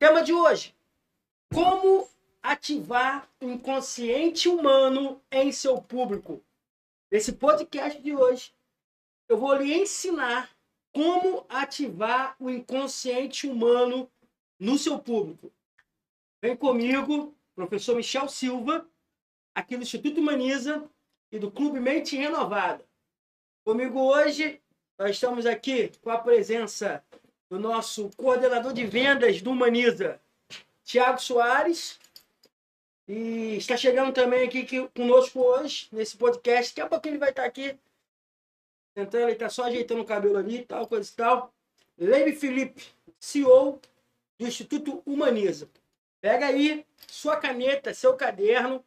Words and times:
Tema 0.00 0.22
de 0.22 0.32
hoje: 0.32 0.74
Como 1.52 2.08
ativar 2.42 3.28
o 3.38 3.50
inconsciente 3.50 4.48
humano 4.48 5.22
em 5.30 5.52
seu 5.52 5.82
público. 5.82 6.42
Nesse 7.12 7.34
podcast 7.34 8.00
de 8.00 8.16
hoje, 8.16 8.54
eu 9.28 9.36
vou 9.36 9.54
lhe 9.54 9.74
ensinar 9.74 10.56
como 10.90 11.44
ativar 11.50 12.34
o 12.40 12.48
inconsciente 12.48 13.46
humano 13.46 14.10
no 14.58 14.78
seu 14.78 14.98
público. 14.98 15.52
Vem 16.42 16.56
comigo, 16.56 17.36
professor 17.54 17.94
Michel 17.94 18.26
Silva, 18.26 18.88
aqui 19.54 19.76
do 19.76 19.82
Instituto 19.82 20.18
Humaniza 20.18 20.82
e 21.30 21.38
do 21.38 21.50
Clube 21.50 21.78
Mente 21.78 22.16
Renovada. 22.16 22.82
Comigo 23.66 24.00
hoje, 24.00 24.62
nós 24.98 25.10
estamos 25.10 25.44
aqui 25.44 25.92
com 26.00 26.08
a 26.08 26.16
presença 26.16 27.04
do 27.50 27.58
nosso 27.58 28.10
coordenador 28.16 28.72
de 28.72 28.86
vendas 28.86 29.42
do 29.42 29.50
Humaniza, 29.50 30.20
Tiago 30.84 31.20
Soares, 31.20 31.98
e 33.08 33.56
está 33.56 33.76
chegando 33.76 34.12
também 34.14 34.46
aqui 34.46 34.88
conosco 34.94 35.40
hoje, 35.40 35.88
nesse 35.90 36.16
podcast. 36.16 36.70
Daqui 36.70 36.80
a 36.80 36.88
pouco 36.88 37.08
ele 37.08 37.18
vai 37.18 37.30
estar 37.30 37.44
aqui. 37.44 37.76
Tentando, 38.94 39.24
ele 39.24 39.32
está 39.32 39.48
só 39.48 39.64
ajeitando 39.64 40.00
o 40.00 40.04
cabelo 40.04 40.36
ali, 40.36 40.64
tal, 40.64 40.86
coisa 40.86 41.10
e 41.10 41.14
tal. 41.16 41.52
Leime 41.98 42.32
Felipe, 42.32 42.84
CEO 43.18 43.80
do 44.38 44.46
Instituto 44.46 45.02
Humaniza. 45.04 45.68
Pega 46.20 46.46
aí 46.46 46.86
sua 47.08 47.36
caneta, 47.36 47.92
seu 47.92 48.14
caderno. 48.14 48.84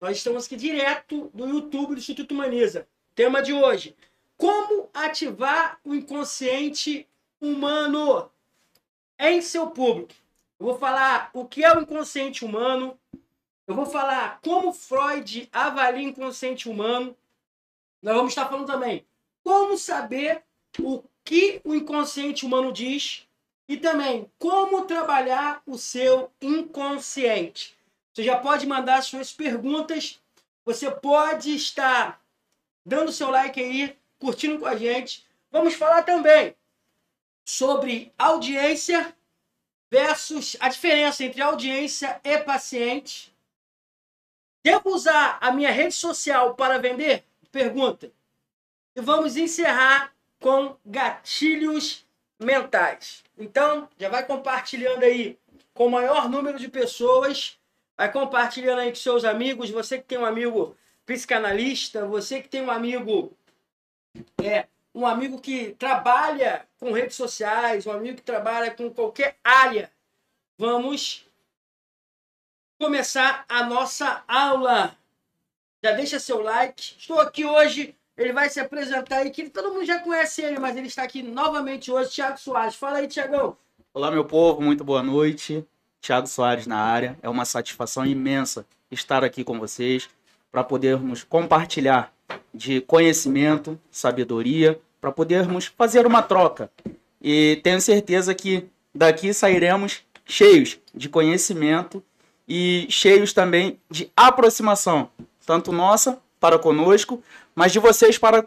Nós 0.00 0.18
estamos 0.18 0.46
aqui 0.46 0.54
direto 0.54 1.32
do 1.34 1.48
YouTube 1.48 1.94
do 1.94 1.98
Instituto 1.98 2.30
Humaniza. 2.30 2.86
Tema 3.12 3.42
de 3.42 3.52
hoje: 3.52 3.96
Como 4.36 4.88
ativar 4.94 5.80
o 5.84 5.96
inconsciente 5.96 7.08
humano 7.44 8.30
em 9.18 9.40
seu 9.40 9.70
público. 9.70 10.14
Eu 10.58 10.66
vou 10.66 10.78
falar 10.78 11.30
o 11.32 11.44
que 11.46 11.64
é 11.64 11.76
o 11.76 11.80
inconsciente 11.80 12.44
humano, 12.44 12.98
eu 13.66 13.74
vou 13.74 13.86
falar 13.86 14.40
como 14.42 14.72
Freud 14.72 15.48
avalia 15.52 16.06
o 16.06 16.10
inconsciente 16.10 16.68
humano. 16.68 17.16
Nós 18.02 18.14
vamos 18.14 18.32
estar 18.32 18.46
falando 18.46 18.66
também 18.66 19.06
como 19.42 19.76
saber 19.78 20.42
o 20.80 21.02
que 21.24 21.60
o 21.64 21.74
inconsciente 21.74 22.44
humano 22.44 22.72
diz 22.72 23.26
e 23.66 23.76
também 23.76 24.30
como 24.38 24.84
trabalhar 24.84 25.62
o 25.66 25.78
seu 25.78 26.30
inconsciente. 26.40 27.76
Você 28.12 28.22
já 28.22 28.38
pode 28.38 28.66
mandar 28.66 29.02
suas 29.02 29.32
perguntas, 29.32 30.20
você 30.64 30.90
pode 30.90 31.54
estar 31.54 32.20
dando 32.84 33.12
seu 33.12 33.30
like 33.30 33.60
aí, 33.60 33.96
curtindo 34.18 34.58
com 34.58 34.66
a 34.66 34.76
gente. 34.76 35.26
Vamos 35.50 35.74
falar 35.74 36.02
também 36.02 36.54
sobre 37.44 38.12
audiência 38.18 39.14
versus 39.90 40.56
a 40.60 40.68
diferença 40.68 41.24
entre 41.24 41.42
audiência 41.42 42.20
e 42.24 42.38
paciente. 42.38 43.34
Devo 44.64 44.94
usar 44.94 45.38
a 45.40 45.52
minha 45.52 45.70
rede 45.70 45.94
social 45.94 46.54
para 46.54 46.78
vender? 46.78 47.22
Pergunta. 47.52 48.10
E 48.96 49.00
vamos 49.00 49.36
encerrar 49.36 50.12
com 50.40 50.76
gatilhos 50.84 52.06
mentais. 52.40 53.22
Então, 53.36 53.88
já 53.98 54.08
vai 54.08 54.26
compartilhando 54.26 55.04
aí 55.04 55.38
com 55.74 55.86
o 55.86 55.90
maior 55.90 56.28
número 56.28 56.58
de 56.58 56.68
pessoas. 56.68 57.58
Vai 57.96 58.10
compartilhando 58.10 58.80
aí 58.80 58.88
com 58.88 58.96
seus 58.96 59.24
amigos. 59.24 59.70
Você 59.70 59.98
que 59.98 60.04
tem 60.04 60.18
um 60.18 60.24
amigo 60.24 60.76
psicanalista, 61.04 62.06
você 62.06 62.40
que 62.40 62.48
tem 62.48 62.62
um 62.62 62.70
amigo 62.70 63.36
é 64.42 64.66
um 64.94 65.04
amigo 65.06 65.40
que 65.40 65.72
trabalha 65.72 66.66
com 66.78 66.92
redes 66.92 67.16
sociais, 67.16 67.86
um 67.86 67.90
amigo 67.90 68.16
que 68.16 68.22
trabalha 68.22 68.70
com 68.70 68.88
qualquer 68.90 69.36
área. 69.42 69.90
Vamos 70.56 71.26
começar 72.78 73.44
a 73.48 73.64
nossa 73.64 74.22
aula. 74.28 74.96
Já 75.82 75.92
deixa 75.92 76.20
seu 76.20 76.40
like. 76.40 76.94
Estou 76.96 77.20
aqui 77.20 77.44
hoje. 77.44 77.96
Ele 78.16 78.32
vai 78.32 78.48
se 78.48 78.60
apresentar 78.60 79.18
aí, 79.18 79.30
que 79.30 79.50
todo 79.50 79.72
mundo 79.72 79.84
já 79.84 79.98
conhece 79.98 80.40
ele, 80.40 80.60
mas 80.60 80.76
ele 80.76 80.86
está 80.86 81.02
aqui 81.02 81.22
novamente 81.22 81.90
hoje. 81.90 82.10
Tiago 82.10 82.38
Soares. 82.38 82.76
Fala 82.76 82.98
aí, 82.98 83.08
Tiagão. 83.08 83.56
Olá, 83.92 84.10
meu 84.10 84.24
povo. 84.24 84.62
Muito 84.62 84.84
boa 84.84 85.02
noite. 85.02 85.66
Tiago 86.00 86.28
Soares 86.28 86.68
na 86.68 86.78
área. 86.78 87.18
É 87.20 87.28
uma 87.28 87.44
satisfação 87.44 88.06
imensa 88.06 88.64
estar 88.88 89.24
aqui 89.24 89.42
com 89.42 89.58
vocês 89.58 90.08
para 90.52 90.62
podermos 90.62 91.24
compartilhar 91.24 92.13
de 92.52 92.80
conhecimento, 92.80 93.78
sabedoria, 93.90 94.78
para 95.00 95.12
podermos 95.12 95.66
fazer 95.66 96.06
uma 96.06 96.22
troca. 96.22 96.70
E 97.20 97.60
tenho 97.62 97.80
certeza 97.80 98.34
que 98.34 98.66
daqui 98.94 99.32
sairemos 99.34 100.02
cheios 100.24 100.78
de 100.94 101.08
conhecimento 101.08 102.02
e 102.48 102.86
cheios 102.88 103.32
também 103.32 103.78
de 103.90 104.10
aproximação, 104.16 105.10
tanto 105.46 105.72
nossa 105.72 106.18
para 106.38 106.58
conosco, 106.58 107.22
mas 107.54 107.72
de 107.72 107.78
vocês 107.78 108.18
para 108.18 108.46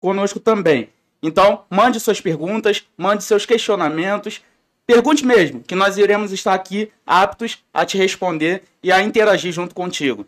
conosco 0.00 0.40
também. 0.40 0.88
Então, 1.22 1.64
mande 1.70 2.00
suas 2.00 2.20
perguntas, 2.20 2.84
mande 2.96 3.22
seus 3.22 3.46
questionamentos, 3.46 4.42
pergunte 4.86 5.24
mesmo, 5.24 5.62
que 5.62 5.74
nós 5.74 5.96
iremos 5.96 6.32
estar 6.32 6.54
aqui 6.54 6.90
aptos 7.06 7.62
a 7.72 7.84
te 7.86 7.96
responder 7.96 8.64
e 8.82 8.90
a 8.90 9.00
interagir 9.00 9.52
junto 9.52 9.74
contigo. 9.74 10.26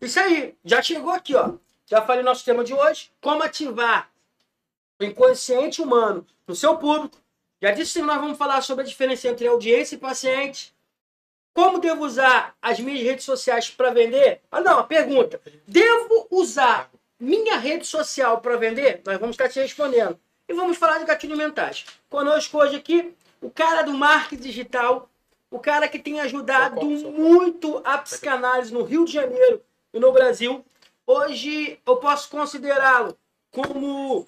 Isso 0.00 0.18
aí, 0.20 0.56
já 0.64 0.80
chegou 0.82 1.12
aqui, 1.12 1.34
ó. 1.34 1.54
Já 1.86 2.02
falei 2.02 2.22
nosso 2.22 2.44
tema 2.44 2.62
de 2.62 2.74
hoje, 2.74 3.10
como 3.20 3.42
ativar 3.42 4.10
o 5.00 5.04
inconsciente 5.04 5.80
humano 5.80 6.26
no 6.46 6.54
seu 6.54 6.76
público. 6.76 7.18
Já 7.60 7.72
disse 7.72 7.98
que 7.98 8.04
nós 8.04 8.20
vamos 8.20 8.38
falar 8.38 8.60
sobre 8.60 8.84
a 8.84 8.86
diferença 8.86 9.28
entre 9.28 9.46
audiência 9.46 9.96
e 9.96 9.98
paciente. 9.98 10.74
Como 11.54 11.78
devo 11.78 12.04
usar 12.04 12.54
as 12.62 12.78
minhas 12.78 13.02
redes 13.02 13.24
sociais 13.24 13.68
para 13.70 13.90
vender? 13.90 14.40
Ah, 14.50 14.60
não, 14.60 14.78
a 14.78 14.84
pergunta. 14.84 15.40
Devo 15.66 16.28
usar 16.30 16.90
minha 17.18 17.56
rede 17.56 17.84
social 17.84 18.40
para 18.40 18.56
vender? 18.56 19.02
Nós 19.04 19.18
vamos 19.18 19.34
estar 19.34 19.48
te 19.48 19.58
respondendo. 19.58 20.18
E 20.48 20.54
vamos 20.54 20.78
falar 20.78 20.98
de 20.98 21.04
gatilho 21.04 21.36
mentais. 21.36 21.84
Conosco 22.08 22.58
hoje 22.58 22.76
aqui, 22.76 23.12
o 23.40 23.50
cara 23.50 23.82
do 23.82 23.92
marketing 23.92 24.42
digital, 24.42 25.10
o 25.50 25.58
cara 25.58 25.88
que 25.88 25.98
tem 25.98 26.20
ajudado 26.20 26.84
muito 26.84 27.80
a 27.84 27.98
psicanálise 27.98 28.72
no 28.72 28.84
Rio 28.84 29.04
de 29.04 29.12
Janeiro 29.12 29.62
e 29.92 29.98
no 29.98 30.12
Brasil. 30.12 30.64
Hoje 31.06 31.80
eu 31.86 31.96
posso 31.96 32.28
considerá-lo 32.28 33.16
como 33.50 34.26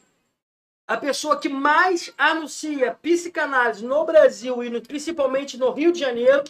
a 0.86 0.96
pessoa 0.96 1.38
que 1.38 1.48
mais 1.48 2.12
anuncia 2.16 2.96
psicanálise 3.00 3.84
no 3.84 4.04
Brasil 4.04 4.64
e 4.64 4.70
no, 4.70 4.80
principalmente 4.80 5.58
no 5.58 5.70
Rio 5.70 5.92
de 5.92 6.00
Janeiro. 6.00 6.42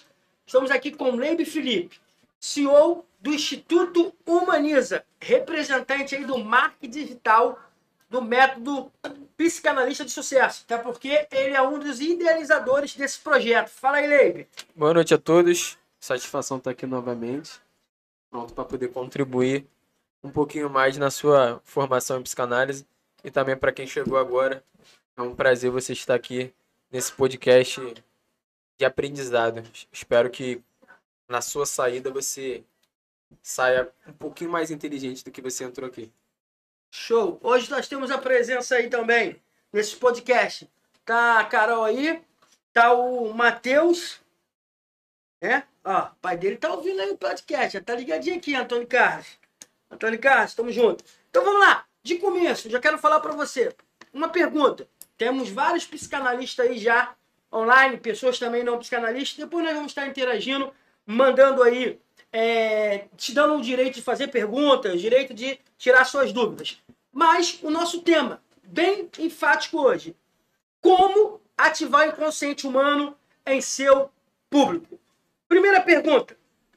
Estamos 0.47 0.70
aqui 0.70 0.91
com 0.92 1.10
Leib 1.10 1.44
Felipe, 1.44 2.00
CEO 2.38 3.04
do 3.20 3.34
Instituto 3.34 4.14
Humaniza, 4.25 5.04
representante 5.20 6.14
aí 6.14 6.25
do 6.25 6.38
marketing 6.38 6.91
digital 6.91 7.58
do 8.10 8.21
método 8.21 8.93
psicanalista 9.37 10.04
de 10.04 10.10
sucesso, 10.10 10.65
até 10.65 10.76
porque 10.76 11.28
ele 11.31 11.54
é 11.54 11.62
um 11.62 11.78
dos 11.78 12.00
idealizadores 12.00 12.94
desse 12.97 13.21
projeto. 13.21 13.69
Fala 13.69 13.98
aí, 13.98 14.06
Leib. 14.09 14.48
Boa 14.75 14.93
noite 14.93 15.15
a 15.15 15.19
todos. 15.19 15.78
Satisfação 16.00 16.59
estar 16.59 16.72
aqui 16.72 16.87
novamente, 16.87 17.53
pronto 18.31 18.53
para 18.53 18.65
poder 18.65 18.88
contribuir 18.88 19.65
um 20.25 20.31
pouquinho 20.31 20.69
mais 20.69 20.99
na 20.99 21.10
sua 21.10 21.60
formação 21.65 22.19
em 22.19 22.22
psicanálise 22.22 22.84
e 23.22 23.31
também 23.31 23.56
para 23.56 23.72
quem 23.72 23.87
chegou 23.87 24.19
agora. 24.19 24.65
É 25.16 25.22
um 25.22 25.34
prazer 25.34 25.70
você 25.70 25.93
estar 25.93 26.15
aqui 26.15 26.53
nesse 26.91 27.12
podcast 27.12 27.81
de 28.76 28.84
aprendizado. 28.84 29.62
Espero 29.93 30.31
que 30.31 30.60
na 31.28 31.41
sua 31.41 31.65
saída 31.65 32.10
você 32.10 32.65
saia 33.43 33.88
um 34.06 34.12
pouquinho 34.12 34.50
mais 34.50 34.70
inteligente 34.70 35.25
do 35.25 35.31
que 35.31 35.41
você 35.41 35.65
entrou 35.65 35.88
aqui. 35.88 36.10
Show! 36.91 37.39
Hoje 37.41 37.71
nós 37.71 37.87
temos 37.87 38.11
a 38.11 38.19
presença 38.19 38.75
aí 38.75 38.89
também 38.89 39.41
nesse 39.73 39.95
podcast. 39.95 40.69
Tá 41.05 41.39
a 41.39 41.45
Carol 41.45 41.84
aí, 41.84 42.21
tá 42.73 42.93
o 42.93 43.33
Matheus, 43.33 44.20
né? 45.41 45.62
Ó, 45.85 45.99
o 45.99 46.14
pai 46.20 46.37
dele 46.37 46.56
tá 46.56 46.73
ouvindo 46.73 47.00
aí 47.00 47.11
o 47.11 47.17
podcast, 47.17 47.75
já 47.75 47.81
tá 47.81 47.94
ligadinho 47.94 48.37
aqui, 48.37 48.56
Antônio 48.56 48.88
Carlos. 48.88 49.26
Antônio 49.88 50.19
Carlos, 50.19 50.53
tamo 50.55 50.73
junto. 50.73 51.05
Então 51.31 51.44
vamos 51.44 51.61
lá, 51.61 51.87
de 52.03 52.17
começo, 52.17 52.69
já 52.69 52.81
quero 52.81 52.99
falar 52.99 53.20
para 53.20 53.32
você. 53.32 53.73
Uma 54.12 54.29
pergunta. 54.29 54.88
Temos 55.17 55.49
vários 55.49 55.87
psicanalistas 55.87 56.67
aí 56.67 56.76
já 56.76 57.14
online, 57.53 57.99
pessoas 57.99 58.37
também 58.37 58.64
não 58.64 58.81
psicanalistas. 58.81 59.38
Depois 59.38 59.64
nós 59.64 59.75
vamos 59.75 59.93
estar 59.93 60.09
interagindo, 60.09 60.73
mandando 61.06 61.62
aí, 61.62 62.00
é, 62.32 63.06
te 63.17 63.32
dando 63.32 63.55
o 63.55 63.62
direito 63.62 63.94
de 63.94 64.03
fazer 64.03 64.26
perguntas, 64.29 65.00
direito 65.00 65.32
de 65.32 65.61
tirar 65.81 66.05
suas 66.05 66.32
dúvidas. 66.32 66.79
Mas 67.11 67.59
o 67.62 67.71
nosso 67.71 68.03
tema, 68.03 68.41
bem 68.62 69.11
enfático 69.19 69.81
hoje: 69.81 70.15
como 70.81 71.41
ativar 71.56 72.06
o 72.06 72.12
inconsciente 72.12 72.67
humano 72.67 73.17
em 73.44 73.61
seu 73.61 74.11
público. 74.49 75.00
Primeira 75.49 75.81
pergunta: 75.81 76.37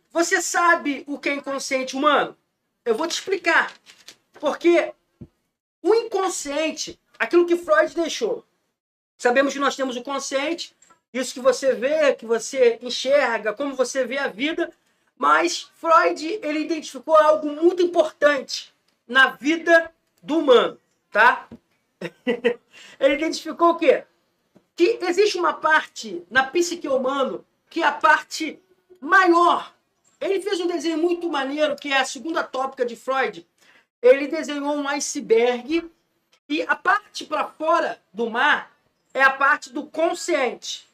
você 0.10 0.42
sabe 0.42 1.04
o 1.06 1.20
que 1.20 1.30
é 1.30 1.36
inconsciente 1.36 1.96
humano? 1.96 2.36
Eu 2.84 2.96
vou 2.96 3.06
te 3.06 3.12
explicar. 3.12 3.72
Porque 4.40 4.94
o 5.82 5.94
inconsciente, 5.94 7.00
aquilo 7.20 7.46
que 7.46 7.58
Freud 7.58 7.94
deixou, 7.94 8.44
Sabemos 9.18 9.54
que 9.54 9.60
nós 9.60 9.76
temos 9.76 9.96
o 9.96 10.04
consciente 10.04 10.76
isso 11.14 11.34
que 11.34 11.40
você 11.40 11.74
vê, 11.74 12.14
que 12.14 12.26
você 12.26 12.80
enxerga, 12.82 13.54
como 13.54 13.76
você 13.76 14.04
vê 14.04 14.18
a 14.18 14.28
vida, 14.28 14.70
mas 15.16 15.72
Freud 15.76 16.40
ele 16.42 16.60
identificou 16.60 17.16
algo 17.16 17.48
muito 17.48 17.84
importante 17.84 18.73
na 19.08 19.32
vida 19.32 19.94
do 20.22 20.40
humano, 20.40 20.80
tá? 21.12 21.48
ele 23.00 23.16
identificou 23.16 23.72
o 23.72 23.76
quê? 23.76 24.06
Que 24.76 25.00
existe 25.02 25.38
uma 25.38 25.54
parte 25.54 26.24
na 26.30 26.44
psique 26.44 26.88
humano 26.88 27.46
que 27.70 27.82
é 27.82 27.86
a 27.86 27.92
parte 27.92 28.60
maior. 29.00 29.74
Ele 30.20 30.42
fez 30.42 30.60
um 30.60 30.68
desenho 30.68 30.98
muito 30.98 31.30
maneiro, 31.30 31.76
que 31.76 31.92
é 31.92 31.98
a 31.98 32.06
segunda 32.06 32.44
tópica 32.44 32.86
de 32.86 32.96
Freud. 32.96 33.48
Ele 34.02 34.28
desenhou 34.28 34.76
um 34.76 34.88
iceberg 34.88 35.90
e 36.48 36.62
a 36.64 36.76
parte 36.76 37.26
para 37.26 37.48
fora 37.48 38.02
do 38.14 38.30
mar 38.30 38.72
é 39.14 39.22
a 39.22 39.32
parte 39.32 39.72
do 39.72 39.86
consciente. 39.86 40.88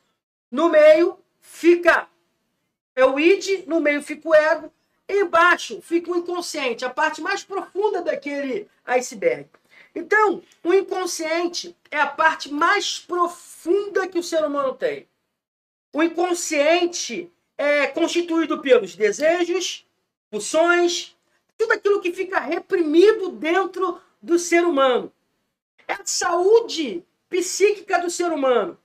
No 0.52 0.70
meio 0.70 1.20
fica 1.42 2.08
é 2.96 3.06
o 3.06 3.20
id, 3.20 3.66
no 3.66 3.80
meio 3.80 4.02
fica 4.02 4.28
o 4.28 4.36
ego, 4.36 4.74
embaixo 5.10 5.82
fica 5.82 6.12
o 6.12 6.16
inconsciente, 6.16 6.86
a 6.86 6.90
parte 6.90 7.22
mais 7.22 7.44
profunda 7.44 8.02
daquele 8.02 8.68
iceberg. 8.86 9.50
Então, 9.96 10.44
o 10.64 10.74
inconsciente 10.74 11.76
é 11.90 12.00
a 12.00 12.08
parte 12.08 12.52
mais 12.54 13.00
profunda 13.00 14.08
que 14.08 14.20
o 14.20 14.24
ser 14.24 14.44
humano 14.46 14.74
tem. 14.76 15.08
O 15.92 16.04
inconsciente 16.04 17.32
é 17.58 17.88
constituído 17.88 18.62
pelos 18.62 18.96
desejos, 18.96 19.86
pulsões, 20.30 21.16
tudo 21.58 21.74
aquilo 21.74 22.00
que 22.00 22.14
fica 22.14 22.40
reprimido 22.40 23.32
dentro 23.32 24.00
do 24.22 24.38
ser 24.38 24.64
humano. 24.64 25.12
É 25.88 25.94
a 25.94 26.06
saúde 26.06 27.04
psíquica 27.28 28.00
do 28.00 28.10
ser 28.10 28.32
humano. 28.32 28.78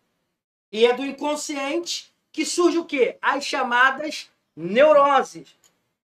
E 0.72 0.86
é 0.86 0.92
do 0.92 1.04
inconsciente 1.04 2.12
que 2.32 2.44
surge 2.44 2.78
o 2.78 2.84
quê? 2.84 3.16
As 3.22 3.44
chamadas 3.44 4.30
neuroses. 4.56 5.54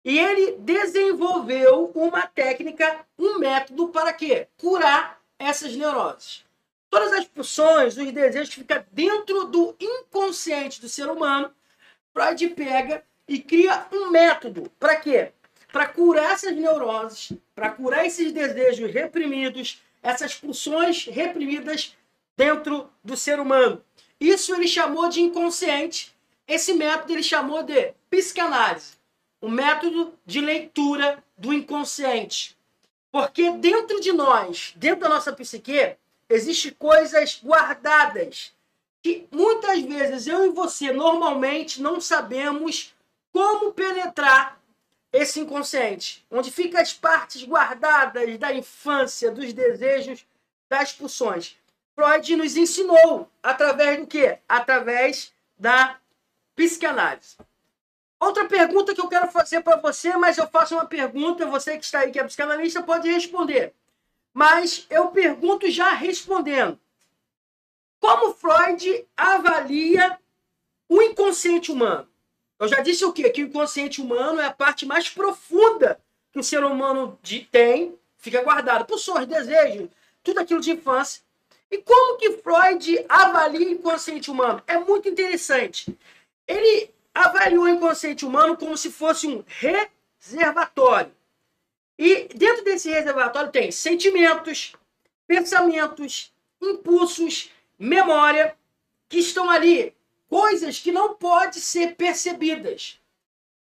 E 0.04 0.18
ele 0.18 0.52
desenvolveu 0.58 1.90
uma 1.94 2.26
técnica, 2.26 3.04
um 3.18 3.38
método 3.38 3.88
para 3.88 4.12
quê? 4.12 4.48
Curar 4.56 5.20
essas 5.38 5.74
neuroses. 5.74 6.44
Todas 6.88 7.12
as 7.12 7.24
pulsões, 7.26 7.96
os 7.96 8.12
desejos 8.12 8.48
que 8.48 8.60
ficam 8.60 8.84
dentro 8.90 9.44
do 9.44 9.76
inconsciente 9.78 10.80
do 10.80 10.88
ser 10.88 11.08
humano, 11.10 11.50
Freud 12.12 12.48
pega 12.50 13.04
e 13.26 13.38
cria 13.38 13.86
um 13.92 14.10
método. 14.10 14.70
Para 14.78 14.96
quê? 14.96 15.32
Para 15.70 15.86
curar 15.86 16.32
essas 16.32 16.56
neuroses, 16.56 17.36
para 17.54 17.70
curar 17.70 18.06
esses 18.06 18.32
desejos 18.32 18.90
reprimidos, 18.90 19.82
essas 20.02 20.34
pulsões 20.34 21.04
reprimidas 21.04 21.94
dentro 22.36 22.88
do 23.04 23.16
ser 23.16 23.38
humano. 23.38 23.84
Isso 24.18 24.54
ele 24.54 24.66
chamou 24.66 25.08
de 25.08 25.20
inconsciente 25.20 26.16
esse 26.48 26.72
método 26.72 27.12
ele 27.12 27.22
chamou 27.22 27.62
de 27.62 27.92
psicanálise, 28.08 28.92
o 29.40 29.48
método 29.48 30.14
de 30.26 30.40
leitura 30.40 31.22
do 31.36 31.52
inconsciente. 31.52 32.56
Porque 33.10 33.50
dentro 33.52 34.00
de 34.00 34.12
nós, 34.12 34.74
dentro 34.76 35.00
da 35.00 35.08
nossa 35.08 35.32
psique, 35.32 35.96
existem 36.28 36.72
coisas 36.72 37.40
guardadas 37.42 38.52
que 39.02 39.26
muitas 39.30 39.80
vezes 39.82 40.26
eu 40.26 40.46
e 40.46 40.50
você 40.50 40.92
normalmente 40.92 41.80
não 41.80 42.00
sabemos 42.00 42.94
como 43.32 43.72
penetrar 43.72 44.60
esse 45.12 45.40
inconsciente, 45.40 46.24
onde 46.30 46.50
ficam 46.50 46.80
as 46.80 46.92
partes 46.92 47.42
guardadas 47.44 48.38
da 48.38 48.52
infância, 48.52 49.30
dos 49.30 49.52
desejos, 49.52 50.26
das 50.68 50.92
pulsões. 50.92 51.56
Freud 51.94 52.36
nos 52.36 52.56
ensinou 52.56 53.28
através 53.42 53.98
do 53.98 54.06
quê? 54.06 54.38
Através 54.48 55.32
da 55.58 55.98
psicanálise. 56.54 57.36
Outra 58.20 58.46
pergunta 58.46 58.94
que 58.94 59.00
eu 59.00 59.08
quero 59.08 59.30
fazer 59.30 59.62
para 59.62 59.76
você, 59.76 60.16
mas 60.16 60.38
eu 60.38 60.48
faço 60.48 60.74
uma 60.74 60.86
pergunta, 60.86 61.46
você 61.46 61.78
que 61.78 61.84
está 61.84 62.00
aí 62.00 62.10
que 62.10 62.18
é 62.18 62.24
psicanalista 62.24 62.82
pode 62.82 63.08
responder. 63.08 63.72
Mas 64.34 64.86
eu 64.90 65.08
pergunto 65.08 65.70
já 65.70 65.90
respondendo. 65.90 66.78
Como 68.00 68.34
Freud 68.34 69.06
avalia 69.16 70.18
o 70.88 71.00
inconsciente 71.02 71.70
humano? 71.70 72.08
Eu 72.58 72.66
já 72.66 72.80
disse 72.80 73.04
o 73.04 73.12
quê? 73.12 73.30
Que 73.30 73.42
o 73.42 73.46
inconsciente 73.46 74.00
humano 74.00 74.40
é 74.40 74.46
a 74.46 74.52
parte 74.52 74.84
mais 74.84 75.08
profunda 75.08 76.00
que 76.32 76.40
o 76.40 76.42
ser 76.42 76.64
humano 76.64 77.18
tem, 77.50 77.96
fica 78.16 78.42
guardado 78.42 78.84
por 78.84 78.98
seus 78.98 79.26
desejos, 79.26 79.88
tudo 80.22 80.40
aquilo 80.40 80.60
de 80.60 80.72
infância. 80.72 81.22
E 81.70 81.78
como 81.78 82.18
que 82.18 82.38
Freud 82.38 83.04
avalia 83.08 83.68
o 83.68 83.72
inconsciente 83.72 84.30
humano? 84.30 84.62
É 84.66 84.78
muito 84.78 85.08
interessante. 85.08 85.96
Ele 86.46 86.90
avaliou 87.14 87.64
o 87.64 87.68
inconsciente 87.68 88.24
humano 88.24 88.56
como 88.56 88.76
se 88.76 88.90
fosse 88.90 89.26
um 89.26 89.44
reservatório. 89.46 91.12
E 91.98 92.28
dentro 92.34 92.64
desse 92.64 92.90
reservatório 92.90 93.50
tem 93.50 93.72
sentimentos, 93.72 94.74
pensamentos, 95.26 96.32
impulsos, 96.60 97.50
memória, 97.78 98.56
que 99.08 99.18
estão 99.18 99.50
ali, 99.50 99.94
coisas 100.28 100.78
que 100.78 100.92
não 100.92 101.14
podem 101.14 101.60
ser 101.60 101.96
percebidas. 101.96 103.00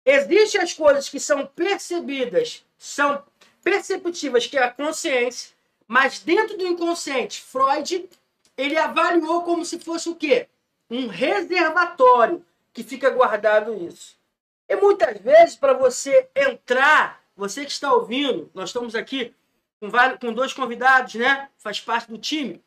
Existem 0.05 0.61
as 0.61 0.73
coisas 0.73 1.09
que 1.09 1.19
são 1.19 1.47
percebidas, 1.47 2.65
são 2.77 3.25
perceptivas, 3.63 4.47
que 4.47 4.57
é 4.57 4.63
a 4.63 4.71
consciência, 4.71 5.55
mas 5.89 6.21
dentro 6.21 6.57
do 6.57 6.67
inconsciente, 6.67 7.43
Freud, 7.43 8.09
ele 8.57 8.77
avaliou 8.77 9.43
como 9.43 9.65
se 9.65 9.79
fosse 9.79 10.09
o 10.09 10.15
quê? 10.15 10.49
Um 10.91 11.07
reservatório 11.07 12.45
que 12.77 12.83
fica 12.83 13.09
guardado 13.09 13.75
isso. 13.89 14.19
E 14.69 14.77
muitas 14.77 15.19
vezes, 15.19 15.57
para 15.57 15.73
você 15.73 16.29
entrar, 16.37 17.25
você 17.35 17.65
que 17.65 17.71
está 17.71 17.91
ouvindo, 17.91 18.51
nós 18.53 18.69
estamos 18.69 18.95
aqui 18.95 19.35
com, 19.81 19.89
vários, 19.89 20.21
com 20.21 20.31
dois 20.31 20.53
convidados, 20.53 21.15
né? 21.15 21.49
Faz 21.57 21.81
parte 21.81 22.11
do 22.11 22.19
time. 22.19 22.63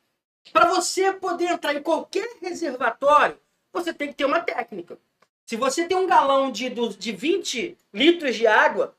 Para 0.51 0.65
você 0.65 1.13
poder 1.13 1.45
entrar 1.45 1.75
em 1.75 1.83
qualquer 1.83 2.27
reservatório, 2.41 3.37
você 3.71 3.93
tem 3.93 4.07
que 4.07 4.15
ter 4.15 4.25
uma 4.25 4.39
técnica. 4.41 4.97
Se 5.45 5.55
você 5.55 5.85
tem 5.85 5.95
um 5.95 6.07
galão 6.07 6.51
de, 6.51 6.71
de 6.71 7.11
20 7.11 7.77
litros 7.93 8.35
de 8.35 8.47
água, 8.47 8.95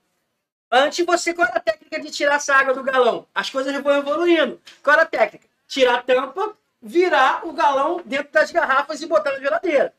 antes 0.71 1.05
você, 1.05 1.35
qual 1.35 1.49
era 1.49 1.59
a 1.59 1.61
técnica 1.61 2.01
de 2.01 2.13
tirar 2.13 2.37
essa 2.37 2.55
água 2.55 2.73
do 2.73 2.85
galão? 2.85 3.27
As 3.35 3.51
coisas 3.51 3.75
vão 3.83 3.97
evoluindo. 3.97 4.61
Qual 4.81 4.95
era 4.95 5.03
a 5.03 5.07
técnica? 5.07 5.49
Tirar 5.67 5.97
a 5.97 6.03
tampa, 6.03 6.57
virar 6.81 7.45
o 7.49 7.53
galão 7.53 8.01
dentro 8.05 8.33
das 8.33 8.53
garrafas 8.53 9.03
e 9.03 9.07
botar 9.07 9.33
na 9.33 9.41
geladeira. 9.41 9.93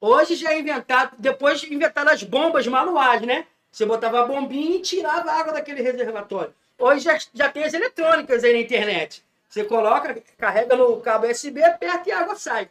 Hoje 0.00 0.34
já 0.36 0.52
é 0.52 0.58
inventado, 0.58 1.16
depois 1.18 1.62
inventaram 1.64 2.10
as 2.10 2.22
bombas 2.22 2.66
manuais, 2.66 3.22
né? 3.22 3.46
Você 3.70 3.84
botava 3.86 4.20
a 4.20 4.26
bombinha 4.26 4.76
e 4.76 4.82
tirava 4.82 5.30
a 5.30 5.40
água 5.40 5.52
daquele 5.52 5.82
reservatório. 5.82 6.54
Hoje 6.78 7.00
já, 7.00 7.18
já 7.32 7.50
tem 7.50 7.64
as 7.64 7.72
eletrônicas 7.72 8.44
aí 8.44 8.52
na 8.52 8.60
internet. 8.60 9.24
Você 9.48 9.64
coloca, 9.64 10.22
carrega 10.36 10.76
no 10.76 11.00
cabo 11.00 11.26
USB, 11.26 11.62
aperta 11.62 12.08
e 12.08 12.12
a 12.12 12.20
água 12.20 12.36
sai. 12.36 12.68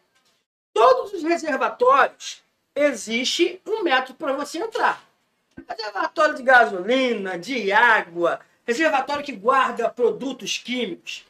Todos 0.73 1.13
os 1.13 1.23
reservatórios 1.23 2.43
existe 2.75 3.61
um 3.65 3.81
método 3.81 4.15
para 4.15 4.33
você 4.33 4.59
entrar. 4.59 5.03
Reservatório 5.67 6.35
de 6.35 6.43
gasolina, 6.43 7.39
de 7.39 7.71
água, 7.71 8.39
reservatório 8.67 9.23
que 9.23 9.31
guarda 9.31 9.89
produtos 9.89 10.57
químicos. 10.57 11.25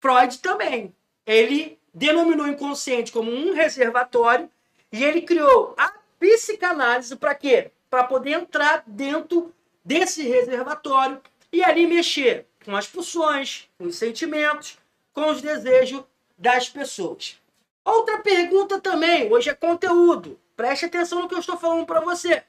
Freud 0.00 0.38
também. 0.38 0.94
Ele 1.26 1.78
denominou 1.92 2.46
o 2.46 2.48
inconsciente 2.48 3.12
como 3.12 3.30
um 3.30 3.52
reservatório 3.52 4.48
e 4.92 5.04
ele 5.04 5.22
criou 5.22 5.74
a 5.76 5.92
psicanálise 6.18 7.14
para 7.16 7.34
quê? 7.34 7.70
Para 7.90 8.04
poder 8.04 8.32
entrar 8.32 8.82
dentro 8.86 9.54
desse 9.84 10.22
reservatório 10.22 11.20
e 11.52 11.62
ali 11.62 11.86
mexer 11.86 12.46
com 12.64 12.76
as 12.76 12.86
pulsões, 12.86 13.68
com 13.78 13.84
os 13.84 13.96
sentimentos, 13.96 14.78
com 15.12 15.30
os 15.30 15.40
desejos 15.40 16.04
das 16.36 16.68
pessoas. 16.68 17.40
Outra 17.84 18.18
pergunta 18.18 18.80
também, 18.80 19.32
hoje 19.32 19.48
é 19.48 19.54
conteúdo. 19.54 20.38
Preste 20.54 20.84
atenção 20.84 21.22
no 21.22 21.28
que 21.28 21.34
eu 21.34 21.38
estou 21.38 21.56
falando 21.56 21.86
para 21.86 22.00
você. 22.00 22.44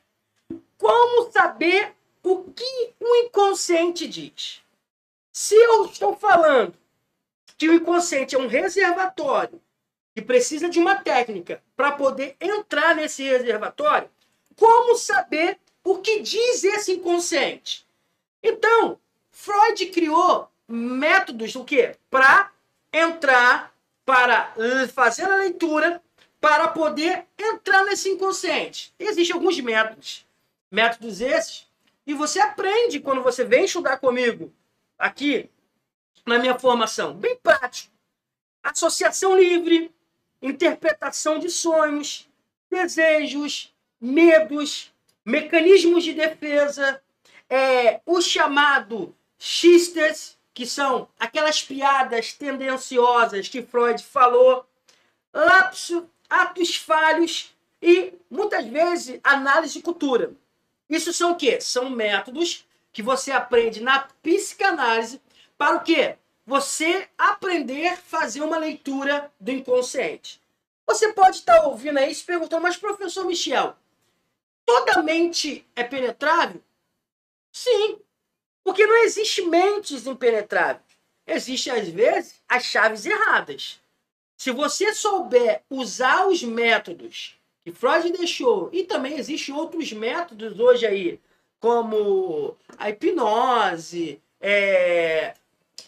Como 0.77 1.31
saber 1.31 1.93
o 2.24 2.43
que 2.51 2.93
o 3.00 3.15
inconsciente 3.17 4.08
diz? 4.08 4.62
Se 5.31 5.55
eu 5.55 5.86
estou 5.86 6.15
falando 6.15 6.74
que 7.58 7.69
o 7.69 7.74
inconsciente 7.74 8.36
é 8.36 8.39
um 8.39 8.48
reservatório 8.48 9.62
que 10.16 10.22
precisa 10.22 10.70
de 10.70 10.80
uma 10.80 10.96
técnica 10.96 11.63
para 11.75 11.92
poder 11.92 12.36
entrar 12.39 12.96
nesse 12.96 13.24
reservatório, 13.24 14.10
como 14.56 14.98
saber 14.98 15.60
o 15.84 16.00
que 16.00 16.22
diz 16.22 16.63
esse 16.63 16.94
inconsciente? 16.94 17.88
Então, 18.44 19.00
Freud 19.32 19.86
criou 19.88 20.50
métodos 20.68 21.56
o 21.56 21.63
quê? 21.63 21.96
Para 22.10 22.51
entrar, 22.92 23.74
para 24.06 24.54
fazer 24.94 25.24
a 25.24 25.38
leitura, 25.38 26.01
para 26.42 26.68
poder 26.68 27.25
entrar 27.38 27.84
nesse 27.86 28.10
inconsciente. 28.10 28.94
Existem 29.00 29.36
alguns 29.36 29.60
métodos. 29.60 30.25
Métodos 30.72 31.22
esses 31.22 31.70
e 32.10 32.13
você 32.16 32.39
aprende 32.39 33.00
quando 33.00 33.22
você 33.22 33.44
vem 33.44 33.66
estudar 33.66 33.98
comigo 33.98 34.51
aqui 34.98 35.48
na 36.25 36.39
minha 36.39 36.58
formação. 36.58 37.13
Bem 37.13 37.36
prático. 37.36 37.94
Associação 38.63 39.38
livre, 39.38 39.94
interpretação 40.41 41.39
de 41.39 41.50
sonhos, 41.50 42.27
desejos, 42.69 43.74
medos, 44.00 44.93
mecanismos 45.25 46.03
de 46.03 46.13
defesa, 46.13 47.01
é, 47.50 48.01
o 48.05 48.22
chamado 48.22 49.15
xistes, 49.38 50.38
que 50.53 50.65
são 50.65 51.08
aquelas 51.19 51.62
piadas 51.62 52.34
tendenciosas 52.34 53.48
que 53.48 53.62
Freud 53.62 54.03
falou, 54.03 54.65
lapso, 55.34 56.10
atos 56.29 56.75
falhos 56.75 57.55
e, 57.81 58.13
muitas 58.29 58.65
vezes, 58.65 59.19
análise 59.24 59.75
de 59.75 59.81
cultura. 59.81 60.34
Isso 60.89 61.13
são 61.13 61.31
o 61.31 61.36
quê? 61.36 61.62
São 61.62 61.89
métodos 61.89 62.67
que 62.91 63.01
você 63.01 63.31
aprende 63.31 63.81
na 63.81 64.00
psicanálise 64.22 65.22
para 65.58 65.77
o 65.77 65.81
quê? 65.81 66.17
Você 66.50 67.08
aprender 67.15 67.89
a 67.89 67.96
fazer 67.96 68.41
uma 68.41 68.58
leitura 68.58 69.32
do 69.39 69.51
inconsciente. 69.51 70.41
Você 70.88 71.13
pode 71.13 71.38
estar 71.38 71.68
ouvindo 71.68 72.00
aí 72.00 72.15
se 72.15 72.24
perguntando, 72.24 72.63
mas 72.63 72.75
professor 72.75 73.24
Michel, 73.24 73.75
toda 74.65 75.03
mente 75.03 75.63
é 75.75 75.84
penetrável? 75.84 76.60
Sim, 77.51 78.00
porque 78.63 78.84
não 78.88 79.03
existe 79.03 79.44
mentes 79.44 80.08
impenetráveis. 80.08 80.82
Existem, 81.27 81.72
às 81.72 81.88
vezes, 81.88 82.41
as 82.50 82.63
chaves 82.63 83.06
erradas. 83.06 83.79
Se 84.36 84.50
você 84.50 84.91
souber 84.91 85.62
usar 85.70 86.25
os 86.25 86.41
métodos 86.41 87.39
que 87.62 87.72
Freud 87.72 88.12
deixou, 88.12 88.72
e 88.74 88.86
também 88.86 89.20
existem 89.20 89.53
outros 89.53 89.94
métodos 89.94 90.60
hoje 90.60 90.88
aí, 90.88 91.22
como 91.60 92.58
a 92.75 92.89
hipnose, 92.89 94.20
é, 94.41 95.36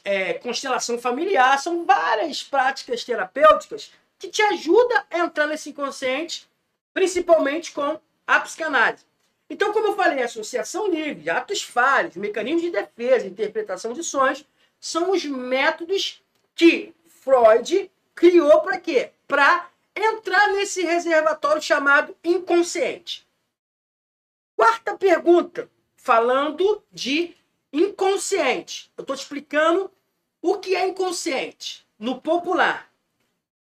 é, 0.03 0.33
constelação 0.35 0.97
familiar, 0.97 1.59
são 1.59 1.85
várias 1.85 2.43
práticas 2.43 3.03
terapêuticas 3.03 3.91
que 4.17 4.29
te 4.29 4.41
ajudam 4.41 5.03
a 5.09 5.19
entrar 5.19 5.47
nesse 5.47 5.69
inconsciente, 5.69 6.47
principalmente 6.93 7.71
com 7.71 7.99
a 8.27 8.39
psicanálise. 8.39 9.05
Então, 9.49 9.73
como 9.73 9.87
eu 9.87 9.95
falei, 9.95 10.23
associação 10.23 10.87
livre, 10.87 11.29
atos 11.29 11.61
falhos, 11.61 12.15
mecanismos 12.15 12.61
de 12.61 12.71
defesa, 12.71 13.27
interpretação 13.27 13.91
de 13.91 14.03
sonhos, 14.03 14.45
são 14.79 15.11
os 15.11 15.25
métodos 15.25 16.23
que 16.55 16.93
Freud 17.07 17.91
criou 18.15 18.61
para 18.61 18.79
quê? 18.79 19.11
Para 19.27 19.69
entrar 19.95 20.47
nesse 20.53 20.83
reservatório 20.83 21.61
chamado 21.61 22.15
inconsciente. 22.23 23.27
Quarta 24.55 24.95
pergunta, 24.95 25.69
falando 25.97 26.81
de 26.91 27.35
inconsciente. 27.71 28.91
Eu 28.97 29.01
estou 29.01 29.15
te 29.15 29.21
explicando 29.21 29.91
o 30.41 30.57
que 30.57 30.75
é 30.75 30.87
inconsciente 30.87 31.85
no 31.97 32.19
popular. 32.19 32.89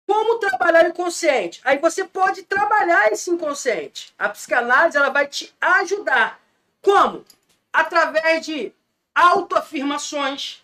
Como 0.07 0.39
trabalhar 0.39 0.85
o 0.85 0.89
inconsciente? 0.89 1.61
Aí 1.63 1.77
você 1.77 2.03
pode 2.03 2.43
trabalhar 2.43 3.11
esse 3.11 3.29
inconsciente. 3.29 4.13
A 4.17 4.29
psicanálise 4.29 4.97
ela 4.97 5.09
vai 5.09 5.27
te 5.27 5.53
ajudar. 5.59 6.41
Como? 6.81 7.23
Através 7.71 8.45
de 8.45 8.73
autoafirmações, 9.13 10.63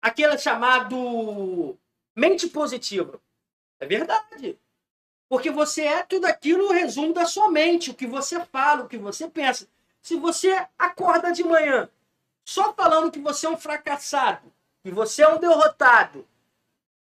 aquele 0.00 0.36
chamado 0.38 1.76
mente 2.14 2.46
positiva. 2.48 3.20
É 3.80 3.86
verdade. 3.86 4.58
Porque 5.28 5.50
você 5.50 5.82
é 5.82 6.02
tudo 6.02 6.26
aquilo, 6.26 6.68
o 6.68 6.72
resumo 6.72 7.12
da 7.12 7.26
sua 7.26 7.50
mente, 7.50 7.90
o 7.90 7.94
que 7.94 8.06
você 8.06 8.44
fala, 8.44 8.84
o 8.84 8.88
que 8.88 8.98
você 8.98 9.28
pensa. 9.28 9.66
Se 10.00 10.16
você 10.16 10.64
acorda 10.78 11.32
de 11.32 11.42
manhã 11.42 11.88
só 12.44 12.72
falando 12.74 13.10
que 13.10 13.18
você 13.18 13.46
é 13.46 13.50
um 13.50 13.56
fracassado, 13.56 14.52
que 14.82 14.90
você 14.90 15.22
é 15.22 15.28
um 15.28 15.38
derrotado, 15.38 16.26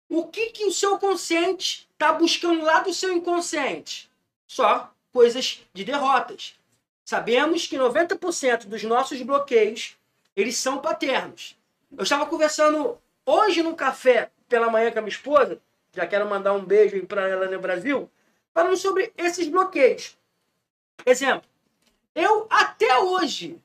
o 0.09 0.25
que, 0.27 0.51
que 0.51 0.65
o 0.65 0.71
seu 0.71 0.97
consciente 0.97 1.87
está 1.91 2.13
buscando 2.13 2.63
lá 2.63 2.79
do 2.79 2.93
seu 2.93 3.11
inconsciente? 3.11 4.09
Só 4.47 4.93
coisas 5.11 5.61
de 5.73 5.83
derrotas. 5.83 6.55
Sabemos 7.03 7.67
que 7.67 7.77
90% 7.77 8.65
dos 8.65 8.83
nossos 8.83 9.21
bloqueios, 9.21 9.97
eles 10.35 10.57
são 10.57 10.79
paternos. 10.79 11.57
Eu 11.95 12.03
estava 12.03 12.25
conversando 12.25 12.97
hoje 13.25 13.61
no 13.61 13.75
café 13.75 14.31
pela 14.47 14.69
manhã 14.69 14.91
com 14.91 14.99
a 14.99 15.01
minha 15.01 15.11
esposa, 15.11 15.59
já 15.93 16.07
quero 16.07 16.29
mandar 16.29 16.53
um 16.53 16.63
beijo 16.63 17.05
para 17.05 17.27
ela 17.27 17.47
no 17.47 17.59
Brasil, 17.59 18.09
falando 18.53 18.77
sobre 18.77 19.11
esses 19.17 19.47
bloqueios. 19.47 20.17
Exemplo, 21.05 21.47
eu 22.15 22.47
até 22.49 22.99
hoje, 22.99 23.61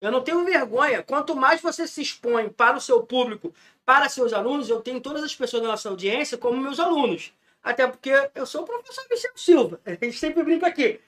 eu 0.00 0.10
não 0.10 0.22
tenho 0.22 0.44
vergonha, 0.44 1.02
quanto 1.02 1.36
mais 1.36 1.60
você 1.60 1.86
se 1.86 2.00
expõe 2.00 2.48
para 2.48 2.76
o 2.76 2.80
seu 2.80 3.02
público, 3.02 3.54
para 3.84 4.08
seus 4.08 4.32
alunos, 4.32 4.70
eu 4.70 4.80
tenho 4.80 5.00
todas 5.00 5.22
as 5.22 5.34
pessoas 5.34 5.62
da 5.62 5.68
nossa 5.68 5.88
audiência 5.88 6.38
como 6.38 6.60
meus 6.60 6.80
alunos. 6.80 7.32
Até 7.62 7.86
porque 7.86 8.10
eu 8.34 8.46
sou 8.46 8.62
o 8.62 8.66
professor 8.66 9.06
Vicente 9.08 9.40
Silva. 9.40 9.80
A 9.84 9.90
gente 9.90 10.18
sempre 10.18 10.42
brinca 10.42 10.66
aqui. 10.66 11.00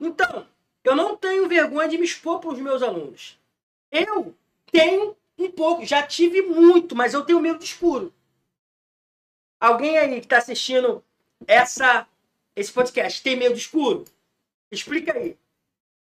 Então, 0.00 0.46
eu 0.82 0.96
não 0.96 1.16
tenho 1.16 1.48
vergonha 1.48 1.88
de 1.88 1.98
me 1.98 2.04
expor 2.04 2.40
para 2.40 2.50
os 2.50 2.58
meus 2.58 2.82
alunos. 2.82 3.38
Eu 3.90 4.34
tenho 4.72 5.16
um 5.38 5.50
pouco, 5.50 5.84
já 5.84 6.02
tive 6.02 6.42
muito, 6.42 6.96
mas 6.96 7.14
eu 7.14 7.24
tenho 7.24 7.40
medo 7.40 7.58
de 7.58 7.66
escuro. 7.66 8.12
Alguém 9.60 9.98
aí 9.98 10.20
que 10.20 10.26
está 10.26 10.38
assistindo 10.38 11.04
essa, 11.46 12.06
esse 12.56 12.72
podcast 12.72 13.22
tem 13.22 13.36
medo 13.36 13.54
de 13.54 13.60
escuro? 13.60 14.04
Explica 14.70 15.12
aí. 15.12 15.36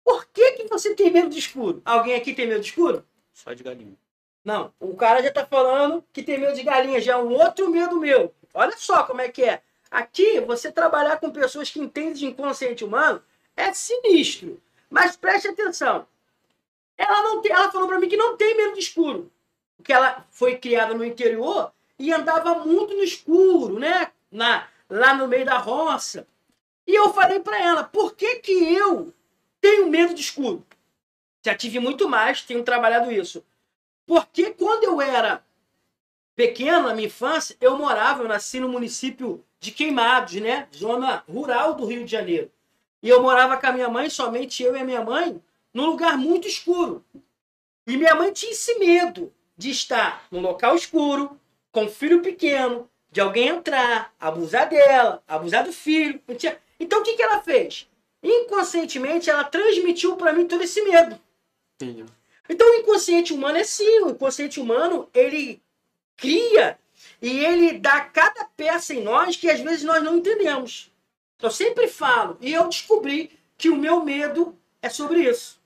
Por 0.06 0.28
que, 0.28 0.52
que 0.52 0.68
você 0.68 0.94
tem 0.94 1.12
medo 1.12 1.30
de 1.30 1.40
escuro? 1.40 1.82
Alguém 1.84 2.14
aqui 2.14 2.32
tem 2.32 2.46
medo 2.46 2.62
de 2.62 2.68
escuro? 2.68 3.04
Só 3.34 3.52
de 3.54 3.64
galinha. 3.64 3.98
Não, 4.44 4.72
o 4.80 4.96
cara 4.96 5.24
já 5.24 5.32
tá 5.32 5.44
falando 5.44 6.06
que 6.14 6.22
tem 6.22 6.40
medo 6.40 6.54
de 6.54 6.62
galinha, 6.62 7.02
já 7.02 7.14
é 7.14 7.18
um 7.18 7.34
outro 7.34 7.72
medo 7.72 8.00
meu. 8.00 8.32
Olha 8.54 8.78
só 8.78 9.02
como 9.02 9.20
é 9.20 9.30
que 9.30 9.44
é. 9.44 9.64
Aqui, 9.90 10.40
você 10.42 10.72
trabalhar 10.72 11.18
com 11.18 11.32
pessoas 11.32 11.72
que 11.72 11.80
entendem 11.80 12.14
de 12.14 12.26
inconsciente 12.28 12.86
humano 12.86 13.24
é 13.58 13.74
sinistro. 13.74 14.62
Mas 14.92 15.16
preste 15.16 15.48
atenção. 15.48 16.08
Ela 16.96 17.24
não 17.24 17.42
tem, 17.42 17.52
ela 17.52 17.72
falou 17.72 17.88
para 17.88 18.00
mim 18.00 18.08
que 18.08 18.16
não 18.16 18.38
tem 18.38 18.56
medo 18.56 18.74
de 18.76 18.82
escuro. 18.82 19.32
Porque 19.76 19.92
ela 19.92 20.24
foi 20.30 20.58
criada 20.58 20.94
no 20.94 21.04
interior 21.04 21.74
e 21.98 22.14
andava 22.14 22.60
muito 22.60 22.94
no 22.94 23.04
escuro, 23.04 23.80
né? 23.80 24.12
Na, 24.32 24.68
lá 24.88 25.16
no 25.16 25.28
meio 25.28 25.46
da 25.46 25.58
roça. 25.58 26.28
E 26.86 26.94
eu 26.94 27.12
falei 27.12 27.40
para 27.40 27.60
ela, 27.60 27.84
por 27.84 28.14
que 28.14 28.36
que 28.36 28.76
eu 28.76 29.12
tenho 29.66 29.90
medo 29.90 30.14
de 30.14 30.22
escuro? 30.22 30.64
Já 31.44 31.56
tive 31.56 31.80
muito 31.80 32.08
mais, 32.08 32.44
tenho 32.44 32.62
trabalhado 32.62 33.12
isso. 33.12 33.44
Porque 34.06 34.52
quando 34.52 34.84
eu 34.84 35.02
era 35.02 35.44
pequeno, 36.36 36.88
na 36.88 36.94
minha 36.94 37.08
infância, 37.08 37.58
eu 37.60 37.76
morava, 37.76 38.22
eu 38.22 38.28
nasci 38.28 38.60
no 38.60 38.70
município 38.70 39.44
de 39.60 39.72
Queimados, 39.72 40.36
né? 40.36 40.68
Zona 40.76 41.24
rural 41.28 41.74
do 41.74 41.84
Rio 41.84 42.06
de 42.06 42.12
Janeiro. 42.12 42.52
E 43.02 43.10
eu 43.10 43.24
morava 43.24 43.58
com 43.58 43.66
a 43.66 43.72
minha 43.72 43.90
mãe, 43.90 44.08
somente 44.08 44.62
eu 44.62 44.76
e 44.76 44.80
a 44.80 44.86
minha 44.86 45.04
mãe, 45.04 45.42
num 45.74 45.88
lugar 45.88 46.16
muito 46.16 46.48
escuro. 46.48 47.04
E 47.88 47.98
minha 47.98 48.14
mãe 48.14 48.32
tinha 48.32 48.52
esse 48.52 48.78
medo 48.78 49.34
de 49.58 49.72
estar 49.72 50.28
num 50.30 50.42
local 50.42 50.76
escuro, 50.76 51.40
com 51.72 51.86
um 51.86 51.90
filho 51.90 52.22
pequeno, 52.22 52.88
de 53.12 53.20
alguém 53.20 53.48
entrar, 53.48 54.14
abusar 54.20 54.70
dela, 54.70 55.24
abusar 55.28 55.64
do 55.64 55.74
filho. 55.74 56.22
Então 56.80 57.00
o 57.00 57.04
que, 57.04 57.16
que 57.16 57.24
ela 57.24 57.42
fez? 57.42 57.90
Inconscientemente 58.26 59.30
ela 59.30 59.44
transmitiu 59.44 60.16
para 60.18 60.34
mim 60.34 60.48
todo 60.48 60.64
esse 60.64 60.82
medo. 60.82 61.20
Entendi. 61.76 62.06
Então 62.50 62.68
o 62.72 62.80
inconsciente 62.80 63.32
humano 63.32 63.60
é 63.60 63.64
sim, 63.64 64.00
o 64.00 64.10
inconsciente 64.10 64.60
humano 64.60 65.08
ele 65.14 65.62
cria 66.18 66.80
e 67.22 67.46
ele 67.46 67.74
dá 67.74 68.02
cada 68.02 68.46
peça 68.46 68.96
em 68.96 69.04
nós 69.04 69.36
que 69.36 69.48
às 69.48 69.60
vezes 69.60 69.84
nós 69.84 70.04
não 70.04 70.18
entendemos. 70.18 70.92
Eu 71.40 71.52
sempre 71.52 71.88
falo 71.88 72.38
e 72.42 72.52
eu 72.52 72.68
descobri 72.68 73.32
que 73.58 73.70
o 73.70 73.76
meu 73.76 74.04
medo 74.04 74.58
é 74.82 74.90
sobre 74.90 75.30
isso. 75.30 75.60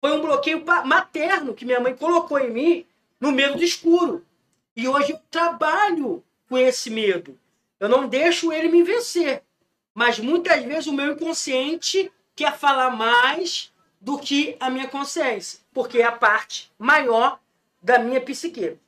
Foi 0.00 0.12
um 0.12 0.20
bloqueio 0.20 0.64
materno 0.84 1.52
que 1.52 1.64
minha 1.64 1.80
mãe 1.80 1.96
colocou 1.96 2.38
em 2.38 2.50
mim 2.50 2.86
no 3.20 3.32
medo 3.32 3.56
do 3.56 3.64
escuro. 3.64 4.24
E 4.76 4.86
hoje 4.86 5.12
eu 5.12 5.20
trabalho 5.30 6.22
com 6.48 6.56
esse 6.56 6.90
medo. 6.90 7.36
Eu 7.80 7.88
não 7.88 8.06
deixo 8.06 8.52
ele 8.52 8.68
me 8.68 8.84
vencer. 8.84 9.42
Mas 9.96 10.18
muitas 10.18 10.62
vezes 10.62 10.86
o 10.86 10.92
meu 10.92 11.12
inconsciente 11.12 12.12
quer 12.34 12.54
falar 12.54 12.90
mais 12.90 13.72
do 13.98 14.18
que 14.18 14.54
a 14.60 14.68
minha 14.68 14.86
consciência, 14.88 15.60
porque 15.72 16.00
é 16.00 16.04
a 16.04 16.12
parte 16.12 16.70
maior 16.78 17.40
da 17.80 17.98
minha 17.98 18.20
psique. 18.20 18.78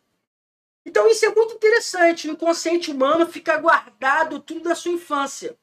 Então 0.85 1.09
isso 1.09 1.25
é 1.25 1.35
muito 1.35 1.55
interessante. 1.55 2.29
O 2.29 2.33
inconsciente 2.33 2.91
humano 2.91 3.27
fica 3.27 3.57
guardado 3.57 4.39
tudo 4.39 4.61
da 4.61 4.75
sua 4.75 4.93
infância. 4.93 5.57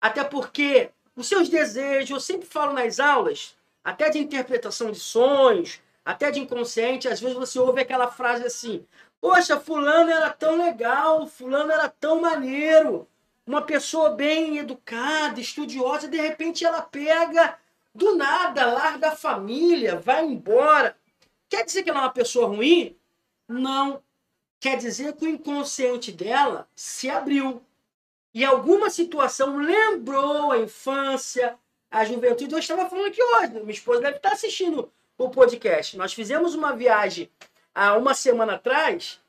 Até 0.00 0.22
porque 0.22 0.90
os 1.16 1.26
seus 1.26 1.48
desejos, 1.48 2.10
eu 2.10 2.20
sempre 2.20 2.46
falo 2.46 2.72
nas 2.72 3.00
aulas, 3.00 3.56
até 3.82 4.10
de 4.10 4.20
interpretação 4.20 4.92
de 4.92 5.00
sonhos, 5.00 5.80
até 6.04 6.30
de 6.30 6.38
inconsciente, 6.38 7.08
às 7.08 7.20
vezes 7.20 7.36
você 7.36 7.58
ouve 7.58 7.80
aquela 7.80 8.12
frase 8.12 8.44
assim: 8.44 8.86
Poxa, 9.20 9.58
fulano 9.58 10.12
era 10.12 10.30
tão 10.30 10.56
legal, 10.56 11.26
fulano 11.26 11.72
era 11.72 11.88
tão 11.88 12.20
maneiro. 12.20 13.08
Uma 13.46 13.62
pessoa 13.62 14.10
bem 14.10 14.58
educada, 14.58 15.40
estudiosa, 15.40 16.08
de 16.08 16.16
repente 16.16 16.64
ela 16.64 16.80
pega 16.80 17.58
do 17.94 18.16
nada, 18.16 18.64
larga 18.66 19.08
a 19.08 19.16
família, 19.16 19.96
vai 19.96 20.24
embora. 20.24 20.96
Quer 21.48 21.64
dizer 21.64 21.82
que 21.82 21.90
ela 21.90 22.00
é 22.00 22.02
uma 22.02 22.10
pessoa 22.12 22.48
ruim? 22.48 22.96
Não. 23.46 24.02
Quer 24.58 24.78
dizer 24.78 25.14
que 25.14 25.26
o 25.26 25.28
inconsciente 25.28 26.10
dela 26.10 26.68
se 26.74 27.10
abriu. 27.10 27.62
e 28.32 28.44
alguma 28.44 28.90
situação 28.90 29.58
lembrou 29.58 30.50
a 30.50 30.58
infância, 30.58 31.56
a 31.90 32.04
juventude. 32.04 32.52
Eu 32.52 32.58
estava 32.58 32.88
falando 32.88 33.06
aqui 33.06 33.22
hoje, 33.22 33.52
minha 33.52 33.70
esposa 33.70 34.00
deve 34.00 34.16
estar 34.16 34.32
assistindo 34.32 34.90
o 35.16 35.28
podcast. 35.30 35.96
Nós 35.96 36.12
fizemos 36.12 36.54
uma 36.54 36.74
viagem 36.74 37.30
há 37.74 37.96
uma 37.96 38.14
semana 38.14 38.54
atrás, 38.54 39.20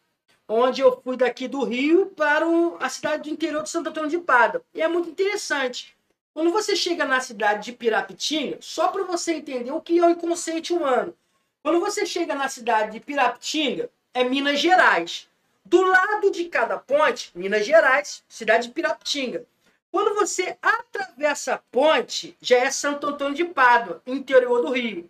onde 0.47 0.81
eu 0.81 1.01
fui 1.01 1.17
daqui 1.17 1.47
do 1.47 1.63
Rio 1.63 2.07
para 2.07 2.45
a 2.79 2.89
cidade 2.89 3.23
do 3.23 3.33
interior 3.33 3.63
de 3.63 3.69
Santo 3.69 3.89
Antônio 3.89 4.09
de 4.09 4.19
Pada. 4.19 4.61
E 4.73 4.81
é 4.81 4.87
muito 4.87 5.09
interessante. 5.09 5.95
Quando 6.33 6.51
você 6.51 6.75
chega 6.75 7.05
na 7.05 7.19
cidade 7.19 7.65
de 7.65 7.71
Pirapitinga, 7.71 8.57
só 8.59 8.89
para 8.89 9.03
você 9.03 9.35
entender 9.35 9.71
o 9.71 9.81
que 9.81 9.97
é 9.99 10.05
o 10.05 10.09
inconsciente 10.09 10.73
humano. 10.73 11.15
Quando 11.63 11.79
você 11.79 12.05
chega 12.05 12.35
na 12.35 12.47
cidade 12.47 12.91
de 12.91 12.99
Pirapitinga, 12.99 13.89
é 14.13 14.23
Minas 14.23 14.59
Gerais. 14.59 15.27
Do 15.63 15.81
lado 15.81 16.29
de 16.29 16.45
cada 16.45 16.77
ponte, 16.77 17.31
Minas 17.33 17.65
Gerais, 17.65 18.23
cidade 18.27 18.67
de 18.67 18.73
Pirapitinga. 18.73 19.45
Quando 19.91 20.13
você 20.13 20.57
atravessa 20.61 21.55
a 21.55 21.57
ponte, 21.57 22.37
já 22.41 22.57
é 22.57 22.69
Santo 22.69 23.07
Antônio 23.07 23.33
de 23.33 23.45
Pádua, 23.45 24.01
interior 24.05 24.61
do 24.61 24.71
Rio. 24.71 25.09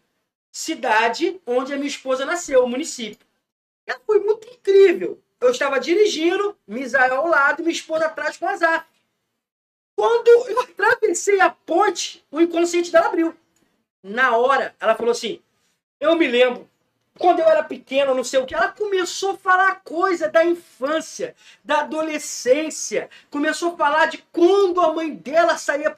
Cidade 0.52 1.42
onde 1.46 1.74
a 1.74 1.76
minha 1.76 1.88
esposa 1.88 2.24
nasceu, 2.24 2.64
o 2.64 2.70
município. 2.70 3.26
E 3.88 3.94
foi 4.06 4.20
muito 4.20 4.48
incrível. 4.48 5.20
Eu 5.40 5.52
estava 5.52 5.80
dirigindo, 5.80 6.58
Misael 6.68 7.16
ao 7.16 7.28
lado 7.28 7.62
e 7.62 7.64
minha 7.64 7.74
esposa 7.74 8.06
atrás 8.06 8.38
com 8.38 8.48
azar. 8.48 8.88
Quando 9.96 10.28
eu 10.28 10.60
atravessei 10.60 11.40
a 11.40 11.50
ponte, 11.50 12.26
o 12.32 12.42
inconsciente 12.42 12.92
dela 12.92 13.08
abriu. 13.08 13.36
Na 14.04 14.36
hora, 14.38 14.76
ela 14.80 14.96
falou 14.96 15.12
assim: 15.12 15.42
Eu 16.00 16.16
me 16.16 16.28
lembro 16.28 16.70
quando 17.18 17.40
eu 17.40 17.46
era 17.46 17.64
pequena, 17.64 18.14
não 18.14 18.24
sei 18.24 18.40
o 18.40 18.46
que, 18.46 18.54
ela 18.54 18.70
começou 18.70 19.32
a 19.32 19.38
falar 19.38 19.82
coisa 19.84 20.28
da 20.28 20.44
infância, 20.44 21.34
da 21.64 21.80
adolescência, 21.80 23.10
começou 23.30 23.74
a 23.74 23.78
falar 23.78 24.08
de 24.08 24.18
quando 24.34 24.82
a 24.82 24.94
mãe 24.94 25.16
dela 25.16 25.58
saía. 25.58 25.98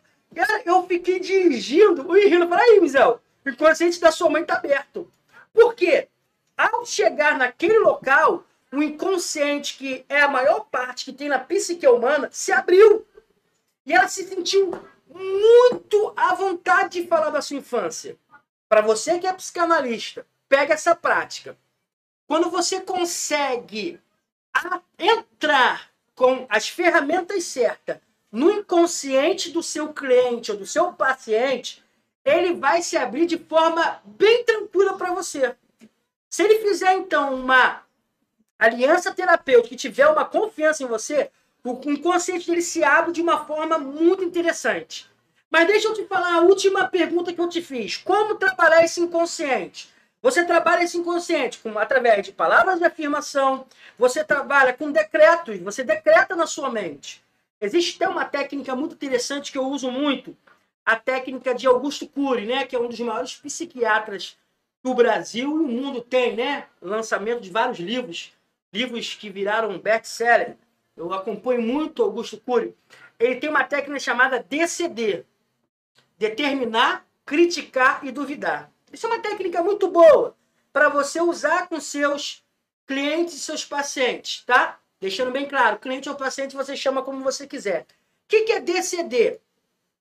Eu 0.66 0.86
fiquei 0.86 1.20
dirigindo 1.20 2.16
e 2.16 2.28
rindo. 2.28 2.48
Falei, 2.48 2.74
aí, 2.74 2.80
Mizel, 2.80 3.20
o 3.44 3.50
inconsciente 3.50 4.00
da 4.00 4.12
sua 4.12 4.30
mãe 4.30 4.44
tá 4.44 4.56
aberto. 4.56 5.10
Por 5.52 5.74
quê? 5.74 6.08
Ao 6.56 6.86
chegar 6.86 7.38
naquele 7.38 7.80
local, 7.80 8.44
o 8.72 8.84
inconsciente, 8.84 9.78
que 9.78 10.06
é 10.10 10.22
a 10.22 10.28
maior 10.28 10.62
parte 10.62 11.06
que 11.06 11.14
tem 11.14 11.30
na 11.30 11.40
psique 11.40 11.88
humana, 11.88 12.30
se 12.32 12.52
abriu. 12.52 13.06
E 13.86 13.94
ela 13.94 14.08
se 14.08 14.28
sentiu 14.28 14.72
muito 15.08 16.14
à 16.16 16.34
vontade 16.36 17.02
de 17.02 17.08
falar 17.08 17.30
da 17.30 17.42
sua 17.42 17.58
infância. 17.58 18.18
Para 18.68 18.82
você 18.82 19.18
que 19.20 19.28
é 19.28 19.34
psicanalista, 19.34 20.26
pega 20.50 20.74
essa 20.74 20.94
prática. 20.94 21.58
Quando 22.28 22.50
você 22.50 22.82
consegue 22.82 24.00
entrar 24.98 25.90
com 26.14 26.46
as 26.50 26.68
ferramentas 26.68 27.46
certas 27.46 28.00
no 28.30 28.52
inconsciente 28.52 29.52
do 29.52 29.64
seu 29.64 29.94
cliente 29.94 30.52
ou 30.52 30.58
do 30.58 30.66
seu 30.66 30.92
paciente, 30.92 31.82
ele 32.26 32.56
vai 32.56 32.82
se 32.82 32.98
abrir 32.98 33.26
de 33.26 33.38
forma 33.38 34.02
bem 34.04 34.44
tranquila 34.44 34.98
para 34.98 35.14
você. 35.14 35.56
Se 36.30 36.44
ele 36.44 36.60
fizer 36.60 36.94
então 36.94 37.36
uma 37.36 37.87
aliança 38.58 39.14
terapêutica 39.14 39.74
e 39.74 39.78
tiver 39.78 40.08
uma 40.08 40.26
confiança 40.26 40.84
em 40.84 40.88
você, 40.88 41.30
o 41.64 41.80
inconsciente 41.90 42.48
dele 42.48 42.62
se 42.62 42.84
abre 42.84 43.12
de 43.12 43.22
uma 43.22 43.46
forma 43.46 43.78
muito 43.78 44.24
interessante. 44.24 45.10
Mas 45.50 45.68
deixa 45.68 45.88
eu 45.88 45.94
te 45.94 46.06
falar 46.06 46.36
a 46.36 46.42
última 46.42 46.88
pergunta 46.88 47.34
que 47.34 47.40
eu 47.40 47.50
te 47.50 47.62
fiz. 47.62 47.98
Como 47.98 48.36
trabalhar 48.36 48.84
esse 48.84 49.00
inconsciente? 49.00 49.90
Você 50.22 50.44
trabalha 50.44 50.84
esse 50.84 50.98
inconsciente 50.98 51.60
com, 51.60 51.78
através 51.78 52.26
de 52.26 52.32
palavras 52.32 52.80
de 52.80 52.86
afirmação, 52.86 53.66
você 53.98 54.24
trabalha 54.24 54.74
com 54.74 54.92
decretos, 54.92 55.60
você 55.60 55.84
decreta 55.84 56.36
na 56.36 56.48
sua 56.48 56.70
mente. 56.70 57.24
Existe 57.62 57.96
até 57.96 58.12
uma 58.12 58.26
técnica 58.26 58.76
muito 58.76 58.96
interessante 58.96 59.52
que 59.52 59.58
eu 59.58 59.68
uso 59.68 59.90
muito, 59.90 60.36
a 60.86 60.96
técnica 60.96 61.54
de 61.54 61.68
Augusto 61.68 62.08
Cury, 62.08 62.46
né, 62.46 62.66
que 62.66 62.76
é 62.76 62.80
um 62.80 62.88
dos 62.88 63.00
maiores 63.00 63.36
psiquiatras 63.36 64.38
que 64.82 64.90
o 64.90 64.94
Brasil 64.94 65.50
e 65.50 65.66
o 65.66 65.68
mundo 65.68 66.02
tem, 66.02 66.36
né? 66.36 66.66
Lançamento 66.82 67.42
de 67.42 67.50
vários 67.50 67.80
livros, 67.80 68.32
livros 68.78 69.16
que 69.16 69.30
viraram 69.30 69.80
best-seller. 69.80 70.56
Eu 70.96 71.12
acompanho 71.12 71.62
muito 71.62 72.04
Augusto 72.04 72.38
Cury. 72.38 72.76
Ele 73.20 73.38
tem 73.38 73.50
uma 73.50 73.64
técnica 73.64 74.00
chamada 74.00 74.46
DCD, 74.48 75.26
determinar, 76.18 77.06
criticar 77.26 78.06
e 78.06 78.12
duvidar. 78.12 78.72
Isso 78.94 79.08
é 79.08 79.10
uma 79.10 79.20
técnica 79.20 79.64
muito 79.64 79.90
boa 79.90 80.36
para 80.72 80.90
você 80.90 81.20
usar 81.20 81.68
com 81.68 81.80
seus 81.80 82.46
clientes 82.86 83.34
e 83.34 83.40
seus 83.40 83.66
pacientes, 83.66 84.44
tá? 84.46 84.80
Deixando 85.00 85.32
bem 85.32 85.48
claro, 85.48 85.80
cliente 85.80 86.10
ou 86.10 86.16
paciente 86.16 86.56
você 86.56 86.76
chama 86.76 87.02
como 87.02 87.24
você 87.24 87.48
quiser. 87.48 87.82
O 87.82 87.86
que, 88.28 88.44
que 88.44 88.52
é 88.52 88.60
DCD? 88.60 89.40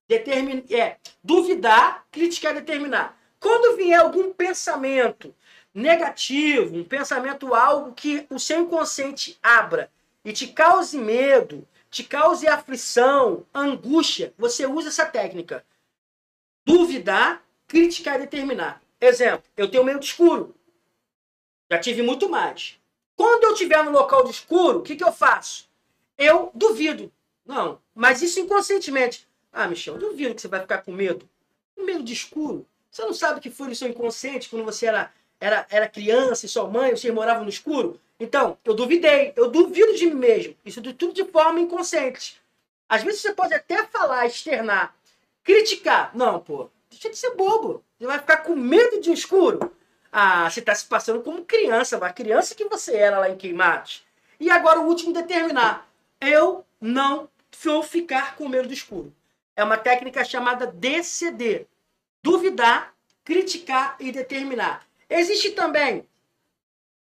Determin... 0.07 0.63
É 0.69 0.97
duvidar, 1.23 2.05
criticar, 2.11 2.53
determinar. 2.53 3.17
Quando 3.39 3.75
vier 3.75 3.99
algum 3.99 4.31
pensamento 4.33 5.35
negativo, 5.77 6.75
um 6.75 6.83
pensamento 6.83 7.53
algo 7.53 7.93
que 7.93 8.25
o 8.31 8.39
seu 8.39 8.61
inconsciente 8.61 9.37
abra 9.43 9.91
e 10.25 10.33
te 10.33 10.47
cause 10.47 10.97
medo, 10.97 11.67
te 11.91 12.03
cause 12.03 12.47
aflição, 12.47 13.45
angústia, 13.53 14.33
você 14.39 14.65
usa 14.65 14.87
essa 14.89 15.05
técnica. 15.05 15.63
Duvidar, 16.65 17.43
criticar 17.67 18.15
e 18.15 18.23
determinar. 18.23 18.81
Exemplo, 18.99 19.43
eu 19.55 19.69
tenho 19.69 19.83
medo 19.83 19.99
de 19.99 20.07
escuro. 20.07 20.55
Já 21.71 21.77
tive 21.77 22.01
muito 22.01 22.27
mais. 22.27 22.79
Quando 23.15 23.43
eu 23.43 23.53
estiver 23.53 23.83
no 23.83 23.91
local 23.91 24.23
de 24.23 24.31
escuro, 24.31 24.79
o 24.79 24.81
que, 24.81 24.95
que 24.95 25.03
eu 25.03 25.13
faço? 25.13 25.69
Eu 26.17 26.49
duvido. 26.55 27.11
Não, 27.45 27.79
mas 27.93 28.23
isso 28.23 28.39
inconscientemente. 28.39 29.27
Ah, 29.53 29.67
Michel, 29.67 29.99
duvido 29.99 30.33
que 30.33 30.41
você 30.41 30.47
vai 30.47 30.61
ficar 30.61 30.79
com 30.79 30.91
medo. 30.91 31.29
Medo 31.77 32.03
de 32.03 32.13
escuro. 32.13 32.65
Você 32.89 33.03
não 33.03 33.13
sabe 33.13 33.39
que 33.39 33.51
foi 33.51 33.67
no 33.67 33.75
seu 33.75 33.87
inconsciente 33.87 34.49
quando 34.49 34.65
você 34.65 34.87
era, 34.87 35.13
era, 35.39 35.65
era 35.69 35.87
criança 35.87 36.45
e 36.45 36.49
sua 36.49 36.67
mãe, 36.67 36.95
vocês 36.95 37.13
moravam 37.13 37.43
no 37.43 37.49
escuro? 37.49 37.99
Então, 38.19 38.57
eu 38.65 38.73
duvidei. 38.73 39.33
Eu 39.35 39.49
duvido 39.49 39.95
de 39.95 40.07
mim 40.07 40.15
mesmo. 40.15 40.55
Isso 40.65 40.81
de 40.81 40.93
tudo 40.93 41.13
de 41.13 41.25
forma 41.25 41.59
inconsciente. 41.59 42.41
Às 42.89 43.03
vezes 43.03 43.21
você 43.21 43.33
pode 43.33 43.53
até 43.53 43.85
falar, 43.85 44.25
externar, 44.25 44.95
criticar. 45.43 46.11
Não, 46.15 46.39
pô, 46.39 46.69
Deixa 46.89 47.09
de 47.09 47.17
ser 47.17 47.35
bobo. 47.35 47.83
Você 47.99 48.07
vai 48.07 48.17
ficar 48.17 48.37
com 48.37 48.55
medo 48.55 48.99
de 48.99 49.09
um 49.09 49.13
escuro. 49.13 49.71
Ah, 50.11 50.49
você 50.49 50.61
está 50.61 50.73
se 50.73 50.85
passando 50.85 51.21
como 51.21 51.45
criança, 51.45 51.97
a 51.97 52.11
criança 52.11 52.55
que 52.55 52.65
você 52.65 52.95
era 52.95 53.19
lá 53.19 53.29
em 53.29 53.37
Queimados. 53.37 54.03
E 54.39 54.49
agora 54.49 54.79
o 54.79 54.87
último 54.87 55.13
determinar. 55.13 55.87
Eu 56.19 56.65
não 56.81 57.29
vou 57.63 57.83
ficar 57.83 58.35
com 58.35 58.47
medo 58.47 58.67
do 58.67 58.73
escuro. 58.73 59.13
É 59.55 59.63
uma 59.63 59.77
técnica 59.77 60.23
chamada 60.23 60.65
DCD. 60.65 61.67
Duvidar, 62.23 62.95
criticar 63.23 63.95
e 63.99 64.11
determinar. 64.11 64.86
Existe 65.09 65.51
também 65.51 66.07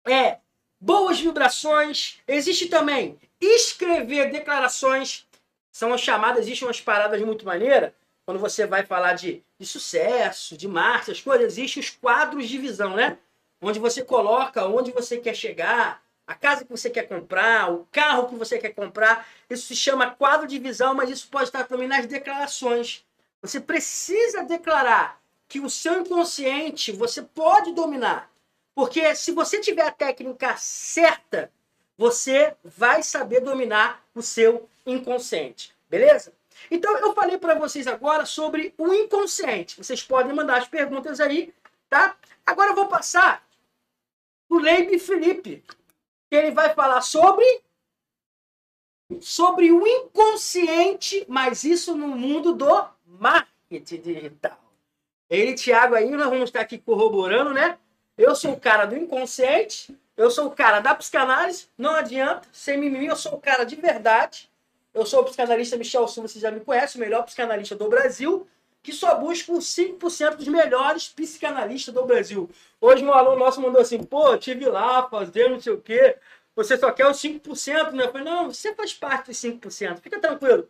é, 0.06 0.38
boas 0.80 1.20
vibrações. 1.20 2.20
Existe 2.26 2.66
também 2.66 3.18
escrever 3.40 4.30
declarações. 4.30 5.26
São 5.70 5.92
as 5.92 6.00
chamadas, 6.00 6.40
existem 6.40 6.68
umas 6.68 6.80
paradas 6.80 7.20
muito 7.22 7.46
maneiras 7.46 7.92
quando 8.24 8.38
você 8.38 8.66
vai 8.66 8.84
falar 8.84 9.14
de, 9.14 9.42
de 9.58 9.66
sucesso, 9.66 10.56
de 10.56 10.68
marca, 10.68 11.12
as 11.12 11.20
coisas, 11.20 11.58
existem 11.58 11.82
os 11.82 11.90
quadros 11.90 12.48
de 12.48 12.58
visão, 12.58 12.94
né? 12.94 13.18
Onde 13.60 13.78
você 13.78 14.04
coloca 14.04 14.66
onde 14.66 14.90
você 14.92 15.18
quer 15.18 15.34
chegar, 15.34 16.02
a 16.26 16.34
casa 16.34 16.64
que 16.64 16.70
você 16.70 16.88
quer 16.88 17.08
comprar, 17.08 17.70
o 17.72 17.86
carro 17.90 18.28
que 18.28 18.34
você 18.34 18.58
quer 18.58 18.70
comprar. 18.70 19.26
Isso 19.50 19.66
se 19.66 19.76
chama 19.76 20.10
quadro 20.10 20.46
de 20.46 20.58
visão, 20.58 20.94
mas 20.94 21.10
isso 21.10 21.28
pode 21.28 21.44
estar 21.44 21.64
também 21.64 21.88
nas 21.88 22.06
declarações. 22.06 23.04
Você 23.40 23.60
precisa 23.60 24.44
declarar 24.44 25.20
que 25.52 25.60
o 25.60 25.68
seu 25.68 26.00
inconsciente 26.00 26.92
você 26.92 27.20
pode 27.20 27.74
dominar. 27.74 28.32
Porque 28.74 29.14
se 29.14 29.32
você 29.32 29.60
tiver 29.60 29.82
a 29.82 29.90
técnica 29.90 30.56
certa, 30.56 31.52
você 31.94 32.56
vai 32.64 33.02
saber 33.02 33.40
dominar 33.40 34.02
o 34.14 34.22
seu 34.22 34.66
inconsciente. 34.86 35.76
Beleza? 35.90 36.32
Então 36.70 36.96
eu 36.96 37.12
falei 37.12 37.36
para 37.36 37.54
vocês 37.54 37.86
agora 37.86 38.24
sobre 38.24 38.72
o 38.78 38.94
inconsciente. 38.94 39.76
Vocês 39.76 40.02
podem 40.02 40.34
mandar 40.34 40.56
as 40.56 40.68
perguntas 40.68 41.20
aí, 41.20 41.52
tá? 41.90 42.16
Agora 42.46 42.70
eu 42.70 42.74
vou 42.74 42.88
passar 42.88 43.46
o 44.48 44.58
Leib 44.58 44.98
Felipe, 44.98 45.62
que 46.30 46.34
ele 46.34 46.50
vai 46.50 46.72
falar 46.72 47.02
sobre 47.02 47.44
sobre 49.20 49.70
o 49.70 49.86
inconsciente, 49.86 51.26
mas 51.28 51.62
isso 51.62 51.94
no 51.94 52.08
mundo 52.08 52.54
do 52.54 52.88
marketing 53.04 54.00
digital. 54.00 54.61
Ele, 55.32 55.54
Thiago, 55.54 55.94
aí 55.94 56.10
nós 56.10 56.28
vamos 56.28 56.50
estar 56.50 56.60
aqui 56.60 56.76
corroborando, 56.76 57.54
né? 57.54 57.78
Eu 58.18 58.36
sou 58.36 58.52
o 58.52 58.60
cara 58.60 58.84
do 58.84 58.94
inconsciente, 58.94 59.98
eu 60.14 60.30
sou 60.30 60.48
o 60.48 60.50
cara 60.50 60.78
da 60.80 60.94
psicanálise, 60.94 61.68
não 61.78 61.94
adianta, 61.94 62.46
sem 62.52 62.76
mimimi, 62.76 63.06
eu 63.06 63.16
sou 63.16 63.36
o 63.36 63.40
cara 63.40 63.64
de 63.64 63.74
verdade. 63.74 64.50
Eu 64.92 65.06
sou 65.06 65.22
o 65.22 65.24
psicanalista 65.24 65.78
Michel 65.78 66.06
Silva, 66.06 66.28
você 66.28 66.38
já 66.38 66.50
me 66.50 66.60
conhece, 66.60 66.98
o 66.98 67.00
melhor 67.00 67.22
psicanalista 67.22 67.74
do 67.74 67.88
Brasil, 67.88 68.46
que 68.82 68.92
só 68.92 69.14
busca 69.14 69.50
os 69.52 69.64
5% 69.74 70.36
dos 70.36 70.48
melhores 70.48 71.08
psicanalistas 71.08 71.94
do 71.94 72.04
Brasil. 72.04 72.50
Hoje 72.78 73.02
um 73.02 73.10
aluno 73.10 73.38
nosso 73.38 73.58
mandou 73.58 73.80
assim, 73.80 74.02
pô, 74.02 74.36
tive 74.36 74.66
lá 74.66 75.08
fazendo 75.08 75.52
não 75.52 75.60
sei 75.60 75.72
o 75.72 75.80
quê, 75.80 76.18
você 76.54 76.76
só 76.76 76.92
quer 76.92 77.06
os 77.06 77.16
5%, 77.16 77.92
né? 77.92 78.04
Eu 78.04 78.12
falei, 78.12 78.26
não, 78.26 78.52
você 78.52 78.74
faz 78.74 78.92
parte 78.92 79.28
dos 79.28 79.38
5%, 79.38 79.98
fica 80.02 80.20
tranquilo. 80.20 80.68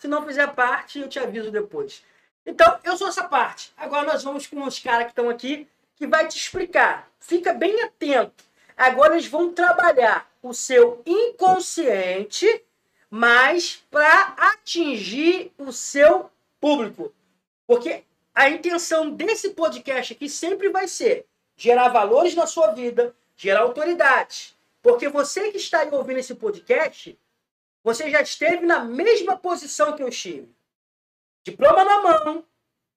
Se 0.00 0.08
não 0.08 0.26
fizer 0.26 0.48
parte, 0.48 0.98
eu 0.98 1.08
te 1.08 1.20
aviso 1.20 1.52
depois. 1.52 2.02
Então, 2.50 2.80
eu 2.82 2.96
sou 2.96 3.06
essa 3.06 3.22
parte. 3.22 3.72
Agora 3.76 4.04
nós 4.04 4.24
vamos 4.24 4.44
com 4.44 4.60
os 4.64 4.80
caras 4.80 5.04
que 5.04 5.12
estão 5.12 5.30
aqui, 5.30 5.68
que 5.94 6.04
vai 6.04 6.26
te 6.26 6.36
explicar. 6.36 7.08
Fica 7.20 7.52
bem 7.52 7.80
atento. 7.82 8.44
Agora 8.76 9.14
eles 9.14 9.28
vão 9.28 9.52
trabalhar 9.52 10.28
o 10.42 10.52
seu 10.52 11.00
inconsciente, 11.06 12.64
mas 13.08 13.84
para 13.88 14.34
atingir 14.36 15.52
o 15.56 15.72
seu 15.72 16.28
público. 16.60 17.14
Porque 17.68 18.02
a 18.34 18.50
intenção 18.50 19.10
desse 19.10 19.50
podcast 19.50 20.12
aqui 20.12 20.28
sempre 20.28 20.70
vai 20.70 20.88
ser 20.88 21.26
gerar 21.56 21.88
valores 21.90 22.34
na 22.34 22.48
sua 22.48 22.72
vida, 22.72 23.14
gerar 23.36 23.60
autoridade. 23.60 24.56
Porque 24.82 25.08
você 25.08 25.52
que 25.52 25.58
está 25.58 25.82
aí 25.82 25.90
ouvindo 25.92 26.18
esse 26.18 26.34
podcast, 26.34 27.16
você 27.84 28.10
já 28.10 28.20
esteve 28.20 28.66
na 28.66 28.80
mesma 28.80 29.36
posição 29.36 29.94
que 29.94 30.02
eu 30.02 30.08
estive. 30.08 30.48
Diploma 31.44 31.84
na 31.84 32.02
mão, 32.02 32.44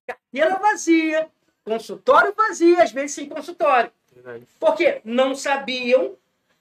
carteira 0.05 0.59
vazia, 0.59 1.29
consultório 1.63 2.33
vazio, 2.35 2.81
às 2.81 2.91
vezes 2.91 3.13
sem 3.13 3.29
consultório. 3.29 3.91
Porque 4.59 5.01
não 5.03 5.35
sabiam 5.35 6.17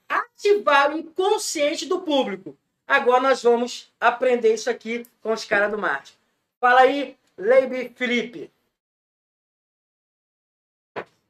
ativar 0.07 0.91
o 0.91 0.97
inconsciente 0.97 1.85
do 1.85 2.01
público. 2.01 2.57
Agora 2.87 3.21
nós 3.21 3.41
vamos 3.41 3.91
aprender 3.99 4.53
isso 4.53 4.69
aqui 4.69 5.05
com 5.21 5.31
os 5.31 5.45
caras 5.45 5.71
do 5.71 5.77
marketing. 5.77 6.17
Fala 6.59 6.81
aí, 6.81 7.17
Leibe 7.37 7.89
Felipe. 7.95 8.51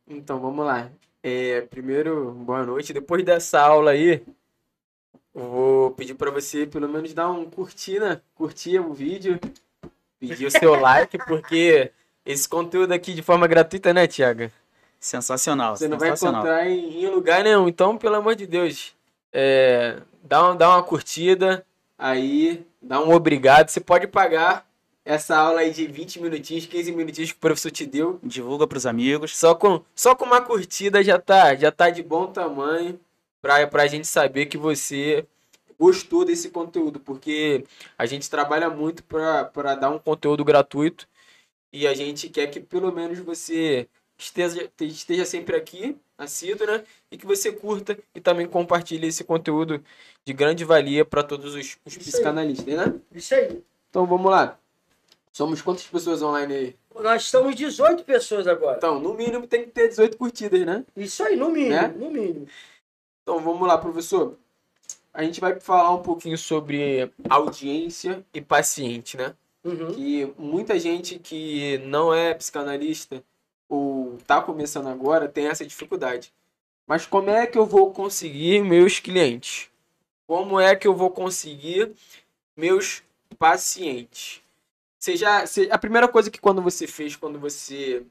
Então, 0.07 0.39
vamos 0.39 0.65
lá. 0.65 0.91
É, 1.21 1.61
primeiro, 1.61 2.31
boa 2.31 2.65
noite. 2.65 2.93
Depois 2.93 3.23
dessa 3.23 3.61
aula 3.61 3.91
aí, 3.91 4.23
vou 5.33 5.91
pedir 5.91 6.15
para 6.15 6.31
você 6.31 6.67
pelo 6.67 6.89
menos 6.89 7.13
dar 7.13 7.31
um 7.31 7.49
curtir, 7.49 7.99
né? 7.99 8.21
Curtir 8.35 8.79
o 8.79 8.93
vídeo, 8.93 9.39
pedir 10.27 10.45
o 10.45 10.51
seu 10.51 10.75
like, 10.79 11.17
porque 11.25 11.91
esse 12.25 12.47
conteúdo 12.47 12.91
aqui 12.93 13.13
de 13.13 13.21
forma 13.21 13.47
gratuita, 13.47 13.93
né, 13.93 14.07
Tiago? 14.07 14.49
Sensacional. 14.99 15.75
Você 15.75 15.87
não 15.87 15.99
sensacional. 15.99 16.43
vai 16.43 16.71
encontrar 16.71 16.71
em, 16.71 17.03
em 17.03 17.09
lugar 17.09 17.43
nenhum. 17.43 17.67
Então, 17.67 17.97
pelo 17.97 18.15
amor 18.15 18.35
de 18.35 18.47
Deus, 18.47 18.95
é, 19.31 19.97
dá, 20.23 20.51
um, 20.51 20.55
dá 20.55 20.69
uma 20.69 20.83
curtida 20.83 21.65
aí, 21.97 22.65
dá 22.81 23.01
um 23.01 23.13
obrigado. 23.13 23.69
Você 23.69 23.81
pode 23.81 24.07
pagar 24.07 24.65
essa 25.03 25.35
aula 25.35 25.59
aí 25.59 25.71
de 25.71 25.85
20 25.87 26.21
minutinhos, 26.21 26.65
15 26.65 26.91
minutinhos 26.93 27.31
que 27.31 27.37
o 27.37 27.41
professor 27.41 27.71
te 27.71 27.85
deu. 27.85 28.19
Divulga 28.23 28.65
pros 28.65 28.85
amigos. 28.85 29.35
Só 29.37 29.53
com, 29.53 29.81
só 29.93 30.15
com 30.15 30.25
uma 30.25 30.41
curtida 30.41 31.03
já 31.03 31.19
tá, 31.19 31.53
já 31.55 31.71
tá 31.71 31.89
de 31.89 32.01
bom 32.01 32.27
tamanho 32.27 32.97
pra, 33.41 33.67
pra 33.67 33.87
gente 33.87 34.07
saber 34.07 34.45
que 34.45 34.57
você 34.57 35.25
gostou 35.83 36.23
desse 36.23 36.49
conteúdo, 36.49 36.97
porque 36.99 37.65
a 37.97 38.05
gente 38.05 38.29
trabalha 38.29 38.69
muito 38.69 39.03
para 39.03 39.75
dar 39.75 39.89
um 39.89 39.99
conteúdo 39.99 40.43
gratuito 40.45 41.05
e 41.73 41.85
a 41.85 41.93
gente 41.93 42.29
quer 42.29 42.47
que 42.47 42.61
pelo 42.61 42.89
menos 42.89 43.19
você 43.19 43.89
esteja, 44.17 44.71
esteja 44.79 45.25
sempre 45.25 45.57
aqui, 45.57 45.97
assíduo, 46.17 46.65
né? 46.67 46.85
E 47.11 47.17
que 47.17 47.25
você 47.25 47.51
curta 47.51 47.97
e 48.15 48.21
também 48.21 48.47
compartilhe 48.47 49.07
esse 49.07 49.25
conteúdo 49.25 49.83
de 50.25 50.31
grande 50.31 50.63
valia 50.63 51.03
para 51.03 51.21
todos 51.21 51.53
os, 51.53 51.77
os 51.85 51.97
psicanalistas, 51.97 52.73
né? 52.73 52.93
Isso 53.11 53.35
aí. 53.35 53.61
Então 53.89 54.05
vamos 54.05 54.31
lá. 54.31 54.57
Somos 55.33 55.61
quantas 55.61 55.83
pessoas 55.85 56.21
online 56.21 56.53
aí? 56.53 56.75
Nós 56.95 57.23
estamos 57.23 57.55
18 57.55 58.03
pessoas 58.05 58.47
agora. 58.47 58.77
Então, 58.77 58.99
no 58.99 59.15
mínimo 59.15 59.47
tem 59.47 59.63
que 59.65 59.71
ter 59.71 59.89
18 59.89 60.15
curtidas, 60.15 60.63
né? 60.63 60.85
Isso 60.95 61.23
aí, 61.23 61.35
no 61.35 61.49
mínimo, 61.49 61.75
Né? 61.75 61.87
no 61.87 62.09
mínimo. 62.09 62.47
Então 63.23 63.39
vamos 63.39 63.67
lá, 63.67 63.77
professor. 63.77 64.37
A 65.13 65.23
gente 65.23 65.39
vai 65.39 65.59
falar 65.59 65.93
um 65.93 66.01
pouquinho 66.01 66.37
sobre 66.37 67.11
audiência 67.29 68.25
e 68.33 68.41
paciente, 68.41 69.15
né? 69.15 69.35
Uhum. 69.63 69.93
Que 69.93 70.33
muita 70.37 70.79
gente 70.79 71.19
que 71.19 71.77
não 71.79 72.13
é 72.13 72.33
psicanalista 72.33 73.23
ou 73.69 74.17
tá 74.25 74.41
começando 74.41 74.87
agora 74.87 75.27
tem 75.29 75.47
essa 75.47 75.65
dificuldade. 75.65 76.33
Mas 76.87 77.05
como 77.05 77.29
é 77.29 77.45
que 77.47 77.57
eu 77.57 77.65
vou 77.65 77.93
conseguir 77.93 78.61
meus 78.63 78.99
clientes? 78.99 79.69
Como 80.27 80.59
é 80.59 80.75
que 80.75 80.87
eu 80.87 80.95
vou 80.95 81.11
conseguir 81.11 81.93
meus 82.57 83.03
pacientes? 83.37 84.41
Você 84.99 85.15
já, 85.15 85.45
você- 85.45 85.69
a 85.71 85.77
primeira 85.77 86.07
coisa 86.07 86.31
que 86.31 86.39
quando 86.41 86.61
você 86.61 86.87
fez, 86.87 87.15
quando 87.15 87.39
você 87.39 88.03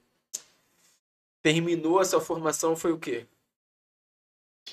terminou 1.43 1.99
a 1.99 2.05
sua 2.05 2.21
formação 2.21 2.77
foi 2.77 2.93
o 2.93 2.99
quê? 2.99 3.27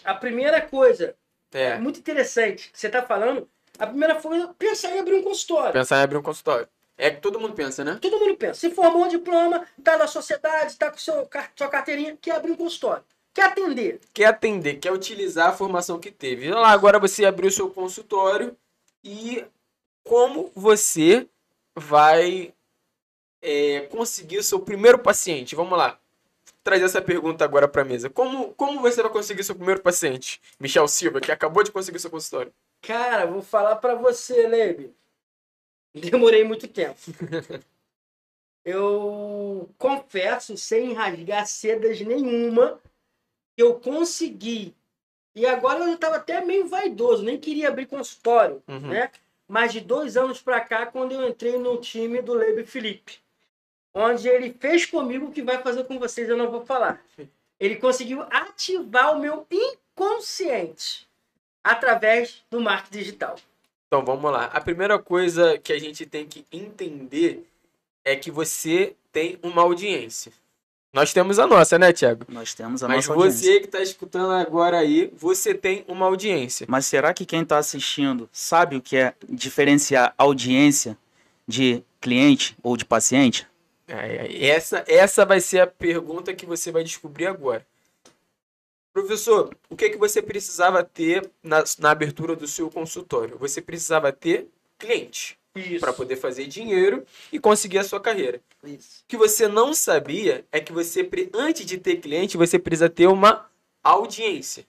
A 0.04 0.14
primeira 0.14 0.62
coisa, 0.62 1.16
É, 1.52 1.78
muito 1.78 2.00
interessante, 2.00 2.70
você 2.74 2.88
está 2.88 3.02
falando, 3.02 3.50
a 3.78 3.88
primeira 3.88 4.16
coisa, 4.16 4.54
pensar 4.58 4.96
em 4.96 5.00
abrir 5.00 5.16
um 5.16 5.24
consultório. 5.24 5.74
pensar 5.74 6.00
em 6.00 6.04
abrir 6.04 6.18
um 6.18 6.24
consultório. 6.24 6.68
É 6.98 7.10
que 7.10 7.22
todo 7.22 7.40
mundo 7.40 7.54
pensa, 7.54 7.84
né? 7.84 7.98
Todo 8.02 8.20
mundo 8.20 8.36
pensa. 8.36 8.60
Se 8.60 8.70
formou 8.72 9.06
um 9.06 9.08
diploma, 9.08 9.66
está 9.78 9.98
na 9.98 10.06
sociedade, 10.06 10.72
está 10.72 10.92
com 10.92 10.98
seu, 10.98 11.30
sua 11.56 11.70
carteirinha, 11.70 12.18
quer 12.22 12.36
abrir 12.36 12.52
um 12.52 12.58
consultório. 12.58 13.04
Quer 13.34 13.44
atender. 13.44 14.02
Quer 14.14 14.26
atender, 14.26 14.76
quer 14.76 14.92
utilizar 14.92 15.50
a 15.50 15.54
formação 15.54 16.00
que 16.00 16.12
teve. 16.12 16.52
Olha 16.52 16.60
lá, 16.60 16.72
agora 16.72 17.00
você 17.00 17.26
abriu 17.26 17.48
o 17.48 17.54
seu 17.54 17.70
consultório 17.70 18.56
e 19.02 19.46
como 20.04 20.52
você 20.56 21.28
vai 21.76 22.54
é, 23.42 23.82
conseguir 23.92 24.40
o 24.40 24.44
seu 24.44 24.60
primeiro 24.60 25.00
paciente? 25.00 25.56
Vamos 25.56 25.78
lá. 25.78 25.99
Trazer 26.70 26.86
essa 26.86 27.02
pergunta 27.02 27.44
agora 27.44 27.68
para 27.68 27.82
a 27.82 27.86
mesa. 27.86 28.12
Como, 28.12 28.54
como 28.54 28.80
você 28.80 29.02
vai 29.02 29.12
conseguir 29.12 29.44
seu 29.44 29.56
primeiro 29.56 29.82
paciente? 29.82 30.40
Michel 30.60 30.88
Silva, 30.88 31.20
que 31.20 31.32
acabou 31.32 31.64
de 31.64 31.72
conseguir 31.72 31.98
seu 31.98 32.12
consultório. 32.12 32.54
Cara, 32.82 33.26
vou 33.26 33.42
falar 33.42 33.78
para 33.78 33.96
você, 33.96 34.48
Nebe. 34.48 34.94
Demorei 35.96 36.44
muito 36.44 36.68
tempo. 36.68 36.96
Eu 38.64 39.70
confesso, 39.78 40.56
sem 40.58 40.94
rasgar 40.94 41.48
sedas 41.48 42.00
nenhuma, 42.02 42.80
eu 43.58 43.80
consegui. 43.80 44.76
E 45.34 45.46
agora 45.46 45.80
eu 45.86 45.94
estava 45.94 46.18
até 46.18 46.44
meio 46.44 46.68
vaidoso, 46.68 47.24
nem 47.24 47.40
queria 47.40 47.70
abrir 47.70 47.86
consultório, 47.86 48.62
Uhum. 48.68 48.90
né? 48.90 49.10
Mas 49.48 49.72
de 49.74 49.80
dois 49.82 50.16
anos 50.18 50.42
para 50.42 50.60
cá, 50.62 50.86
quando 50.86 51.14
eu 51.14 51.28
entrei 51.28 51.58
no 51.58 51.78
time 51.78 52.22
do 52.22 52.34
Lebe 52.34 52.64
Felipe, 52.66 53.20
onde 53.94 54.28
ele 54.28 54.56
fez 54.60 54.86
comigo 54.86 55.28
o 55.28 55.32
que 55.32 55.42
vai 55.42 55.62
fazer 55.62 55.84
com 55.86 56.00
vocês, 56.00 56.30
eu 56.30 56.38
não 56.38 56.52
vou 56.52 56.66
falar. 56.66 57.04
Ele 57.60 57.76
conseguiu 57.76 58.24
ativar 58.30 59.16
o 59.16 59.20
meu 59.20 59.46
inconsciente 59.52 61.08
através 61.64 62.44
do 62.50 62.60
marketing 62.62 62.98
digital. 63.00 63.36
Então 63.88 64.06
vamos 64.06 64.32
lá. 64.32 64.46
A 64.46 64.62
primeira 64.62 64.98
coisa 65.00 65.58
que 65.58 65.74
a 65.74 65.80
gente 65.80 66.06
tem 66.06 66.26
que 66.26 66.46
entender 66.52 67.46
é 68.06 68.16
que 68.16 68.32
você 68.32 68.96
tem 69.12 69.40
uma 69.42 69.62
audiência. 69.62 70.32
Nós 70.92 71.14
temos 71.14 71.38
a 71.38 71.46
nossa, 71.46 71.78
né, 71.78 71.94
Tiago? 71.94 72.26
Nós 72.30 72.54
temos 72.56 72.84
a 72.84 72.88
Mas 72.88 73.08
nossa 73.08 73.20
audiência. 73.20 73.52
você 73.52 73.60
que 73.60 73.66
está 73.66 73.80
escutando 73.80 74.32
agora 74.32 74.80
aí, 74.80 75.12
você 75.16 75.54
tem 75.54 75.86
uma 75.88 76.08
audiência. 76.08 76.66
Mas 76.68 76.88
será 76.88 77.14
que 77.14 77.26
quem 77.26 77.44
está 77.44 77.60
assistindo 77.60 78.28
sabe 78.32 78.76
o 78.76 78.82
que 78.82 78.98
é 78.98 79.14
diferenciar 79.28 80.14
audiência 80.18 80.98
de 81.48 81.84
cliente 82.02 82.58
ou 82.64 82.76
de 82.76 82.86
paciente? 82.86 83.48
É, 83.90 84.46
Essa, 84.48 84.84
essa 84.88 85.26
vai 85.26 85.42
ser 85.42 85.62
a 85.62 85.68
pergunta 85.68 86.34
que 86.34 86.46
você 86.46 86.72
vai 86.72 86.84
descobrir 86.84 87.28
agora. 87.28 87.66
Professor, 88.94 89.56
o 89.70 89.76
que, 89.76 89.90
que 89.90 89.98
você 89.98 90.22
precisava 90.22 90.84
ter 90.84 91.30
na, 91.42 91.64
na 91.80 91.92
abertura 91.92 92.36
do 92.36 92.48
seu 92.48 92.70
consultório? 92.70 93.38
Você 93.38 93.62
precisava 93.62 94.12
ter 94.12 94.48
cliente 94.78 95.38
para 95.80 95.94
poder 95.94 96.16
fazer 96.16 96.48
dinheiro 96.48 97.06
e 97.32 97.40
conseguir 97.40 97.80
a 97.80 97.84
sua 97.84 98.00
carreira. 98.00 98.42
Isso. 98.64 99.04
O 99.04 99.08
que 99.08 99.18
você 99.18 99.48
não 99.48 99.74
sabia 99.74 100.46
é 100.52 100.60
que 100.60 100.72
você, 100.72 101.08
antes 101.34 101.66
de 101.66 101.78
ter 101.78 101.98
cliente, 101.98 102.38
você 102.38 102.60
precisa 102.60 102.90
ter 102.90 103.08
uma 103.08 103.50
audiência. 103.84 104.66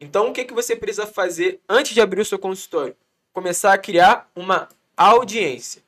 Então, 0.00 0.28
o 0.28 0.32
que, 0.32 0.44
que 0.44 0.54
você 0.54 0.74
precisa 0.74 1.06
fazer 1.06 1.60
antes 1.68 1.94
de 1.94 2.00
abrir 2.00 2.20
o 2.20 2.24
seu 2.24 2.38
consultório? 2.38 2.96
Começar 3.32 3.72
a 3.72 3.78
criar 3.78 4.30
uma 4.34 4.68
audiência. 4.96 5.82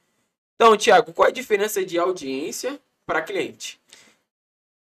Então, 0.56 0.76
Tiago, 0.76 1.12
qual 1.12 1.26
é 1.26 1.30
a 1.30 1.34
diferença 1.34 1.84
de 1.84 1.98
audiência 1.98 2.80
para 3.06 3.22
cliente? 3.22 3.80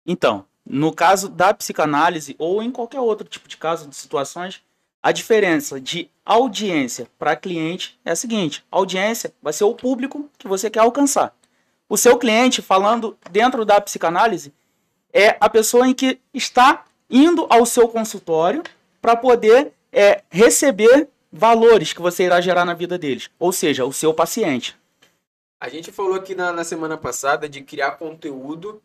Então, 0.05 0.45
no 0.67 0.93
caso 0.93 1.29
da 1.29 1.55
psicanálise 1.55 2.35
ou 2.39 2.63
em 2.63 2.71
qualquer 2.71 3.01
outro 3.01 3.27
tipo 3.29 3.49
de 3.49 3.57
caso 3.57 3.89
de 3.89 3.95
situações, 3.95 4.63
a 5.03 5.13
diferença 5.13 5.81
de 5.81 6.11
audiência 6.25 7.09
para 7.19 7.37
cliente 7.37 7.99
é 8.05 8.11
a 8.11 8.17
seguinte: 8.17 8.65
audiência 8.71 9.33
vai 9.43 9.53
ser 9.53 9.65
o 9.65 9.75
público 9.75 10.29
que 10.39 10.49
você 10.49 10.69
quer 10.69 10.81
alcançar. 10.81 11.35
O 11.89 11.97
seu 11.97 12.19
cliente, 12.19 12.63
falando 12.63 13.17
dentro 13.31 13.65
da 13.65 13.81
psicanálise, 13.81 14.53
é 15.13 15.37
a 15.41 15.49
pessoa 15.49 15.89
em 15.89 15.95
que 15.95 16.21
está 16.33 16.85
indo 17.09 17.47
ao 17.51 17.67
seu 17.67 17.89
consultório 17.89 18.63
para 19.01 19.17
poder 19.17 19.73
é, 19.93 20.23
receber 20.31 21.09
valores 21.33 21.93
que 21.93 22.03
você 22.03 22.25
irá 22.25 22.41
gerar 22.41 22.65
na 22.65 22.75
vida 22.75 22.99
deles, 22.99 23.31
ou 23.39 23.53
seja, 23.53 23.85
o 23.85 23.93
seu 23.93 24.13
paciente. 24.13 24.80
A 25.61 25.69
gente 25.69 25.93
falou 25.93 26.15
aqui 26.15 26.35
na, 26.35 26.53
na 26.53 26.65
semana 26.65 26.97
passada 26.97 27.47
de 27.47 27.61
criar 27.61 27.93
conteúdo 27.93 28.83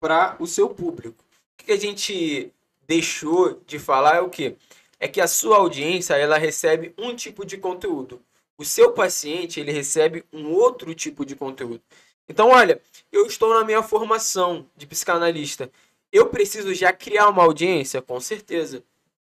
para 0.00 0.36
o 0.40 0.48
seu 0.48 0.68
público. 0.68 1.24
O 1.54 1.64
que 1.64 1.70
a 1.70 1.76
gente 1.76 2.52
deixou 2.88 3.62
de 3.64 3.78
falar 3.78 4.16
é 4.16 4.20
o 4.20 4.28
quê? 4.28 4.56
É 4.98 5.06
que 5.06 5.20
a 5.20 5.28
sua 5.28 5.58
audiência 5.58 6.14
ela 6.14 6.36
recebe 6.36 6.92
um 6.98 7.14
tipo 7.14 7.46
de 7.46 7.56
conteúdo. 7.56 8.20
O 8.58 8.64
seu 8.64 8.92
paciente, 8.92 9.60
ele 9.60 9.70
recebe 9.70 10.24
um 10.32 10.50
outro 10.50 10.92
tipo 10.92 11.24
de 11.24 11.36
conteúdo. 11.36 11.80
Então, 12.28 12.48
olha, 12.48 12.82
eu 13.12 13.24
estou 13.24 13.54
na 13.54 13.64
minha 13.64 13.82
formação 13.82 14.66
de 14.76 14.88
psicanalista. 14.88 15.70
Eu 16.10 16.26
preciso 16.30 16.74
já 16.74 16.92
criar 16.92 17.28
uma 17.28 17.44
audiência? 17.44 18.02
Com 18.02 18.18
certeza. 18.18 18.82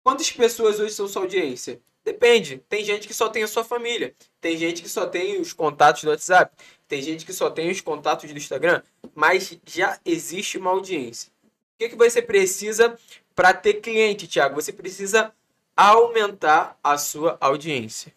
Quantas 0.05 0.31
pessoas 0.31 0.79
hoje 0.79 0.95
são 0.95 1.09
sua 1.09 1.23
audiência? 1.23 1.81
Depende. 2.09 2.64
Tem 2.71 2.83
gente 2.83 3.07
que 3.07 3.12
só 3.12 3.29
tem 3.29 3.42
a 3.42 3.47
sua 3.47 3.62
família. 3.62 4.14
Tem 4.40 4.57
gente 4.57 4.81
que 4.81 4.88
só 4.88 5.05
tem 5.05 5.38
os 5.38 5.53
contatos 5.53 6.05
do 6.05 6.09
WhatsApp. 6.09 6.57
Tem 6.88 7.03
gente 7.03 7.27
que 7.27 7.35
só 7.35 7.51
tem 7.51 7.71
os 7.71 7.83
contatos 7.83 8.33
do 8.33 8.38
Instagram. 8.38 8.81
Mas 9.14 9.59
já 9.66 10.01
existe 10.07 10.57
uma 10.57 10.71
audiência. 10.71 11.31
O 11.44 11.79
que, 11.79 11.90
que 11.90 11.97
você 11.97 12.23
precisa 12.23 12.99
para 13.35 13.53
ter 13.53 13.75
cliente, 13.75 14.27
Thiago? 14.27 14.55
Você 14.55 14.73
precisa 14.73 15.35
aumentar 15.77 16.79
a 16.83 16.97
sua 16.97 17.37
audiência. 17.42 18.14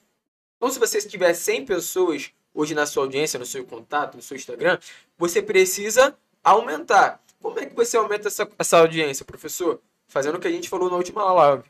Então, 0.56 0.70
se 0.70 0.80
você 0.80 1.02
tiver 1.02 1.34
100 1.34 1.66
pessoas 1.66 2.32
hoje 2.54 2.74
na 2.74 2.86
sua 2.86 3.04
audiência, 3.04 3.38
no 3.38 3.46
seu 3.46 3.66
contato, 3.66 4.16
no 4.16 4.22
seu 4.22 4.38
Instagram, 4.38 4.80
você 5.18 5.42
precisa 5.42 6.18
aumentar. 6.42 7.22
Como 7.42 7.60
é 7.60 7.66
que 7.66 7.76
você 7.76 7.98
aumenta 7.98 8.30
essa, 8.30 8.50
essa 8.58 8.78
audiência, 8.78 9.26
professor? 9.26 9.82
Fazendo 10.08 10.36
o 10.36 10.40
que 10.40 10.48
a 10.48 10.52
gente 10.52 10.70
falou 10.70 10.90
na 10.90 10.96
última 10.96 11.30
live. 11.34 11.64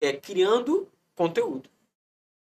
É 0.00 0.12
criando 0.12 0.88
conteúdo. 1.14 1.68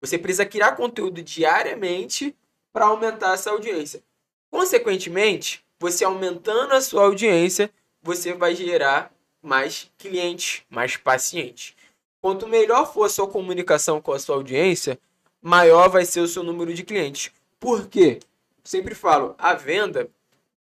Você 0.01 0.17
precisa 0.17 0.45
criar 0.45 0.75
conteúdo 0.75 1.21
diariamente 1.21 2.35
para 2.73 2.85
aumentar 2.85 3.33
essa 3.33 3.51
audiência. 3.51 4.03
Consequentemente, 4.51 5.65
você 5.79 6.03
aumentando 6.03 6.73
a 6.73 6.81
sua 6.81 7.03
audiência, 7.03 7.71
você 8.01 8.33
vai 8.33 8.55
gerar 8.55 9.13
mais 9.41 9.91
clientes, 9.97 10.63
mais 10.69 10.97
pacientes. 10.97 11.75
Quanto 12.21 12.47
melhor 12.47 12.91
for 12.91 13.05
a 13.05 13.09
sua 13.09 13.27
comunicação 13.27 14.01
com 14.01 14.13
a 14.13 14.19
sua 14.19 14.35
audiência, 14.35 14.97
maior 15.41 15.89
vai 15.89 16.05
ser 16.05 16.21
o 16.21 16.27
seu 16.27 16.41
número 16.41 16.73
de 16.73 16.83
clientes. 16.83 17.31
Por 17.59 17.87
quê? 17.87 18.19
Sempre 18.63 18.95
falo, 18.95 19.35
a 19.37 19.53
venda, 19.53 20.09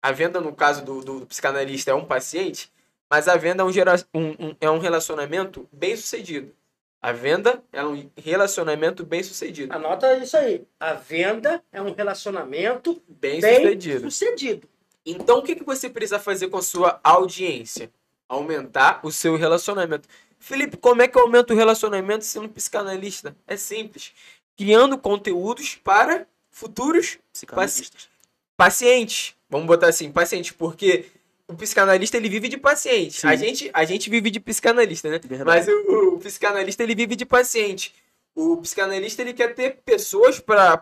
a 0.01 0.11
venda 0.11 0.39
no 0.39 0.55
caso 0.55 0.83
do, 0.85 1.01
do, 1.01 1.25
psicanalista 1.25 1.91
é 1.91 1.93
um 1.93 2.05
paciente, 2.05 2.71
mas 3.09 3.27
a 3.27 3.35
venda 3.35 3.63
é 3.63 3.65
um, 3.65 3.71
gera, 3.71 3.95
um, 4.13 4.29
um, 4.29 4.55
é 4.61 4.69
um 4.69 4.79
relacionamento 4.79 5.67
bem 5.71 5.97
sucedido. 5.97 6.53
A 7.01 7.11
venda 7.13 7.63
é 7.71 7.83
um 7.83 8.09
relacionamento 8.17 9.05
bem 9.05 9.23
sucedido. 9.23 9.73
Anota 9.73 10.17
isso 10.17 10.35
aí. 10.35 10.63
A 10.79 10.93
venda 10.93 11.63
é 11.71 11.81
um 11.81 11.93
relacionamento 11.93 13.01
Bem, 13.07 13.39
bem 13.39 13.61
sucedido. 13.61 14.01
sucedido. 14.11 14.69
Então, 15.05 15.39
o 15.39 15.41
que, 15.41 15.55
que 15.55 15.63
você 15.63 15.89
precisa 15.89 16.19
fazer 16.19 16.49
com 16.49 16.57
a 16.57 16.61
sua 16.61 16.99
audiência? 17.03 17.89
Aumentar 18.27 18.99
o 19.03 19.11
seu 19.11 19.35
relacionamento. 19.37 20.07
Felipe, 20.37 20.77
como 20.77 21.01
é 21.01 21.07
que 21.07 21.17
eu 21.17 21.23
aumento 21.23 21.51
o 21.53 21.55
relacionamento 21.55 22.25
sendo 22.25 22.49
psicanalista? 22.49 23.35
É 23.47 23.55
simples. 23.55 24.11
Criando 24.57 24.97
conteúdos 24.97 25.75
para 25.75 26.27
futuros 26.51 27.17
Psicanalistas. 27.31 28.09
pacientes. 28.57 29.35
Vamos 29.49 29.67
botar 29.67 29.87
assim, 29.87 30.11
pacientes, 30.11 30.51
porque 30.51 31.05
o 31.49 31.55
psicanalista 31.55 32.15
ele 32.15 32.29
vive 32.29 32.47
de 32.47 32.57
paciente. 32.57 33.21
Sim. 33.21 33.27
A 33.27 33.35
gente, 33.35 33.71
a 33.73 33.83
gente 33.83 34.07
vive 34.07 34.29
de 34.29 34.39
psicanalista, 34.39 35.09
né? 35.09 35.19
Verdade. 35.19 35.43
Mas 35.45 35.67
o, 35.67 36.13
o 36.13 36.19
psicanalista 36.19 36.83
ele 36.83 36.93
vive 36.93 37.15
de 37.15 37.25
paciente. 37.25 37.93
O 38.35 38.57
psicanalista 38.57 39.23
ele 39.23 39.33
quer 39.33 39.55
ter 39.55 39.77
pessoas 39.83 40.39
para 40.39 40.77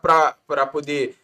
poder 0.69 1.15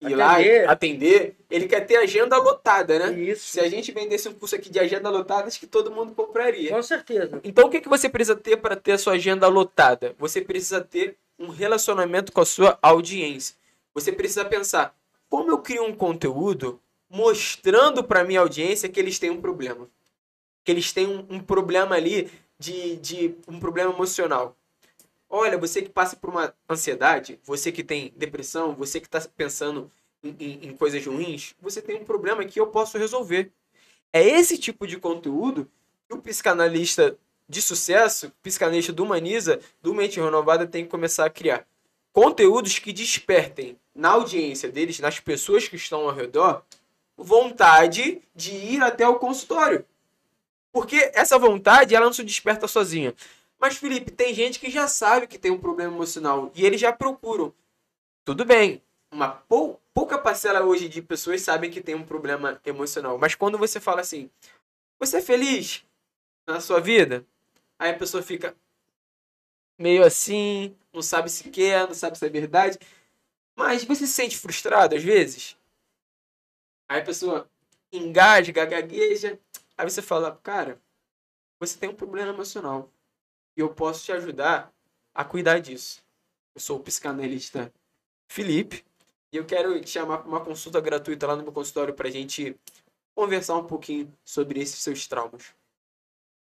ir 0.00 0.16
lá 0.16 0.32
Atender. 0.32 0.68
atender. 0.68 1.36
Ele 1.48 1.68
quer 1.68 1.86
ter 1.86 1.96
agenda 1.96 2.36
lotada, 2.36 2.98
né? 2.98 3.20
Isso. 3.20 3.52
Se 3.52 3.60
a 3.60 3.68
gente 3.68 3.92
vendesse 3.92 4.28
um 4.28 4.34
curso 4.34 4.56
aqui 4.56 4.68
de 4.68 4.80
agenda 4.80 5.08
lotada, 5.08 5.46
acho 5.46 5.60
que 5.60 5.66
todo 5.66 5.92
mundo 5.92 6.12
compraria. 6.12 6.70
Com 6.70 6.82
certeza. 6.82 7.40
Então, 7.44 7.68
o 7.68 7.70
que, 7.70 7.80
que 7.80 7.88
você 7.88 8.08
precisa 8.08 8.34
ter 8.34 8.56
para 8.56 8.74
ter 8.74 8.92
a 8.92 8.98
sua 8.98 9.12
agenda 9.12 9.46
lotada? 9.46 10.16
Você 10.18 10.40
precisa 10.40 10.80
ter 10.80 11.16
um 11.38 11.50
relacionamento 11.50 12.32
com 12.32 12.40
a 12.40 12.46
sua 12.46 12.76
audiência. 12.82 13.54
Você 13.94 14.10
precisa 14.10 14.44
pensar, 14.44 14.92
como 15.30 15.50
eu 15.52 15.58
crio 15.58 15.84
um 15.84 15.94
conteúdo 15.94 16.80
mostrando 17.12 18.02
para 18.02 18.24
minha 18.24 18.40
audiência 18.40 18.88
que 18.88 18.98
eles 18.98 19.18
têm 19.18 19.30
um 19.30 19.40
problema. 19.40 19.86
Que 20.64 20.72
eles 20.72 20.92
têm 20.92 21.06
um, 21.06 21.26
um 21.36 21.40
problema 21.40 21.94
ali 21.94 22.30
de, 22.58 22.96
de 22.96 23.34
um 23.46 23.60
problema 23.60 23.92
emocional. 23.92 24.56
Olha, 25.28 25.58
você 25.58 25.82
que 25.82 25.90
passa 25.90 26.16
por 26.16 26.30
uma 26.30 26.54
ansiedade, 26.68 27.38
você 27.44 27.70
que 27.70 27.84
tem 27.84 28.12
depressão, 28.16 28.74
você 28.74 28.98
que 28.98 29.06
está 29.06 29.20
pensando 29.36 29.90
em, 30.22 30.34
em- 30.40 30.66
em 30.68 30.76
coisas 30.76 31.04
ruins, 31.04 31.54
você 31.60 31.82
tem 31.82 31.96
um 32.00 32.04
problema 32.04 32.44
que 32.44 32.58
eu 32.58 32.66
posso 32.68 32.96
resolver. 32.96 33.52
É 34.12 34.22
esse 34.26 34.56
tipo 34.56 34.86
de 34.86 34.98
conteúdo 34.98 35.70
que 36.08 36.14
o 36.14 36.20
psicanalista 36.20 37.16
de 37.48 37.60
sucesso, 37.60 38.32
psicanalista 38.42 38.92
do 38.92 39.04
Humaniza, 39.04 39.60
do 39.82 39.94
Mente 39.94 40.20
Renovada, 40.20 40.66
tem 40.66 40.84
que 40.84 40.90
começar 40.90 41.26
a 41.26 41.30
criar. 41.30 41.66
Conteúdos 42.12 42.78
que 42.78 42.92
despertem 42.92 43.78
na 43.94 44.10
audiência 44.10 44.70
deles, 44.70 45.00
nas 45.00 45.18
pessoas 45.18 45.66
que 45.66 45.76
estão 45.76 46.02
ao 46.08 46.14
redor, 46.14 46.62
vontade 47.16 48.22
de 48.34 48.52
ir 48.52 48.82
até 48.82 49.06
o 49.06 49.18
consultório. 49.18 49.84
Porque 50.72 51.10
essa 51.14 51.38
vontade, 51.38 51.94
ela 51.94 52.06
não 52.06 52.12
se 52.12 52.24
desperta 52.24 52.66
sozinha. 52.66 53.14
Mas, 53.58 53.76
Felipe, 53.76 54.10
tem 54.10 54.34
gente 54.34 54.58
que 54.58 54.70
já 54.70 54.88
sabe 54.88 55.26
que 55.26 55.38
tem 55.38 55.50
um 55.50 55.58
problema 55.58 55.94
emocional 55.94 56.50
e 56.54 56.64
eles 56.64 56.80
já 56.80 56.92
procuram. 56.92 57.54
Tudo 58.24 58.44
bem, 58.44 58.82
uma 59.10 59.28
pou- 59.28 59.80
pouca 59.92 60.18
parcela 60.18 60.64
hoje 60.64 60.88
de 60.88 61.02
pessoas 61.02 61.42
sabem 61.42 61.70
que 61.70 61.80
tem 61.80 61.94
um 61.94 62.04
problema 62.04 62.60
emocional. 62.64 63.18
Mas 63.18 63.34
quando 63.34 63.58
você 63.58 63.78
fala 63.78 64.00
assim, 64.00 64.30
você 64.98 65.18
é 65.18 65.22
feliz 65.22 65.84
na 66.46 66.60
sua 66.60 66.80
vida? 66.80 67.24
Aí 67.78 67.90
a 67.90 67.98
pessoa 67.98 68.22
fica 68.22 68.56
meio 69.78 70.04
assim, 70.04 70.74
não 70.92 71.02
sabe 71.02 71.28
se 71.30 71.50
quer, 71.50 71.86
não 71.86 71.94
sabe 71.94 72.16
se 72.16 72.24
é 72.24 72.28
verdade. 72.28 72.78
Mas 73.54 73.84
você 73.84 74.06
se 74.06 74.12
sente 74.14 74.38
frustrado 74.38 74.94
às 74.96 75.02
vezes? 75.02 75.56
Aí 76.92 77.00
a 77.00 77.04
pessoa 77.04 77.48
engasga, 77.90 78.66
gagueja. 78.66 79.40
Aí 79.78 79.88
você 79.88 80.02
fala, 80.02 80.38
cara, 80.42 80.78
você 81.58 81.78
tem 81.78 81.88
um 81.88 81.94
problema 81.94 82.34
emocional. 82.34 82.92
E 83.56 83.60
eu 83.60 83.72
posso 83.72 84.04
te 84.04 84.12
ajudar 84.12 84.70
a 85.14 85.24
cuidar 85.24 85.58
disso. 85.58 86.04
Eu 86.54 86.60
sou 86.60 86.76
o 86.76 86.82
psicanalista 86.82 87.72
Felipe. 88.28 88.84
E 89.32 89.38
eu 89.38 89.46
quero 89.46 89.80
te 89.80 89.88
chamar 89.88 90.18
para 90.18 90.28
uma 90.28 90.44
consulta 90.44 90.82
gratuita 90.82 91.26
lá 91.26 91.34
no 91.34 91.42
meu 91.42 91.52
consultório 91.52 91.94
para 91.94 92.08
a 92.08 92.10
gente 92.10 92.54
conversar 93.14 93.56
um 93.56 93.64
pouquinho 93.64 94.12
sobre 94.22 94.60
esses 94.60 94.78
seus 94.80 95.06
traumas. 95.06 95.54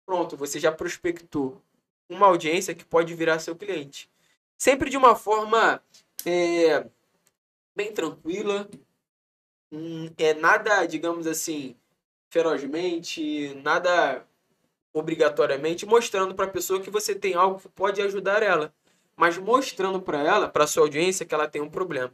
Pronto, 0.08 0.36
você 0.36 0.60
já 0.60 0.72
prospectou 0.72 1.62
uma 2.10 2.26
audiência 2.26 2.74
que 2.74 2.84
pode 2.84 3.14
virar 3.14 3.38
seu 3.38 3.56
cliente. 3.56 4.10
Sempre 4.58 4.90
de 4.90 4.98
uma 4.98 5.16
forma 5.16 5.84
é, 6.26 6.88
bem 7.76 7.94
tranquila, 7.94 8.68
é 10.18 10.34
nada, 10.34 10.86
digamos 10.86 11.26
assim, 11.28 11.76
ferozmente, 12.30 13.54
nada 13.64 14.26
obrigatoriamente, 14.94 15.86
mostrando 15.86 16.36
para 16.36 16.46
a 16.46 16.52
pessoa 16.52 16.82
que 16.82 16.90
você 16.90 17.16
tem 17.16 17.34
algo 17.34 17.60
que 17.60 17.70
pode 17.70 18.02
ajudar 18.02 18.44
ela, 18.44 18.74
mas 19.16 19.38
mostrando 19.38 20.02
para 20.02 20.20
ela, 20.20 20.50
para 20.50 20.68
sua 20.68 20.84
audiência, 20.84 21.26
que 21.26 21.34
ela 21.34 21.48
tem 21.48 21.62
um 21.62 21.70
problema. 21.70 22.12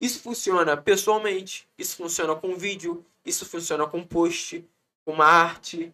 Isso 0.00 0.20
funciona 0.20 0.76
pessoalmente, 0.76 1.68
isso 1.78 1.96
funciona 1.96 2.34
com 2.36 2.56
vídeo, 2.56 3.04
isso 3.24 3.46
funciona 3.46 3.86
com 3.86 4.04
post, 4.04 4.64
com 5.04 5.12
uma 5.12 5.24
arte, 5.24 5.92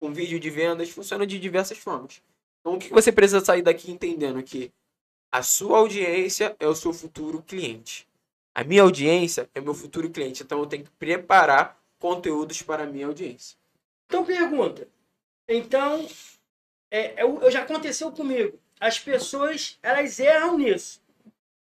com 0.00 0.12
vídeo 0.12 0.40
de 0.40 0.50
vendas, 0.50 0.90
funciona 0.90 1.26
de 1.26 1.38
diversas 1.38 1.78
formas. 1.78 2.22
Então, 2.60 2.74
o 2.74 2.78
que 2.78 2.90
você 2.90 3.12
precisa 3.12 3.44
sair 3.44 3.62
daqui 3.62 3.90
entendendo 3.90 4.42
que 4.42 4.72
a 5.30 5.42
sua 5.42 5.78
audiência 5.78 6.56
é 6.58 6.66
o 6.66 6.74
seu 6.74 6.92
futuro 6.92 7.42
cliente. 7.42 8.06
A 8.54 8.62
minha 8.64 8.82
audiência 8.82 9.48
é 9.54 9.60
meu 9.60 9.74
futuro 9.74 10.10
cliente. 10.10 10.42
Então, 10.42 10.58
eu 10.58 10.66
tenho 10.66 10.84
que 10.84 10.90
preparar 10.90 11.80
conteúdos 11.98 12.60
para 12.62 12.84
a 12.84 12.86
minha 12.86 13.06
audiência. 13.06 13.56
Então, 14.06 14.24
pergunta. 14.24 14.86
Então, 15.48 16.06
é, 16.90 17.22
eu, 17.22 17.40
eu 17.40 17.50
já 17.50 17.62
aconteceu 17.62 18.12
comigo. 18.12 18.58
As 18.78 18.98
pessoas, 18.98 19.78
elas 19.82 20.18
erram 20.18 20.58
nisso. 20.58 21.00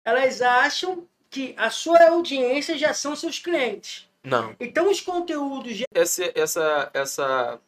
Elas 0.04 0.40
acham 0.40 1.06
que 1.28 1.54
a 1.58 1.70
sua 1.70 2.08
audiência 2.08 2.78
já 2.78 2.94
são 2.94 3.14
seus 3.14 3.38
clientes. 3.38 4.08
Não. 4.22 4.56
Então, 4.58 4.90
os 4.90 5.00
conteúdos 5.00 5.82
essa, 5.94 6.32
essa, 6.34 6.90
essa 6.94 7.60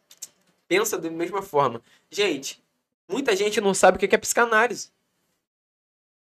pensa 0.66 0.96
da 0.96 1.10
mesma 1.10 1.42
forma. 1.42 1.82
Gente, 2.10 2.62
muita 3.08 3.36
gente 3.36 3.60
não 3.60 3.74
sabe 3.74 3.96
o 3.96 4.00
que 4.00 4.14
é 4.14 4.18
psicanálise. 4.18 4.90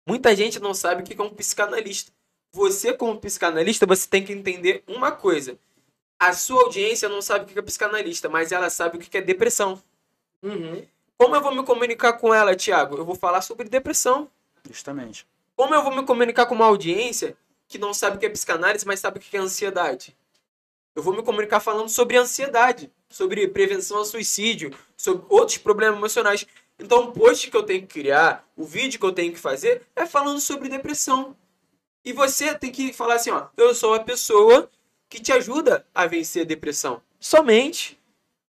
Muita 0.07 0.35
gente 0.35 0.59
não 0.59 0.73
sabe 0.73 1.03
o 1.03 1.05
que 1.05 1.19
é 1.19 1.23
um 1.23 1.29
psicanalista. 1.29 2.11
Você, 2.51 2.93
como 2.93 3.19
psicanalista, 3.19 3.85
você 3.85 4.07
tem 4.07 4.23
que 4.23 4.33
entender 4.33 4.83
uma 4.87 5.11
coisa. 5.11 5.57
A 6.19 6.33
sua 6.33 6.63
audiência 6.63 7.07
não 7.07 7.21
sabe 7.21 7.45
o 7.45 7.47
que 7.47 7.57
é 7.57 7.61
psicanalista, 7.61 8.27
mas 8.27 8.51
ela 8.51 8.69
sabe 8.69 8.97
o 8.97 8.99
que 8.99 9.17
é 9.17 9.21
depressão. 9.21 9.81
Uhum. 10.41 10.85
Como 11.17 11.35
eu 11.35 11.41
vou 11.41 11.53
me 11.53 11.63
comunicar 11.63 12.13
com 12.13 12.33
ela, 12.33 12.55
Thiago? 12.55 12.97
Eu 12.97 13.05
vou 13.05 13.15
falar 13.15 13.41
sobre 13.41 13.69
depressão. 13.69 14.29
Justamente. 14.67 15.27
Como 15.55 15.75
eu 15.75 15.83
vou 15.83 15.93
me 15.93 16.03
comunicar 16.03 16.45
com 16.45 16.55
uma 16.55 16.65
audiência 16.65 17.37
que 17.67 17.77
não 17.77 17.93
sabe 17.93 18.17
o 18.17 18.19
que 18.19 18.25
é 18.25 18.29
psicanálise, 18.29 18.85
mas 18.85 18.99
sabe 18.99 19.19
o 19.19 19.21
que 19.21 19.35
é 19.37 19.39
ansiedade? 19.39 20.15
Eu 20.95 21.03
vou 21.03 21.13
me 21.13 21.21
comunicar 21.23 21.59
falando 21.59 21.89
sobre 21.89 22.17
ansiedade, 22.17 22.91
sobre 23.09 23.47
prevenção 23.47 23.97
ao 23.97 24.05
suicídio, 24.05 24.73
sobre 24.97 25.25
outros 25.29 25.57
problemas 25.57 25.97
emocionais. 25.97 26.47
Então 26.79 27.05
o 27.05 27.11
post 27.11 27.49
que 27.49 27.55
eu 27.55 27.63
tenho 27.63 27.81
que 27.81 28.01
criar, 28.01 28.47
o 28.55 28.63
vídeo 28.63 28.99
que 28.99 29.05
eu 29.05 29.11
tenho 29.11 29.31
que 29.31 29.39
fazer 29.39 29.83
é 29.95 30.05
falando 30.05 30.39
sobre 30.39 30.69
depressão. 30.69 31.35
E 32.09 32.11
você 32.11 32.57
tem 32.57 32.71
que 32.71 32.91
falar 32.91 33.17
assim, 33.17 33.29
ó, 33.29 33.49
eu 33.55 33.75
sou 33.75 33.93
a 33.93 33.99
pessoa 33.99 34.67
que 35.07 35.21
te 35.21 35.31
ajuda 35.31 35.85
a 35.93 36.07
vencer 36.07 36.41
a 36.41 36.45
depressão. 36.45 37.03
Somente. 37.19 38.01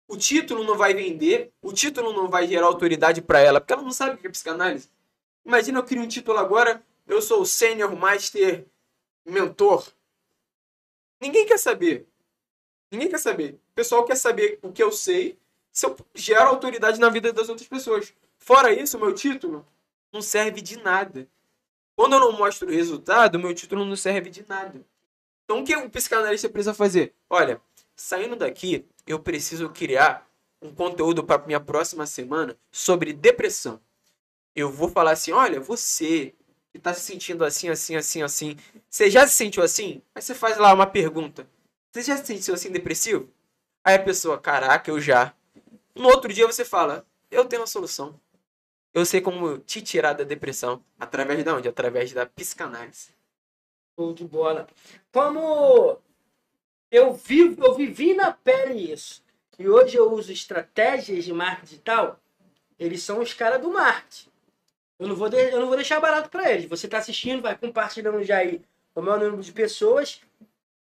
O 0.07 0.17
título 0.17 0.63
não 0.63 0.75
vai 0.75 0.95
vender, 0.95 1.53
o 1.61 1.71
título 1.71 2.13
não 2.13 2.27
vai 2.27 2.47
gerar 2.47 2.65
autoridade 2.65 3.21
para 3.21 3.39
ela, 3.41 3.61
porque 3.61 3.73
ela 3.73 3.83
não 3.83 3.91
sabe 3.91 4.15
o 4.15 4.17
que 4.17 4.25
é 4.25 4.29
psicanálise. 4.31 4.89
Imagina 5.45 5.77
eu 5.77 5.83
crio 5.83 6.01
um 6.01 6.07
título 6.07 6.39
agora, 6.39 6.83
eu 7.05 7.21
sou 7.21 7.41
o 7.41 7.45
Senior 7.45 7.95
Master 7.95 8.65
Mentor. 9.23 9.87
Ninguém 11.21 11.45
quer 11.45 11.59
saber. 11.59 12.07
Ninguém 12.91 13.07
quer 13.07 13.19
saber. 13.19 13.53
O 13.53 13.75
pessoal 13.75 14.03
quer 14.03 14.17
saber 14.17 14.57
o 14.63 14.71
que 14.71 14.81
eu 14.81 14.91
sei, 14.91 15.37
se 15.71 15.85
eu 15.85 15.95
gero 16.15 16.49
autoridade 16.49 16.99
na 16.99 17.09
vida 17.09 17.31
das 17.31 17.49
outras 17.49 17.67
pessoas. 17.67 18.15
Fora 18.39 18.73
isso, 18.73 18.97
meu 18.97 19.13
título 19.13 19.63
não 20.11 20.23
serve 20.23 20.59
de 20.59 20.77
nada. 20.81 21.27
Quando 21.95 22.13
eu 22.13 22.19
não 22.19 22.31
mostro 22.31 22.67
o 22.67 22.71
resultado, 22.71 23.39
meu 23.39 23.53
título 23.53 23.85
não 23.85 23.95
serve 23.95 24.29
de 24.29 24.45
nada. 24.47 24.83
Então 25.45 25.59
o 25.59 25.63
que 25.63 25.75
o 25.75 25.89
psicanalista 25.89 26.49
precisa 26.49 26.73
fazer? 26.73 27.13
Olha, 27.29 27.61
saindo 27.95 28.35
daqui, 28.35 28.85
eu 29.05 29.19
preciso 29.19 29.69
criar 29.69 30.27
um 30.61 30.73
conteúdo 30.73 31.23
para 31.23 31.45
minha 31.45 31.59
próxima 31.59 32.05
semana 32.05 32.57
sobre 32.71 33.13
depressão. 33.13 33.79
Eu 34.55 34.71
vou 34.71 34.89
falar 34.89 35.11
assim, 35.11 35.31
olha, 35.31 35.59
você 35.59 36.33
que 36.71 36.77
está 36.77 36.93
se 36.93 37.01
sentindo 37.01 37.45
assim, 37.45 37.69
assim, 37.69 37.95
assim, 37.95 38.23
assim, 38.23 38.57
você 38.89 39.09
já 39.09 39.27
se 39.27 39.35
sentiu 39.35 39.61
assim? 39.61 40.01
Aí 40.15 40.21
você 40.21 40.33
faz 40.33 40.57
lá 40.57 40.73
uma 40.73 40.87
pergunta. 40.87 41.47
Você 41.91 42.01
já 42.01 42.17
se 42.17 42.25
sentiu 42.25 42.55
assim 42.55 42.71
depressivo? 42.71 43.29
Aí 43.83 43.95
a 43.95 44.03
pessoa, 44.03 44.39
caraca, 44.39 44.89
eu 44.89 44.99
já. 44.99 45.35
No 45.93 46.07
outro 46.07 46.33
dia 46.33 46.47
você 46.47 46.65
fala, 46.65 47.05
eu 47.29 47.45
tenho 47.45 47.61
uma 47.61 47.67
solução. 47.67 48.19
Eu 48.93 49.05
sei 49.05 49.21
como 49.21 49.57
te 49.57 49.81
tirar 49.81 50.13
da 50.13 50.23
depressão. 50.23 50.83
Através 50.99 51.43
de 51.43 51.49
onde? 51.49 51.67
Através 51.67 52.13
da 52.13 52.25
psicanálise. 52.27 53.09
Show 53.97 54.13
de 54.13 54.23
bola. 54.23 54.67
Como 55.11 55.97
eu 56.91 57.13
vivo, 57.13 57.65
eu 57.65 57.73
vivi 57.73 58.13
na 58.13 58.31
pele 58.31 58.93
isso. 58.93 59.23
E 59.57 59.67
hoje 59.67 59.97
eu 59.97 60.11
uso 60.11 60.31
estratégias 60.31 61.25
de 61.25 61.33
marketing 61.33 61.65
digital. 61.65 62.19
Eles 62.77 63.01
são 63.01 63.19
os 63.19 63.33
caras 63.33 63.61
do 63.61 63.71
marketing. 63.71 64.29
Eu 64.99 65.07
não 65.07 65.15
vou, 65.15 65.27
de, 65.27 65.37
eu 65.37 65.59
não 65.59 65.67
vou 65.67 65.75
deixar 65.75 65.99
barato 65.99 66.29
para 66.29 66.51
eles. 66.51 66.65
Você 66.65 66.85
está 66.85 66.99
assistindo, 66.99 67.41
vai 67.41 67.57
compartilhando 67.57 68.23
já 68.23 68.37
aí 68.37 68.61
o 68.93 69.01
maior 69.01 69.19
número 69.19 69.41
de 69.41 69.51
pessoas. 69.51 70.21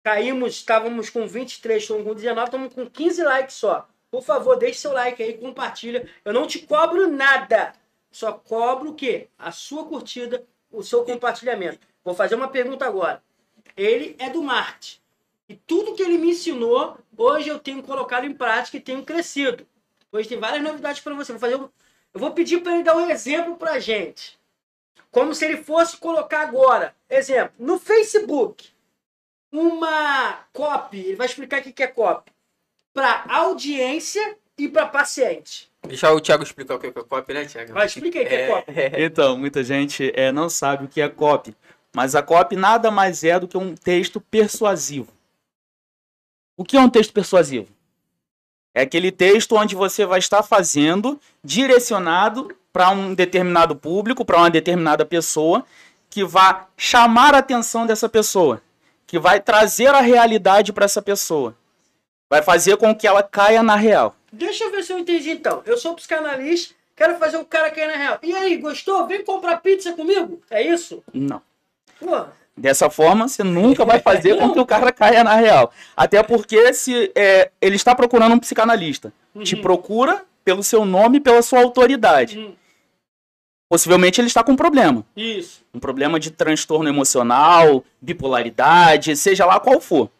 Caímos, 0.02 0.56
estávamos 0.56 1.08
com 1.08 1.26
23, 1.26 1.80
estamos 1.80 2.04
com 2.04 2.14
19, 2.14 2.44
estamos 2.44 2.74
com 2.74 2.90
15 2.90 3.22
likes 3.22 3.54
só. 3.54 3.88
Por 4.10 4.22
favor, 4.22 4.56
deixe 4.56 4.80
seu 4.80 4.92
like 4.92 5.22
aí, 5.22 5.38
compartilha. 5.38 6.08
Eu 6.24 6.32
não 6.32 6.48
te 6.48 6.58
cobro 6.66 7.06
nada. 7.08 7.72
Só 8.12 8.30
cobro 8.30 8.90
o 8.90 8.94
quê? 8.94 9.28
A 9.38 9.50
sua 9.50 9.86
curtida, 9.86 10.46
o 10.70 10.82
seu 10.82 11.02
compartilhamento. 11.02 11.80
Vou 12.04 12.14
fazer 12.14 12.34
uma 12.34 12.48
pergunta 12.48 12.84
agora. 12.84 13.22
Ele 13.74 14.14
é 14.18 14.28
do 14.28 14.42
marketing. 14.42 15.00
E 15.48 15.56
tudo 15.56 15.94
que 15.94 16.02
ele 16.02 16.18
me 16.18 16.30
ensinou, 16.30 16.98
hoje 17.16 17.48
eu 17.48 17.58
tenho 17.58 17.82
colocado 17.82 18.24
em 18.24 18.34
prática 18.34 18.76
e 18.76 18.80
tenho 18.80 19.02
crescido. 19.02 19.66
Hoje 20.12 20.28
tem 20.28 20.38
várias 20.38 20.62
novidades 20.62 21.00
para 21.00 21.14
você. 21.14 21.32
Vou 21.32 21.40
fazer 21.40 21.56
um... 21.56 21.70
Eu 22.12 22.20
vou 22.20 22.32
pedir 22.32 22.62
para 22.62 22.74
ele 22.74 22.82
dar 22.82 22.96
um 22.96 23.08
exemplo 23.08 23.56
para 23.56 23.80
gente. 23.80 24.38
Como 25.10 25.34
se 25.34 25.46
ele 25.46 25.56
fosse 25.56 25.96
colocar 25.96 26.42
agora. 26.42 26.94
Exemplo, 27.08 27.54
no 27.58 27.78
Facebook, 27.78 28.68
uma 29.50 30.44
copy. 30.52 31.00
Ele 31.00 31.16
vai 31.16 31.26
explicar 31.26 31.62
o 31.62 31.64
que 31.64 31.82
é 31.82 31.86
copy. 31.86 32.30
Para 32.92 33.24
audiência 33.26 34.38
e 34.58 34.68
para 34.68 34.86
paciente. 34.86 35.71
Deixa 35.86 36.12
o 36.12 36.20
Thiago 36.20 36.42
explicar 36.42 36.76
o 36.76 36.78
que 36.78 36.86
é 36.86 36.92
copy, 36.92 37.34
né, 37.34 37.44
Thiago? 37.44 37.72
Vai, 37.72 37.86
explica 37.86 38.18
aí 38.18 38.24
o 38.24 38.28
que 38.28 38.34
é, 38.34 38.46
copy. 38.46 38.72
Então, 39.02 39.36
muita 39.36 39.64
gente 39.64 40.12
é, 40.14 40.30
não 40.30 40.48
sabe 40.48 40.84
o 40.84 40.88
que 40.88 41.00
é 41.00 41.08
copy. 41.08 41.54
Mas 41.94 42.14
a 42.14 42.22
copy 42.22 42.56
nada 42.56 42.90
mais 42.90 43.22
é 43.24 43.38
do 43.38 43.48
que 43.48 43.58
um 43.58 43.74
texto 43.74 44.20
persuasivo. 44.20 45.12
O 46.56 46.64
que 46.64 46.76
é 46.76 46.80
um 46.80 46.88
texto 46.88 47.12
persuasivo? 47.12 47.68
É 48.74 48.82
aquele 48.82 49.10
texto 49.10 49.56
onde 49.56 49.74
você 49.74 50.06
vai 50.06 50.18
estar 50.18 50.42
fazendo 50.42 51.20
direcionado 51.44 52.56
para 52.72 52.90
um 52.90 53.14
determinado 53.14 53.76
público, 53.76 54.24
para 54.24 54.38
uma 54.38 54.50
determinada 54.50 55.04
pessoa, 55.04 55.64
que 56.08 56.24
vai 56.24 56.64
chamar 56.76 57.34
a 57.34 57.38
atenção 57.38 57.86
dessa 57.86 58.08
pessoa, 58.08 58.62
que 59.06 59.18
vai 59.18 59.40
trazer 59.40 59.88
a 59.88 60.00
realidade 60.00 60.72
para 60.72 60.86
essa 60.86 61.02
pessoa, 61.02 61.54
vai 62.32 62.40
fazer 62.40 62.78
com 62.78 62.94
que 62.94 63.06
ela 63.06 63.22
caia 63.22 63.62
na 63.62 63.76
real. 63.76 64.16
Deixa 64.32 64.64
eu 64.64 64.70
ver 64.70 64.82
se 64.82 64.90
eu 64.90 64.98
entendi 64.98 65.32
então. 65.32 65.62
Eu 65.66 65.76
sou 65.76 65.94
psicanalista, 65.94 66.74
quero 66.96 67.18
fazer 67.18 67.36
o 67.36 67.44
cara 67.44 67.70
cair 67.70 67.88
na 67.88 67.96
real. 67.96 68.18
E 68.22 68.34
aí, 68.34 68.56
gostou? 68.56 69.06
Vem 69.06 69.22
comprar 69.22 69.58
pizza 69.58 69.92
comigo? 69.92 70.40
É 70.50 70.62
isso? 70.62 71.04
Não. 71.12 71.42
Pô, 72.00 72.24
Dessa 72.56 72.88
forma, 72.88 73.28
você 73.28 73.42
nunca 73.42 73.84
vai 73.84 74.00
fazer 74.00 74.38
com 74.38 74.50
que 74.50 74.58
o 74.58 74.64
cara 74.64 74.90
caia 74.90 75.22
na 75.22 75.34
real. 75.36 75.74
Até 75.94 76.22
porque 76.22 76.72
se 76.72 77.12
é, 77.14 77.50
ele 77.60 77.76
está 77.76 77.94
procurando 77.94 78.34
um 78.34 78.38
psicanalista, 78.38 79.12
te 79.44 79.54
procura 79.54 80.24
pelo 80.42 80.62
seu 80.62 80.86
nome 80.86 81.18
e 81.18 81.20
pela 81.20 81.42
sua 81.42 81.60
autoridade. 81.60 82.38
Hum. 82.38 82.54
Possivelmente 83.68 84.22
ele 84.22 84.28
está 84.28 84.42
com 84.42 84.52
um 84.52 84.56
problema. 84.56 85.04
isso. 85.14 85.62
Um 85.74 85.78
problema 85.78 86.18
de 86.18 86.30
transtorno 86.30 86.88
emocional, 86.88 87.84
bipolaridade, 88.00 89.16
seja 89.16 89.44
lá 89.44 89.60
qual 89.60 89.82
for. 89.82 90.10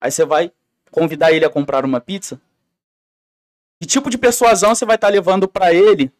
Aí 0.00 0.10
você 0.10 0.24
vai 0.24 0.50
convidar 0.94 1.32
ele 1.32 1.44
a 1.44 1.50
comprar 1.50 1.84
uma 1.84 2.00
pizza? 2.00 2.40
Que 3.80 3.86
tipo 3.88 4.08
de 4.08 4.16
persuasão 4.16 4.74
você 4.74 4.84
vai 4.86 4.94
estar 4.94 5.08
levando 5.08 5.48
para 5.48 5.74
ele 5.74 6.10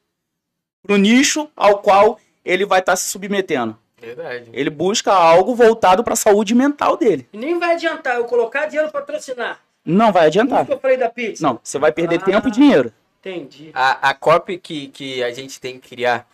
pro 0.82 0.96
nicho 0.96 1.48
ao 1.56 1.78
qual 1.78 2.18
ele 2.44 2.66
vai 2.66 2.80
estar 2.80 2.96
se 2.96 3.08
submetendo? 3.08 3.78
Verdade. 3.98 4.50
Ele 4.52 4.68
busca 4.68 5.12
algo 5.12 5.54
voltado 5.54 6.02
para 6.04 6.12
a 6.12 6.16
saúde 6.16 6.54
mental 6.54 6.96
dele. 6.96 7.26
E 7.32 7.38
nem 7.38 7.58
vai 7.58 7.74
adiantar 7.74 8.16
eu 8.16 8.24
colocar 8.24 8.66
dinheiro 8.66 8.90
para 8.90 9.00
patrocinar. 9.00 9.60
Não 9.84 10.12
vai 10.12 10.26
adiantar. 10.26 10.66
que 10.66 10.72
eu 10.72 10.78
falei 10.80 10.96
da 10.96 11.08
pizza? 11.08 11.46
Não, 11.46 11.58
você 11.62 11.78
vai 11.78 11.92
perder 11.92 12.20
Ah. 12.20 12.24
tempo 12.24 12.48
e 12.48 12.50
dinheiro. 12.50 12.92
Entendi. 13.20 13.70
A, 13.72 14.10
a 14.10 14.14
copy 14.14 14.58
que, 14.58 14.88
que 14.88 15.22
a 15.22 15.32
gente 15.32 15.58
tem 15.60 15.78
que 15.78 15.88
criar 15.88 16.28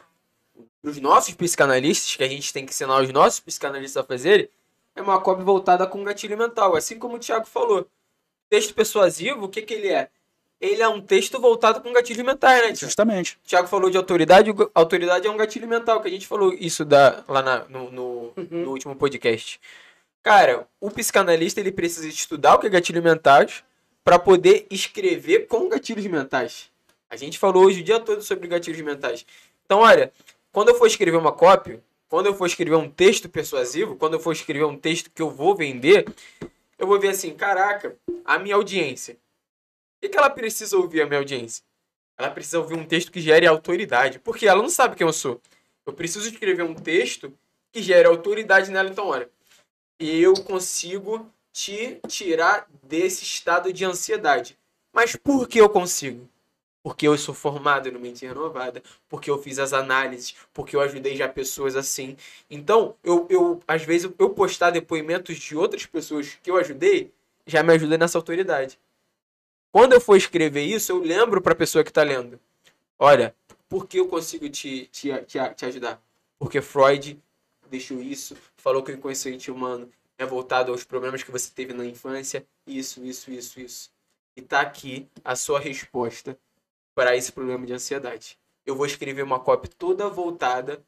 para 0.82 0.90
os 0.90 0.98
nossos 1.00 1.34
psicanalistas, 1.34 2.16
que 2.16 2.24
a 2.24 2.28
gente 2.28 2.52
tem 2.52 2.64
que 2.64 2.72
ensinar 2.72 3.00
os 3.02 3.10
nossos 3.12 3.38
psicanalistas 3.38 4.02
a 4.02 4.06
fazerem, 4.06 4.48
é 4.96 5.02
uma 5.02 5.20
copy 5.20 5.42
voltada 5.44 5.86
com 5.86 6.02
gatilho 6.02 6.36
mental. 6.36 6.74
Assim 6.74 6.98
como 6.98 7.16
o 7.16 7.18
Thiago 7.20 7.46
falou. 7.46 7.86
Texto 8.50 8.74
persuasivo, 8.74 9.44
o 9.44 9.48
que, 9.48 9.62
que 9.62 9.72
ele 9.74 9.88
é? 9.88 10.08
Ele 10.60 10.82
é 10.82 10.88
um 10.88 11.00
texto 11.00 11.40
voltado 11.40 11.80
com 11.80 11.90
gatilhos 11.92 12.22
mentais, 12.26 12.56
né, 12.58 12.66
Thiago? 12.66 12.76
Justamente. 12.80 13.38
O 13.42 13.48
Thiago 13.48 13.68
falou 13.68 13.88
de 13.88 13.96
autoridade, 13.96 14.50
autoridade 14.74 15.26
é 15.26 15.30
um 15.30 15.36
gatilho 15.36 15.66
mental, 15.66 16.02
que 16.02 16.08
a 16.08 16.10
gente 16.10 16.26
falou 16.26 16.52
isso 16.52 16.84
da, 16.84 17.24
lá 17.26 17.40
na- 17.42 17.64
no, 17.68 17.90
no, 17.90 18.32
Uhum. 18.36 18.46
no 18.50 18.70
último 18.70 18.94
podcast. 18.94 19.58
Cara, 20.22 20.66
o 20.78 20.90
psicanalista 20.90 21.60
ele 21.60 21.72
precisa 21.72 22.06
estudar 22.06 22.56
o 22.56 22.58
que 22.58 22.66
é 22.66 22.70
gatilho 22.70 23.02
mentais 23.02 23.64
para 24.04 24.18
poder 24.18 24.66
escrever 24.70 25.46
com 25.46 25.66
gatilhos 25.68 26.04
mentais. 26.06 26.68
A 27.08 27.16
gente 27.16 27.38
falou 27.38 27.64
hoje 27.64 27.80
o 27.80 27.84
dia 27.84 27.98
todo 28.00 28.20
sobre 28.20 28.46
gatilhos 28.46 28.80
mentais. 28.82 29.24
Então, 29.64 29.78
olha, 29.78 30.12
quando 30.52 30.68
eu 30.70 30.74
for 30.74 30.86
escrever 30.86 31.16
uma 31.16 31.32
cópia, 31.32 31.80
quando 32.08 32.26
eu 32.26 32.34
for 32.34 32.44
escrever 32.46 32.74
um 32.76 32.90
texto 32.90 33.28
persuasivo, 33.30 33.96
quando 33.96 34.14
eu 34.14 34.20
for 34.20 34.32
escrever 34.32 34.64
um 34.64 34.76
texto 34.76 35.10
que 35.14 35.22
eu 35.22 35.30
vou 35.30 35.54
vender, 35.56 36.04
eu 36.80 36.86
vou 36.86 36.98
ver 36.98 37.08
assim, 37.08 37.34
caraca, 37.34 37.94
a 38.24 38.38
minha 38.38 38.54
audiência. 38.54 39.14
O 39.14 40.00
que, 40.00 40.08
que 40.08 40.16
ela 40.16 40.30
precisa 40.30 40.78
ouvir, 40.78 41.02
a 41.02 41.06
minha 41.06 41.18
audiência? 41.18 41.62
Ela 42.18 42.30
precisa 42.30 42.58
ouvir 42.58 42.74
um 42.74 42.86
texto 42.86 43.12
que 43.12 43.20
gere 43.20 43.46
autoridade, 43.46 44.18
porque 44.18 44.48
ela 44.48 44.62
não 44.62 44.70
sabe 44.70 44.96
quem 44.96 45.06
eu 45.06 45.12
sou. 45.12 45.40
Eu 45.84 45.92
preciso 45.92 46.26
escrever 46.28 46.62
um 46.62 46.74
texto 46.74 47.36
que 47.70 47.82
gere 47.82 48.08
autoridade 48.08 48.70
nela, 48.70 48.88
então, 48.88 49.08
olha, 49.08 49.30
eu 49.98 50.32
consigo 50.42 51.30
te 51.52 52.00
tirar 52.08 52.66
desse 52.82 53.24
estado 53.24 53.70
de 53.72 53.84
ansiedade. 53.84 54.58
Mas 54.90 55.14
por 55.14 55.46
que 55.46 55.60
eu 55.60 55.68
consigo? 55.68 56.26
Porque 56.82 57.06
eu 57.06 57.16
sou 57.18 57.34
formado 57.34 57.92
no 57.92 58.00
Mente 58.00 58.24
Renovada, 58.24 58.82
porque 59.08 59.30
eu 59.30 59.38
fiz 59.42 59.58
as 59.58 59.72
análises, 59.72 60.34
porque 60.52 60.74
eu 60.74 60.80
ajudei 60.80 61.14
já 61.14 61.28
pessoas 61.28 61.76
assim. 61.76 62.16
Então, 62.50 62.96
eu, 63.04 63.26
eu 63.28 63.62
às 63.68 63.82
vezes, 63.82 64.10
eu 64.18 64.30
postar 64.30 64.70
depoimentos 64.70 65.36
de 65.36 65.54
outras 65.56 65.84
pessoas 65.84 66.38
que 66.42 66.50
eu 66.50 66.56
ajudei, 66.56 67.12
já 67.46 67.62
me 67.62 67.74
ajuda 67.74 67.98
nessa 67.98 68.16
autoridade. 68.16 68.78
Quando 69.70 69.92
eu 69.92 70.00
for 70.00 70.16
escrever 70.16 70.62
isso, 70.62 70.90
eu 70.90 70.98
lembro 70.98 71.40
para 71.42 71.52
a 71.52 71.56
pessoa 71.56 71.84
que 71.84 71.90
está 71.90 72.02
lendo. 72.02 72.40
Olha, 72.98 73.34
por 73.68 73.86
que 73.86 74.00
eu 74.00 74.08
consigo 74.08 74.48
te, 74.48 74.86
te, 74.86 75.12
te, 75.24 75.38
te 75.54 75.64
ajudar? 75.66 76.02
Porque 76.38 76.60
Freud 76.60 77.20
deixou 77.70 78.02
isso, 78.02 78.36
falou 78.56 78.82
que 78.82 78.90
o 78.90 78.94
inconsciente 78.94 79.50
humano 79.50 79.88
é 80.18 80.26
voltado 80.26 80.72
aos 80.72 80.84
problemas 80.84 81.22
que 81.22 81.30
você 81.30 81.50
teve 81.54 81.72
na 81.72 81.86
infância, 81.86 82.44
isso, 82.66 83.02
isso, 83.04 83.30
isso, 83.30 83.60
isso. 83.60 83.90
E 84.36 84.42
tá 84.42 84.60
aqui 84.60 85.08
a 85.24 85.36
sua 85.36 85.60
resposta 85.60 86.36
para 86.94 87.16
esse 87.16 87.32
problema 87.32 87.66
de 87.66 87.72
ansiedade. 87.72 88.38
Eu 88.66 88.76
vou 88.76 88.86
escrever 88.86 89.22
uma 89.22 89.40
cópia 89.40 89.70
toda 89.76 90.08
voltada 90.08 90.82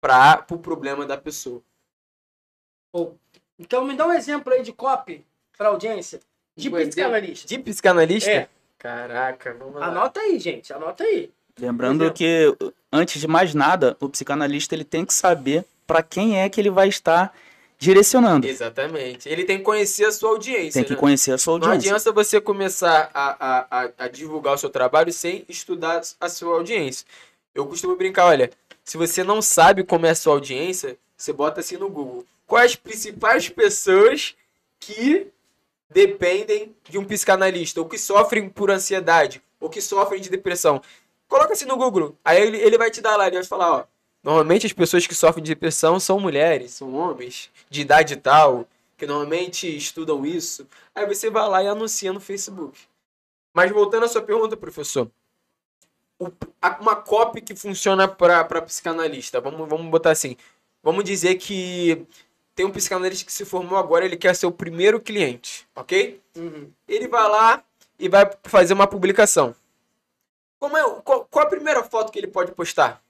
para 0.00 0.40
o 0.40 0.44
pro 0.44 0.58
problema 0.58 1.04
da 1.06 1.16
pessoa. 1.16 1.62
Então 3.58 3.84
me 3.84 3.94
dá 3.94 4.06
um 4.06 4.12
exemplo 4.12 4.52
aí 4.52 4.62
de 4.62 4.72
copy 4.72 5.24
para 5.56 5.68
audiência. 5.68 6.20
De 6.56 6.68
Um 6.68 6.72
psicanalista. 6.72 7.48
De 7.48 7.58
psicanalista? 7.58 8.30
É. 8.30 8.48
Caraca, 8.78 9.54
vamos 9.54 9.74
lá. 9.74 9.86
Anota 9.86 10.20
aí, 10.20 10.38
gente. 10.38 10.72
Anota 10.72 11.04
aí. 11.04 11.30
Lembrando 11.58 12.04
Exemplo. 12.04 12.14
que, 12.14 12.56
antes 12.90 13.20
de 13.20 13.28
mais 13.28 13.54
nada, 13.54 13.96
o 14.00 14.08
psicanalista 14.08 14.74
ele 14.74 14.84
tem 14.84 15.04
que 15.04 15.12
saber 15.12 15.64
para 15.86 16.02
quem 16.02 16.40
é 16.40 16.48
que 16.48 16.60
ele 16.60 16.70
vai 16.70 16.88
estar 16.88 17.34
direcionando. 17.80 18.46
Exatamente. 18.46 19.26
Ele 19.28 19.44
tem 19.44 19.56
que 19.56 19.64
conhecer 19.64 20.04
a 20.04 20.12
sua 20.12 20.30
audiência. 20.30 20.80
Tem 20.80 20.84
que 20.84 20.92
né? 20.92 20.98
conhecer 20.98 21.32
a 21.32 21.38
sua 21.38 21.58
Não 21.58 21.66
audiência. 21.66 21.90
adianta 21.96 22.12
você 22.12 22.38
começar 22.40 23.10
a, 23.14 23.30
a, 23.30 23.66
a, 23.70 23.90
a 23.98 24.08
divulgar 24.08 24.54
o 24.54 24.58
seu 24.58 24.68
trabalho 24.68 25.10
sem 25.12 25.44
estudar 25.48 26.02
a 26.20 26.28
sua 26.28 26.56
audiência. 26.56 27.06
Eu 27.54 27.66
costumo 27.66 27.96
brincar, 27.96 28.26
olha, 28.26 28.50
se 28.84 28.98
você 28.98 29.24
não 29.24 29.40
sabe 29.40 29.82
como 29.82 30.04
é 30.04 30.10
a 30.10 30.14
sua 30.14 30.34
audiência, 30.34 30.98
você 31.16 31.32
bota 31.32 31.60
assim 31.60 31.78
no 31.78 31.88
Google. 31.88 32.24
Quais 32.46 32.72
as 32.72 32.76
principais 32.76 33.48
pessoas 33.48 34.36
que 34.78 35.28
dependem 35.88 36.74
de 36.88 36.98
um 36.98 37.04
psicanalista, 37.04 37.80
ou 37.80 37.88
que 37.88 37.98
sofrem 37.98 38.48
por 38.48 38.70
ansiedade, 38.70 39.42
ou 39.58 39.70
que 39.70 39.80
sofrem 39.80 40.20
de 40.20 40.28
depressão? 40.28 40.82
Coloca 41.26 41.54
assim 41.54 41.64
no 41.64 41.76
Google. 41.76 42.14
Aí 42.24 42.42
ele, 42.42 42.58
ele 42.58 42.76
vai 42.76 42.90
te 42.90 43.00
dar 43.00 43.16
lá, 43.16 43.26
ele 43.26 43.36
vai 43.36 43.44
falar, 43.44 43.72
ó. 43.72 43.84
Normalmente 44.22 44.66
as 44.66 44.72
pessoas 44.72 45.06
que 45.06 45.14
sofrem 45.14 45.42
de 45.42 45.52
depressão 45.54 45.98
são 45.98 46.20
mulheres, 46.20 46.72
são 46.72 46.94
homens, 46.94 47.50
de 47.70 47.80
idade 47.80 48.16
tal, 48.16 48.66
que 48.96 49.06
normalmente 49.06 49.74
estudam 49.74 50.26
isso. 50.26 50.66
Aí 50.94 51.06
você 51.06 51.30
vai 51.30 51.48
lá 51.48 51.62
e 51.62 51.68
anuncia 51.68 52.12
no 52.12 52.20
Facebook. 52.20 52.78
Mas 53.54 53.70
voltando 53.70 54.04
à 54.04 54.08
sua 54.08 54.22
pergunta, 54.22 54.56
professor. 54.56 55.10
Uma 56.80 56.96
copy 56.96 57.40
que 57.40 57.56
funciona 57.56 58.06
para 58.06 58.60
psicanalista. 58.62 59.40
Vamos, 59.40 59.66
vamos 59.66 59.90
botar 59.90 60.10
assim. 60.10 60.36
Vamos 60.82 61.02
dizer 61.04 61.36
que 61.36 62.06
tem 62.54 62.66
um 62.66 62.70
psicanalista 62.70 63.24
que 63.24 63.32
se 63.32 63.46
formou 63.46 63.78
agora, 63.78 64.04
ele 64.04 64.18
quer 64.18 64.36
ser 64.36 64.44
o 64.44 64.52
primeiro 64.52 65.00
cliente, 65.00 65.66
ok? 65.74 66.20
Uhum. 66.36 66.70
Ele 66.86 67.08
vai 67.08 67.26
lá 67.26 67.64
e 67.98 68.06
vai 68.06 68.30
fazer 68.42 68.74
uma 68.74 68.86
publicação. 68.86 69.54
Como 70.58 70.76
é, 70.76 71.00
qual, 71.02 71.24
qual 71.30 71.46
a 71.46 71.48
primeira 71.48 71.82
foto 71.82 72.12
que 72.12 72.18
ele 72.18 72.26
pode 72.26 72.52
postar? 72.52 73.02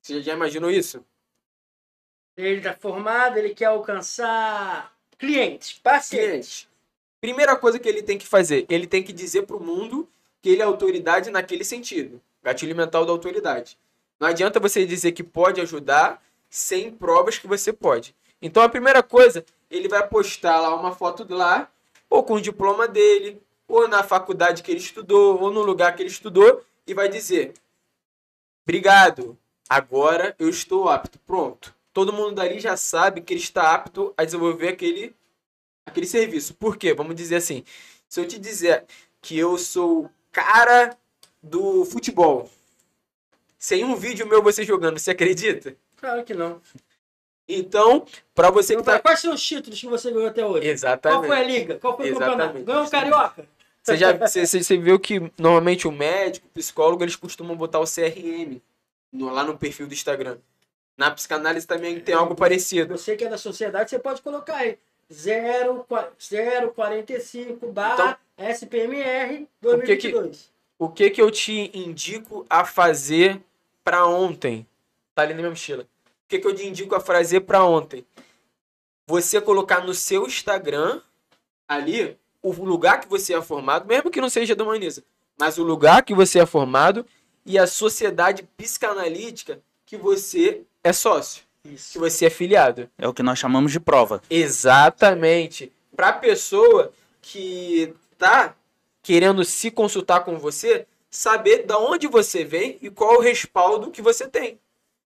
Você 0.00 0.22
já 0.22 0.32
imaginou 0.32 0.70
isso? 0.70 1.04
Ele 2.36 2.58
está 2.58 2.74
formado, 2.74 3.38
ele 3.38 3.54
quer 3.54 3.66
alcançar 3.66 4.96
clientes, 5.18 5.78
pacientes. 5.78 6.20
Cliente. 6.20 6.70
Primeira 7.20 7.54
coisa 7.54 7.78
que 7.78 7.88
ele 7.88 8.02
tem 8.02 8.16
que 8.16 8.26
fazer, 8.26 8.64
ele 8.68 8.86
tem 8.86 9.02
que 9.02 9.12
dizer 9.12 9.42
pro 9.42 9.60
mundo 9.60 10.08
que 10.40 10.48
ele 10.48 10.62
é 10.62 10.64
autoridade 10.64 11.30
naquele 11.30 11.64
sentido. 11.64 12.20
Gatilho 12.42 12.74
mental 12.74 13.04
da 13.04 13.12
autoridade. 13.12 13.78
Não 14.18 14.26
adianta 14.28 14.58
você 14.58 14.86
dizer 14.86 15.12
que 15.12 15.22
pode 15.22 15.60
ajudar 15.60 16.22
sem 16.48 16.90
provas 16.90 17.38
que 17.38 17.46
você 17.46 17.72
pode. 17.72 18.14
Então 18.40 18.62
a 18.62 18.68
primeira 18.68 19.02
coisa, 19.02 19.44
ele 19.70 19.88
vai 19.88 20.06
postar 20.08 20.60
lá 20.60 20.74
uma 20.74 20.92
foto 20.92 21.24
de 21.24 21.34
lá, 21.34 21.70
ou 22.08 22.22
com 22.24 22.34
o 22.34 22.40
diploma 22.40 22.88
dele, 22.88 23.40
ou 23.68 23.86
na 23.86 24.02
faculdade 24.02 24.62
que 24.62 24.70
ele 24.70 24.80
estudou, 24.80 25.40
ou 25.40 25.50
no 25.50 25.62
lugar 25.62 25.94
que 25.94 26.02
ele 26.02 26.10
estudou, 26.10 26.64
e 26.86 26.94
vai 26.94 27.08
dizer: 27.08 27.52
Obrigado, 28.66 29.38
agora 29.70 30.34
eu 30.38 30.48
estou 30.48 30.88
apto. 30.88 31.18
Pronto. 31.20 31.72
Todo 31.92 32.12
mundo 32.12 32.32
dali 32.34 32.58
já 32.60 32.76
sabe 32.76 33.20
que 33.20 33.32
ele 33.32 33.40
está 33.40 33.72
apto 33.74 34.12
a 34.16 34.24
desenvolver 34.24 34.68
aquele 34.68 35.14
aquele 35.86 36.06
serviço. 36.06 36.54
Por 36.54 36.76
quê? 36.76 36.92
Vamos 36.92 37.14
dizer 37.16 37.36
assim, 37.36 37.64
se 38.08 38.20
eu 38.20 38.26
te 38.26 38.38
dizer 38.38 38.84
que 39.22 39.38
eu 39.38 39.56
sou 39.56 40.10
cara 40.32 40.96
do 41.42 41.84
futebol, 41.84 42.48
sem 43.58 43.84
um 43.84 43.96
vídeo 43.96 44.26
meu 44.26 44.42
você 44.42 44.64
jogando, 44.64 44.98
você 44.98 45.10
acredita? 45.12 45.74
Claro 45.96 46.24
que 46.24 46.34
não. 46.34 46.60
Então, 47.48 48.06
pra 48.34 48.50
você 48.50 48.74
que 48.74 48.80
Então, 48.82 48.94
tá... 48.94 49.00
Quais 49.00 49.20
são 49.20 49.34
os 49.34 49.42
títulos 49.42 49.80
que 49.80 49.86
você 49.86 50.10
ganhou 50.12 50.28
até 50.28 50.44
hoje? 50.46 50.52
Qual 50.52 50.60
foi 50.60 50.66
a 50.66 50.72
Exatamente. 50.72 51.46
liga? 51.52 51.78
Qual 51.78 51.96
foi 51.96 52.10
o 52.10 52.12
campeonato? 52.14 52.40
Exatamente. 52.58 52.64
Ganhou 52.64 52.84
o 52.84 52.90
Carioca? 52.90 53.48
Você 53.82 53.96
já 53.96 54.12
você- 54.12 54.46
você 54.46 54.76
viu 54.76 55.00
que 55.00 55.32
normalmente 55.38 55.88
o 55.88 55.92
médico, 55.92 56.46
o 56.46 56.50
psicólogo, 56.50 57.02
eles 57.02 57.16
costumam 57.16 57.56
botar 57.56 57.80
o 57.80 57.86
CRM 57.86 58.60
no- 59.12 59.30
lá 59.30 59.44
no 59.44 59.56
perfil 59.58 59.86
do 59.86 59.94
Instagram. 59.94 60.38
Na 60.96 61.10
psicanálise 61.10 61.66
também 61.66 61.98
tem 62.00 62.14
algo 62.14 62.34
parecido. 62.34 62.96
Você 62.96 63.16
que 63.16 63.24
é 63.24 63.28
da 63.28 63.38
sociedade, 63.38 63.90
você 63.90 63.98
pode 63.98 64.20
colocar 64.22 64.56
aí. 64.56 64.78
0, 65.12 65.84
045 66.74 67.72
barra 67.72 68.18
SPMR 68.38 69.48
Então, 69.58 69.78
O 69.78 69.82
que 69.82 69.96
que- 69.96 70.10
2022. 70.12 70.50
O 70.78 70.88
que 70.88 71.10
que 71.10 71.20
eu 71.20 71.30
te 71.30 71.70
indico 71.74 72.46
a 72.48 72.64
fazer 72.64 73.40
pra 73.84 74.06
ontem? 74.06 74.66
Tá 75.14 75.22
ali 75.22 75.34
na 75.34 75.38
minha 75.40 75.50
mochila. 75.50 75.82
O 75.82 75.86
que 76.28 76.38
que 76.38 76.46
eu 76.46 76.54
te 76.54 76.66
indico 76.66 76.94
a 76.94 77.00
fazer 77.00 77.40
pra 77.40 77.64
ontem? 77.64 78.04
Você 79.06 79.40
colocar 79.40 79.84
no 79.84 79.92
seu 79.92 80.26
Instagram 80.26 81.02
ali 81.68 82.16
o 82.42 82.52
lugar 82.64 83.00
que 83.00 83.08
você 83.08 83.34
é 83.34 83.42
formado, 83.42 83.86
mesmo 83.86 84.10
que 84.10 84.20
não 84.20 84.30
seja 84.30 84.54
da 84.54 84.64
Humaniza, 84.64 85.02
mas 85.38 85.58
o 85.58 85.62
lugar 85.64 86.02
que 86.04 86.14
você 86.14 86.38
é 86.38 86.46
formado 86.46 87.04
e 87.44 87.58
a 87.58 87.66
sociedade 87.66 88.42
psicanalítica 88.56 89.60
que 89.86 89.96
você 89.96 90.62
é 90.84 90.92
sócio, 90.92 91.42
que 91.62 91.74
Isso. 91.74 91.98
você 91.98 92.26
é 92.26 92.30
filiado. 92.30 92.88
É 92.96 93.08
o 93.08 93.14
que 93.14 93.22
nós 93.22 93.38
chamamos 93.38 93.72
de 93.72 93.80
prova. 93.80 94.22
Exatamente. 94.30 95.72
Para 95.94 96.12
pessoa 96.12 96.92
que 97.20 97.94
tá 98.16 98.54
querendo 99.02 99.44
se 99.44 99.70
consultar 99.70 100.20
com 100.20 100.38
você, 100.38 100.86
saber 101.10 101.64
da 101.64 101.78
onde 101.78 102.06
você 102.06 102.44
vem 102.44 102.78
e 102.80 102.90
qual 102.90 103.16
o 103.16 103.20
respaldo 103.20 103.90
que 103.90 104.00
você 104.00 104.28
tem. 104.28 104.58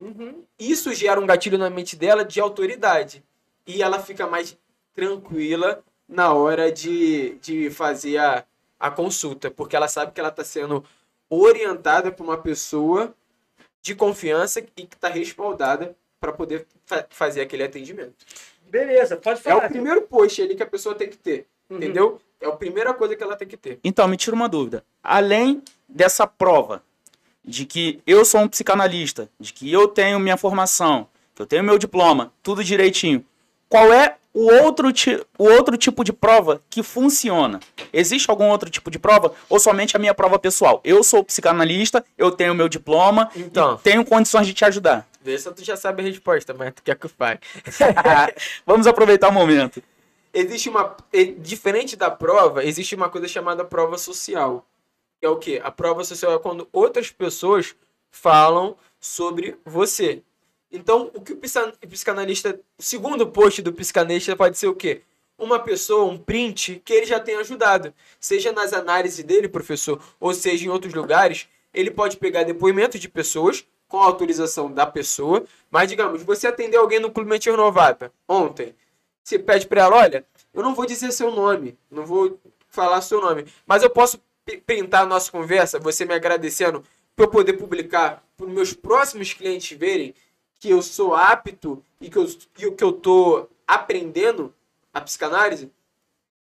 Uhum. 0.01 0.43
Isso 0.59 0.93
gera 0.93 1.21
um 1.21 1.27
gatilho 1.27 1.57
na 1.57 1.71
mente 1.71 1.95
dela 1.95 2.25
de 2.25 2.41
autoridade. 2.41 3.23
E 3.67 3.83
ela 3.83 4.01
fica 4.01 4.27
mais 4.27 4.59
tranquila 4.95 5.83
na 6.09 6.33
hora 6.33 6.73
de, 6.73 7.37
de 7.41 7.71
fazer 7.71 8.19
a, 8.19 8.45
a 8.79 8.91
consulta, 8.91 9.51
porque 9.51 9.77
ela 9.77 9.87
sabe 9.87 10.13
que 10.13 10.21
ela 10.21 10.29
está 10.29 10.43
sendo 10.43 10.85
orientada 11.35 12.11
por 12.13 12.25
uma 12.25 12.37
pessoa 12.39 13.15
de 13.81 13.95
confiança 13.95 14.61
e 14.61 14.63
que 14.63 14.95
está 14.95 15.09
respaldada 15.09 15.97
para 16.21 16.33
poder 16.33 16.67
fa- 16.87 17.07
fazer 17.11 17.41
aquele 17.41 17.65
atendimento. 17.65 18.15
Beleza, 18.69 19.17
pode 19.17 19.41
É 19.41 19.43
falar. 19.43 19.67
o 19.67 19.71
primeiro 19.71 20.03
post 20.03 20.41
ali 20.43 20.55
que 20.55 20.63
a 20.63 20.67
pessoa 20.67 20.95
tem 20.95 21.09
que 21.09 21.17
ter, 21.17 21.47
Uhum. 21.69 21.77
entendeu? 21.79 22.21
É 22.41 22.47
a 22.47 22.53
primeira 22.53 22.93
coisa 22.95 23.17
que 23.17 23.23
ela 23.23 23.37
tem 23.37 23.49
que 23.49 23.57
ter. 23.57 23.79
Então, 23.83 24.07
me 24.09 24.17
tira 24.17 24.35
uma 24.37 24.49
dúvida. 24.49 24.85
Além 25.03 25.63
dessa 25.89 26.27
prova 26.27 26.83
de 27.45 27.65
que 27.67 28.01
eu 28.07 28.25
sou 28.25 28.41
um 28.41 28.49
psicanalista, 28.49 29.29
de 29.39 29.53
que 29.53 29.71
eu 29.73 29.89
tenho 29.89 30.19
minha 30.21 30.37
formação, 30.37 31.09
que 31.35 31.43
eu 31.43 31.47
tenho 31.47 31.65
meu 31.65 31.79
diploma, 31.79 32.33
tudo 32.43 32.63
direitinho, 32.63 33.25
qual 33.69 33.93
é 33.93 34.17
o 34.35 34.51
outro, 34.63 34.93
ti- 34.93 35.21
o 35.39 35.45
outro 35.45 35.77
tipo 35.77 36.03
de 36.05 36.13
prova 36.13 36.63
que 36.71 36.83
funciona? 36.83 37.61
Existe 37.93 38.31
algum 38.31 38.49
outro 38.49 38.71
tipo 38.71 38.91
de 38.91 38.99
prova 38.99 39.35
ou 39.49 39.59
somente 39.61 39.95
a 39.97 39.99
minha 39.99 40.15
prova 40.15 40.39
pessoal? 40.39 40.81
Eu 40.85 41.03
sou 41.05 41.23
psicanalista, 41.23 42.05
eu 42.17 42.31
tenho 42.31 42.55
meu 42.55 42.69
diploma 42.69 43.31
Então. 43.37 43.75
e 43.75 43.79
tenho 43.83 44.05
condições 44.05 44.47
de 44.47 44.55
te 44.55 44.65
ajudar. 44.65 45.07
Vê 45.21 45.39
se 45.39 45.51
tu 45.53 45.63
já 45.63 45.77
sabe 45.77 46.03
a 46.03 46.05
resposta, 46.07 46.53
mas 46.55 46.73
tu 46.75 46.83
quer 46.83 46.97
que 46.97 47.07
eu 47.07 47.11
fale. 47.11 47.39
Vamos 48.67 48.87
aproveitar 48.87 49.29
o 49.29 49.33
momento. 49.33 49.83
Existe 50.35 50.69
uma. 50.69 50.97
Diferente 51.39 51.95
da 51.95 52.11
prova, 52.11 52.65
existe 52.65 52.95
uma 52.95 53.09
coisa 53.09 53.29
chamada 53.29 53.65
prova 53.65 53.99
social. 53.99 54.67
Que 55.21 55.27
é 55.27 55.29
o 55.29 55.37
quê? 55.37 55.61
A 55.63 55.71
prova 55.71 56.03
social 56.05 56.33
é 56.35 56.39
quando 56.39 56.67
outras 56.73 57.11
pessoas 57.11 57.75
falam 58.11 58.77
sobre 58.99 59.57
você. 59.65 60.23
Então, 60.73 61.11
o 61.15 61.21
que 61.21 61.35
o 61.35 61.37
psica- 61.37 61.73
o 61.85 61.87
psicanalista. 61.87 62.59
O 62.79 62.83
segundo 62.83 63.27
post 63.27 63.61
do 63.61 63.73
psicanalista 63.73 64.35
pode 64.35 64.57
ser 64.57 64.69
o 64.69 64.75
quê? 64.75 65.03
Uma 65.39 65.59
pessoa, 65.59 66.11
um 66.11 66.17
print 66.17 66.81
que 66.85 66.93
ele 66.93 67.07
já 67.07 67.21
tem 67.21 67.37
ajudado. 67.37 67.93
Seja 68.19 68.53
nas 68.53 68.73
análises 68.73 69.23
dele, 69.25 69.49
professor, 69.49 70.01
ou 70.19 70.33
seja 70.33 70.67
em 70.67 70.69
outros 70.71 70.95
lugares, 70.95 71.49
ele 71.75 71.91
pode 71.91 72.17
pegar 72.17 72.45
depoimentos 72.45 72.99
de 73.01 73.09
pessoas 73.09 73.67
com 73.89 73.99
autorização 73.99 74.73
da 74.73 74.87
pessoa. 74.87 75.45
Mas, 75.71 75.89
digamos, 75.89 76.23
você 76.23 76.47
atendeu 76.47 76.81
alguém 76.81 77.01
no 77.01 77.11
Clube 77.11 77.29
Mente 77.29 77.51
Renovada 77.51 78.13
ontem. 78.27 78.75
Você 79.23 79.39
pede 79.39 79.67
para 79.67 79.83
ela, 79.83 79.97
olha, 79.97 80.25
eu 80.55 80.63
não 80.63 80.75
vou 80.75 80.87
dizer 80.87 81.13
seu 81.13 81.31
nome, 81.31 81.77
não 81.91 82.05
vou 82.05 82.41
falar 82.69 83.01
seu 83.03 83.21
nome, 83.21 83.47
mas 83.67 83.83
eu 83.83 83.91
posso 83.91 84.21
printar 84.67 85.03
a 85.03 85.07
nossa 85.07 85.31
conversa, 85.31 85.79
você 85.79 86.05
me 86.05 86.15
agradecendo, 86.15 86.83
para 87.15 87.27
eu 87.27 87.31
poder 87.31 87.53
publicar 87.53 88.25
para 88.37 88.47
meus 88.47 88.73
próximos 88.73 89.33
clientes 89.33 89.77
verem 89.79 90.15
que 90.63 90.71
eu 90.71 90.81
sou 90.81 91.13
apto 91.13 91.85
e 92.01 92.09
que 92.09 92.17
eu, 92.17 92.25
e 92.57 92.67
o 92.67 92.77
que 92.77 92.85
eu 92.85 92.93
tô 92.93 93.49
aprendendo 93.67 94.55
a 94.95 95.01
psicanálise. 95.01 95.69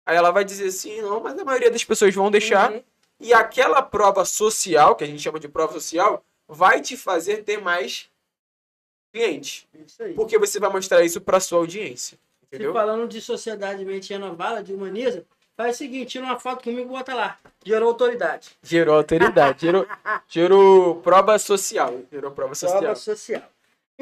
Aí 0.04 0.16
ela 0.16 0.32
vai 0.32 0.44
dizer 0.44 0.68
sim, 0.72 1.00
não, 1.00 1.20
mas 1.20 1.38
a 1.38 1.44
maioria 1.44 1.70
das 1.70 1.84
pessoas 1.84 2.12
vão 2.12 2.28
deixar. 2.28 2.72
Uhum. 2.72 2.82
E 3.20 3.32
aquela 3.32 3.80
prova 3.80 4.24
social, 4.24 4.96
que 4.96 5.04
a 5.04 5.06
gente 5.06 5.22
chama 5.22 5.38
de 5.38 5.46
prova 5.46 5.72
social, 5.72 6.24
vai 6.48 6.80
te 6.80 6.96
fazer 6.96 7.44
ter 7.44 7.60
mais 7.60 8.10
clientes. 9.12 9.68
Isso 9.86 10.02
aí. 10.02 10.14
Porque 10.14 10.36
você 10.36 10.58
vai 10.58 10.70
mostrar 10.70 11.04
isso 11.04 11.20
para 11.20 11.38
sua 11.38 11.58
audiência. 11.58 12.18
Entendeu? 12.42 12.72
falando 12.72 13.06
de 13.06 13.20
sociedade 13.20 13.84
mente 13.84 14.12
renovada, 14.12 14.60
de 14.60 14.74
humaniza, 14.74 15.24
faz 15.56 15.76
o 15.76 15.78
seguinte, 15.78 16.10
tira 16.10 16.24
uma 16.24 16.36
foto 16.36 16.64
comigo 16.64 16.80
e 16.80 16.84
bota 16.84 17.14
lá. 17.14 17.38
Gerou 17.64 17.90
autoridade. 17.90 18.58
Gerou 18.60 18.96
autoridade, 18.96 19.60
gerou, 19.60 19.86
gerou 20.26 20.96
prova 20.96 21.38
social. 21.38 22.00
Gerou 22.10 22.32
prova 22.32 22.56
social. 22.56 22.80
Prova 22.80 22.96
social. 22.96 23.48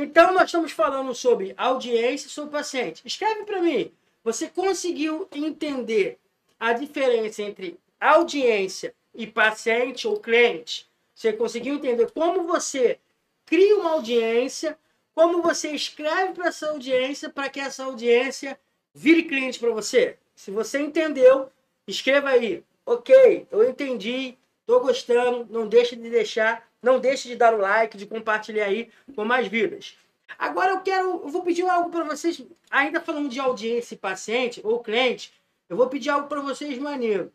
Então, 0.01 0.33
nós 0.33 0.45
estamos 0.45 0.71
falando 0.71 1.13
sobre 1.13 1.53
audiência 1.57 2.29
e 2.29 2.31
sobre 2.31 2.53
paciente. 2.53 3.03
Escreve 3.05 3.43
para 3.43 3.61
mim. 3.61 3.91
Você 4.23 4.47
conseguiu 4.47 5.27
entender 5.35 6.21
a 6.57 6.73
diferença 6.73 7.43
entre 7.43 7.77
audiência 7.99 8.95
e 9.13 9.27
paciente 9.27 10.07
ou 10.07 10.21
cliente? 10.21 10.89
Você 11.13 11.33
conseguiu 11.33 11.75
entender 11.75 12.13
como 12.13 12.45
você 12.45 13.01
cria 13.45 13.77
uma 13.77 13.91
audiência, 13.91 14.79
como 15.17 15.43
você 15.43 15.73
escreve 15.73 16.33
para 16.33 16.47
essa 16.47 16.69
audiência 16.69 17.29
para 17.29 17.49
que 17.49 17.59
essa 17.59 17.83
audiência 17.83 18.57
vire 18.95 19.25
cliente 19.25 19.59
para 19.59 19.71
você? 19.71 20.17
Se 20.33 20.53
você 20.53 20.79
entendeu, 20.79 21.51
escreva 21.89 22.29
aí. 22.29 22.63
Ok, 22.87 23.49
eu 23.51 23.69
entendi, 23.69 24.39
tô 24.65 24.79
gostando, 24.79 25.45
não 25.51 25.67
deixe 25.67 25.97
de 25.97 26.09
deixar, 26.09 26.68
não 26.83 26.99
deixe 26.99 27.29
de 27.29 27.37
dar 27.37 27.55
o 27.55 27.59
like, 27.59 27.97
de 27.97 28.07
compartilhar 28.07 28.67
aí 28.67 28.91
com 29.15 29.25
mais 29.25 29.47
vidas. 29.47 29.97
Agora 30.39 30.73
eu 30.73 30.81
quero, 30.81 31.23
eu 31.25 31.29
vou 31.29 31.43
pedir 31.43 31.67
algo 31.69 31.91
para 31.91 32.05
vocês, 32.05 32.43
ainda 32.71 33.01
falando 33.01 33.29
de 33.29 33.41
audiência 33.41 33.97
paciente 33.97 34.61
ou 34.63 34.81
cliente, 34.81 35.33
eu 35.69 35.77
vou 35.77 35.89
pedir 35.89 36.11
algo 36.11 36.29
para 36.29 36.41
vocês 36.41 36.79
maneiro. 36.79 37.33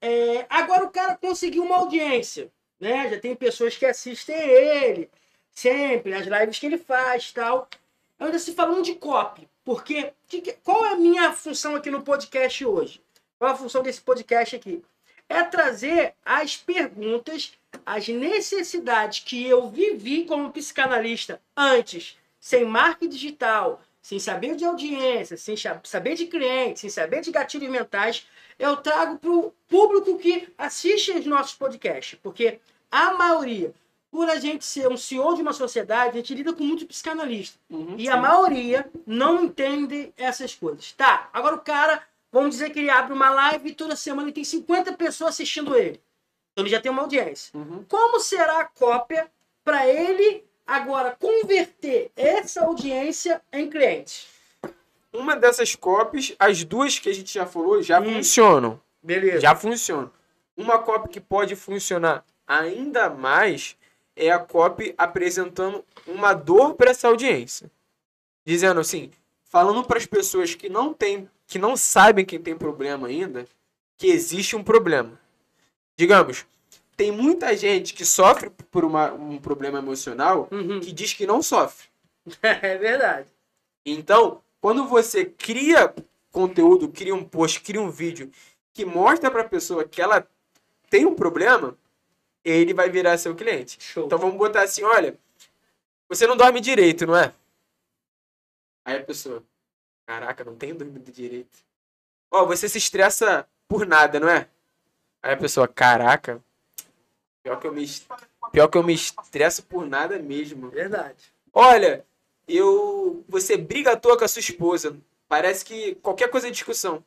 É, 0.00 0.46
agora 0.48 0.84
o 0.84 0.90
cara 0.90 1.16
conseguiu 1.16 1.64
uma 1.64 1.76
audiência, 1.76 2.50
né? 2.80 3.08
Já 3.10 3.20
tem 3.20 3.36
pessoas 3.36 3.76
que 3.76 3.86
assistem 3.86 4.36
ele 4.36 5.10
sempre, 5.52 6.14
as 6.14 6.26
lives 6.26 6.58
que 6.58 6.66
ele 6.66 6.78
faz, 6.78 7.30
tal. 7.32 7.68
Ainda 8.18 8.38
se 8.38 8.52
falando 8.52 8.82
de 8.82 8.94
copy, 8.94 9.48
porque 9.64 10.12
que, 10.26 10.52
qual 10.64 10.84
é 10.86 10.92
a 10.92 10.96
minha 10.96 11.32
função 11.32 11.76
aqui 11.76 11.90
no 11.90 12.02
podcast 12.02 12.64
hoje? 12.64 13.00
Qual 13.38 13.50
é 13.50 13.54
a 13.54 13.56
função 13.56 13.82
desse 13.82 14.00
podcast 14.00 14.56
aqui? 14.56 14.82
É 15.28 15.42
trazer 15.44 16.14
as 16.24 16.56
perguntas, 16.56 17.52
as 17.84 18.08
necessidades 18.08 19.20
que 19.20 19.46
eu 19.46 19.68
vivi 19.68 20.24
como 20.24 20.52
psicanalista 20.52 21.40
antes, 21.56 22.16
sem 22.40 22.64
marca 22.64 23.06
digital, 23.06 23.80
sem 24.02 24.18
saber 24.18 24.56
de 24.56 24.64
audiência, 24.64 25.36
sem 25.36 25.54
saber 25.84 26.14
de 26.16 26.26
cliente, 26.26 26.80
sem 26.80 26.90
saber 26.90 27.20
de 27.20 27.30
gatilhos 27.30 27.70
mentais, 27.70 28.26
eu 28.58 28.76
trago 28.76 29.18
para 29.18 29.30
o 29.30 29.54
público 29.68 30.18
que 30.18 30.48
assiste 30.58 31.12
os 31.12 31.24
nossos 31.24 31.54
podcasts. 31.54 32.18
Porque 32.20 32.58
a 32.90 33.14
maioria, 33.14 33.72
por 34.10 34.28
a 34.28 34.36
gente 34.36 34.64
ser 34.64 34.88
um 34.88 34.96
CEO 34.96 35.34
de 35.34 35.42
uma 35.42 35.52
sociedade, 35.52 36.10
a 36.10 36.20
gente 36.20 36.34
lida 36.34 36.52
com 36.52 36.64
muito 36.64 36.84
psicanalista. 36.84 37.58
Uhum, 37.70 37.94
e 37.96 38.02
sim. 38.02 38.08
a 38.08 38.16
maioria 38.16 38.90
não 39.06 39.44
entende 39.44 40.12
essas 40.16 40.54
coisas. 40.54 40.92
Tá, 40.92 41.30
agora 41.32 41.54
o 41.54 41.60
cara, 41.60 42.02
vamos 42.30 42.50
dizer 42.50 42.70
que 42.70 42.80
ele 42.80 42.90
abre 42.90 43.12
uma 43.12 43.30
live 43.30 43.68
e 43.68 43.74
toda 43.74 43.94
semana 43.94 44.24
ele 44.24 44.34
tem 44.34 44.44
50 44.44 44.94
pessoas 44.94 45.30
assistindo 45.30 45.76
ele. 45.76 46.00
Então 46.52 46.64
ele 46.64 46.70
já 46.70 46.80
tem 46.80 46.92
uma 46.92 47.02
audiência. 47.02 47.50
Uhum. 47.54 47.84
Como 47.88 48.20
será 48.20 48.60
a 48.60 48.64
cópia 48.64 49.30
para 49.64 49.88
ele 49.88 50.44
Agora, 50.66 51.16
converter 51.18 52.10
essa 52.16 52.64
audiência 52.64 53.42
em 53.52 53.68
cliente. 53.68 54.26
Uma 55.12 55.36
dessas 55.36 55.74
copies, 55.74 56.34
as 56.38 56.64
duas 56.64 56.98
que 56.98 57.08
a 57.08 57.12
gente 57.12 57.34
já 57.34 57.44
falou, 57.44 57.82
já 57.82 58.00
hum. 58.00 58.14
funcionam. 58.14 58.80
Beleza. 59.02 59.40
Já 59.40 59.54
funcionam. 59.54 60.10
Uma 60.56 60.78
copy 60.78 61.08
que 61.08 61.20
pode 61.20 61.56
funcionar 61.56 62.24
ainda 62.46 63.10
mais 63.10 63.76
é 64.14 64.30
a 64.30 64.38
copy 64.38 64.94
apresentando 64.96 65.84
uma 66.06 66.32
dor 66.32 66.74
para 66.74 66.90
essa 66.90 67.08
audiência. 67.08 67.70
Dizendo 68.44 68.80
assim, 68.80 69.10
falando 69.44 69.84
para 69.84 69.98
as 69.98 70.06
pessoas 70.06 70.54
que 70.54 70.68
não 70.68 70.94
tem, 70.94 71.28
que 71.46 71.58
não 71.58 71.76
sabem 71.76 72.24
que 72.24 72.38
tem 72.38 72.56
problema 72.56 73.08
ainda, 73.08 73.46
que 73.98 74.06
existe 74.06 74.56
um 74.56 74.62
problema. 74.62 75.20
Digamos, 75.96 76.46
tem 76.96 77.10
muita 77.10 77.56
gente 77.56 77.94
que 77.94 78.04
sofre 78.04 78.50
por 78.70 78.84
uma, 78.84 79.12
um 79.12 79.38
problema 79.38 79.78
emocional 79.78 80.48
uhum. 80.50 80.80
que 80.80 80.92
diz 80.92 81.12
que 81.12 81.26
não 81.26 81.42
sofre. 81.42 81.88
é 82.42 82.76
verdade. 82.78 83.28
Então, 83.84 84.42
quando 84.60 84.86
você 84.86 85.24
cria 85.24 85.92
conteúdo, 86.30 86.88
cria 86.88 87.14
um 87.14 87.24
post, 87.24 87.60
cria 87.60 87.80
um 87.80 87.90
vídeo 87.90 88.30
que 88.72 88.84
mostra 88.84 89.30
para 89.30 89.42
a 89.42 89.48
pessoa 89.48 89.84
que 89.84 90.00
ela 90.00 90.26
tem 90.88 91.04
um 91.06 91.14
problema, 91.14 91.76
ele 92.44 92.74
vai 92.74 92.88
virar 92.88 93.18
seu 93.18 93.34
cliente. 93.34 93.78
Show. 93.80 94.06
Então 94.06 94.18
vamos 94.18 94.36
botar 94.36 94.62
assim, 94.62 94.82
olha, 94.82 95.18
você 96.08 96.26
não 96.26 96.36
dorme 96.36 96.60
direito, 96.60 97.06
não 97.06 97.16
é? 97.16 97.32
Aí 98.84 98.96
a 98.96 99.02
pessoa, 99.02 99.42
caraca, 100.06 100.44
não 100.44 100.56
tenho 100.56 100.74
dormido 100.74 101.10
direito. 101.10 101.58
Ó, 102.30 102.42
oh, 102.42 102.46
você 102.46 102.68
se 102.68 102.78
estressa 102.78 103.48
por 103.68 103.86
nada, 103.86 104.18
não 104.18 104.28
é? 104.28 104.48
Aí 105.22 105.34
a 105.34 105.36
pessoa, 105.36 105.68
caraca, 105.68 106.42
Pior 107.42 107.58
que 107.58 107.66
eu 107.66 107.72
me, 107.72 107.84
pior 108.52 108.68
que 108.68 108.78
eu 108.78 108.84
me 108.84 108.94
estresso 108.94 109.64
por 109.64 109.84
nada 109.86 110.18
mesmo. 110.18 110.70
Verdade. 110.70 111.34
Olha, 111.52 112.06
eu. 112.46 113.24
Você 113.28 113.56
briga 113.56 113.92
à 113.92 113.96
toa 113.96 114.16
com 114.16 114.24
a 114.24 114.28
sua 114.28 114.40
esposa. 114.40 114.96
Parece 115.28 115.64
que 115.64 115.96
qualquer 115.96 116.30
coisa 116.30 116.48
é 116.48 116.50
discussão. 116.50 117.04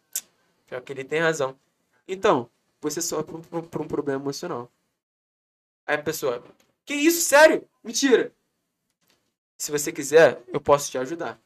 Pior 0.67 0.81
que 0.81 0.91
ele 0.91 1.03
tem 1.03 1.21
razão. 1.21 1.57
Então, 2.07 2.49
você 2.81 3.01
sofre 3.01 3.41
por, 3.41 3.63
por 3.63 3.81
um 3.81 3.87
problema 3.87 4.21
emocional. 4.21 4.69
Aí 5.87 5.95
a 5.95 6.03
pessoa, 6.03 6.43
que 6.83 6.93
isso, 6.93 7.21
sério? 7.21 7.67
Mentira. 7.83 8.33
Se 9.57 9.71
você 9.71 9.91
quiser, 9.91 10.41
eu 10.47 10.59
posso 10.59 10.91
te 10.91 10.97
ajudar. 10.97 11.39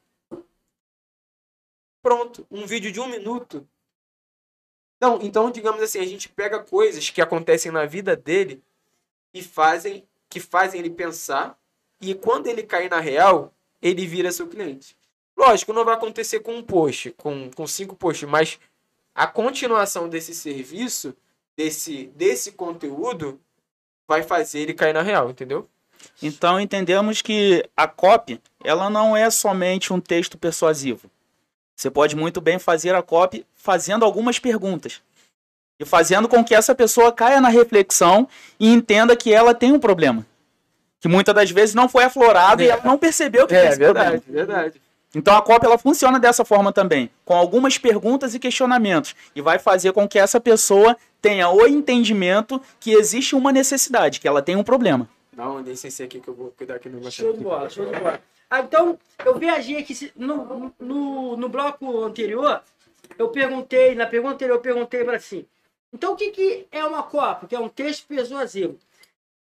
Pronto, 2.02 2.46
um 2.50 2.66
vídeo 2.66 2.90
de 2.90 2.98
um 2.98 3.06
minuto. 3.06 3.68
Não, 5.00 5.18
então, 5.22 5.50
digamos 5.50 5.82
assim, 5.82 5.98
a 5.98 6.06
gente 6.06 6.28
pega 6.28 6.58
coisas 6.58 7.08
que 7.08 7.22
acontecem 7.22 7.72
na 7.72 7.86
vida 7.86 8.14
dele 8.14 8.62
e 9.32 9.42
fazem 9.42 10.04
que 10.28 10.38
fazem 10.38 10.78
ele 10.78 10.90
pensar 10.90 11.58
e 12.00 12.14
quando 12.14 12.46
ele 12.46 12.62
cair 12.62 12.88
na 12.88 13.00
real, 13.00 13.52
ele 13.82 14.06
vira 14.06 14.30
seu 14.30 14.46
cliente. 14.46 14.96
Lógico, 15.36 15.72
não 15.72 15.84
vai 15.84 15.94
acontecer 15.94 16.40
com 16.40 16.54
um 16.54 16.62
post, 16.62 17.10
com, 17.16 17.50
com 17.50 17.66
cinco 17.66 17.96
posts, 17.96 18.28
mas 18.28 18.60
a 19.14 19.26
continuação 19.26 20.08
desse 20.08 20.34
serviço, 20.34 21.16
desse, 21.56 22.06
desse 22.14 22.52
conteúdo, 22.52 23.40
vai 24.06 24.22
fazer 24.22 24.60
ele 24.60 24.74
cair 24.74 24.92
na 24.92 25.02
real, 25.02 25.30
entendeu? 25.30 25.68
Então 26.22 26.60
entendemos 26.60 27.20
que 27.20 27.64
a 27.76 27.86
copy, 27.86 28.40
ela 28.64 28.88
não 28.88 29.16
é 29.16 29.28
somente 29.30 29.92
um 29.92 30.00
texto 30.00 30.38
persuasivo. 30.38 31.10
Você 31.80 31.90
pode 31.90 32.14
muito 32.14 32.42
bem 32.42 32.58
fazer 32.58 32.94
a 32.94 33.00
copy 33.00 33.46
fazendo 33.54 34.04
algumas 34.04 34.38
perguntas 34.38 35.00
e 35.78 35.84
fazendo 35.86 36.28
com 36.28 36.44
que 36.44 36.54
essa 36.54 36.74
pessoa 36.74 37.10
caia 37.10 37.40
na 37.40 37.48
reflexão 37.48 38.28
e 38.58 38.70
entenda 38.70 39.16
que 39.16 39.32
ela 39.32 39.54
tem 39.54 39.72
um 39.72 39.78
problema. 39.78 40.26
Que 41.00 41.08
muitas 41.08 41.34
das 41.34 41.50
vezes 41.50 41.74
não 41.74 41.88
foi 41.88 42.04
aflorado 42.04 42.62
é. 42.62 42.66
e 42.66 42.68
ela 42.68 42.82
não 42.84 42.98
percebeu 42.98 43.46
que 43.46 43.54
é, 43.54 43.60
tem 43.60 43.68
esse 43.70 43.78
verdade, 43.78 44.20
problema. 44.20 44.46
verdade. 44.46 44.80
Então 45.14 45.34
a 45.34 45.40
cópia 45.40 45.68
ela 45.68 45.78
funciona 45.78 46.20
dessa 46.20 46.44
forma 46.44 46.70
também, 46.70 47.08
com 47.24 47.34
algumas 47.34 47.78
perguntas 47.78 48.34
e 48.34 48.38
questionamentos, 48.38 49.16
e 49.34 49.40
vai 49.40 49.58
fazer 49.58 49.94
com 49.94 50.06
que 50.06 50.18
essa 50.18 50.38
pessoa 50.38 50.94
tenha 51.22 51.48
o 51.48 51.66
entendimento 51.66 52.60
que 52.78 52.92
existe 52.92 53.34
uma 53.34 53.50
necessidade, 53.50 54.20
que 54.20 54.28
ela 54.28 54.42
tem 54.42 54.54
um 54.54 54.62
problema. 54.62 55.08
Dá 55.32 55.48
uma 55.48 55.62
licença 55.62 56.04
aqui 56.04 56.20
que 56.20 56.28
eu 56.28 56.34
vou 56.34 56.52
cuidar 56.58 56.74
aqui 56.74 56.90
no 56.90 56.98
negócio. 56.98 57.24
Show 57.24 57.32
de 57.32 57.42
bola, 57.42 57.70
show 57.70 57.86
de 57.86 57.98
bola. 57.98 58.20
Ah, 58.50 58.60
então, 58.60 58.98
eu 59.24 59.38
viajei 59.38 59.78
aqui 59.78 60.12
no, 60.16 60.74
no, 60.78 61.36
no 61.36 61.48
bloco 61.48 62.02
anterior, 62.02 62.62
eu 63.16 63.28
perguntei, 63.30 63.94
na 63.94 64.06
pergunta 64.06 64.34
anterior 64.34 64.56
eu 64.56 64.60
perguntei 64.60 65.04
para 65.04 65.16
assim, 65.16 65.46
então, 65.92 66.12
o 66.12 66.16
que, 66.16 66.30
que 66.30 66.68
é 66.70 66.84
uma 66.84 67.02
cópia? 67.02 67.48
Que 67.48 67.56
é 67.56 67.60
um 67.60 67.68
texto 67.68 68.06
persuasivo. 68.06 68.78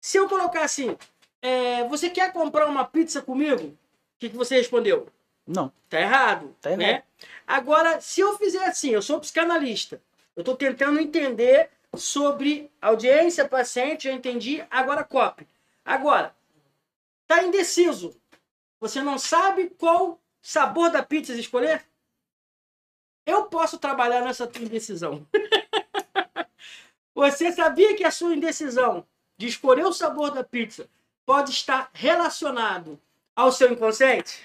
Se 0.02 0.18
eu 0.18 0.28
colocar 0.28 0.64
assim, 0.64 0.98
é, 1.42 1.88
você 1.88 2.10
quer 2.10 2.34
comprar 2.34 2.68
uma 2.68 2.86
pizza 2.86 3.22
comigo? 3.22 3.68
O 3.68 3.78
que, 4.20 4.30
que 4.30 4.36
você 4.36 4.58
respondeu? 4.58 5.08
Não. 5.48 5.72
Tá 5.90 6.02
errado. 6.02 6.56
Tá 6.62 6.76
né? 6.76 6.90
errado. 6.90 7.04
Agora, 7.48 8.02
se 8.02 8.22
eu 8.22 8.38
fizer 8.38 8.66
assim, 8.66 8.90
eu 8.90 9.02
sou 9.02 9.20
psicanalista, 9.20 10.02
eu 10.36 10.42
estou 10.42 10.56
tentando 10.56 11.00
entender 11.00 11.70
sobre 11.96 12.70
audiência, 12.82 13.48
paciente, 13.48 14.06
já 14.06 14.12
entendi, 14.12 14.66
agora 14.70 15.04
copy. 15.04 15.48
Agora, 15.86 16.36
tá 17.28 17.44
indeciso. 17.44 18.16
Você 18.84 19.02
não 19.02 19.18
sabe 19.18 19.70
qual 19.78 20.20
sabor 20.42 20.92
da 20.92 21.02
pizza 21.02 21.32
escolher? 21.32 21.86
Eu 23.26 23.46
posso 23.46 23.78
trabalhar 23.78 24.20
nessa 24.20 24.44
indecisão. 24.60 25.26
Você 27.16 27.54
sabia 27.54 27.96
que 27.96 28.04
a 28.04 28.12
sua 28.12 28.36
indecisão 28.36 29.08
de 29.38 29.48
escolher 29.48 29.86
o 29.86 29.94
sabor 29.94 30.32
da 30.32 30.44
pizza 30.44 30.90
pode 31.26 31.52
estar 31.52 31.92
relacionado 31.94 33.00
ao 33.34 33.54
seu 33.54 33.72
inconsciente? 33.72 34.42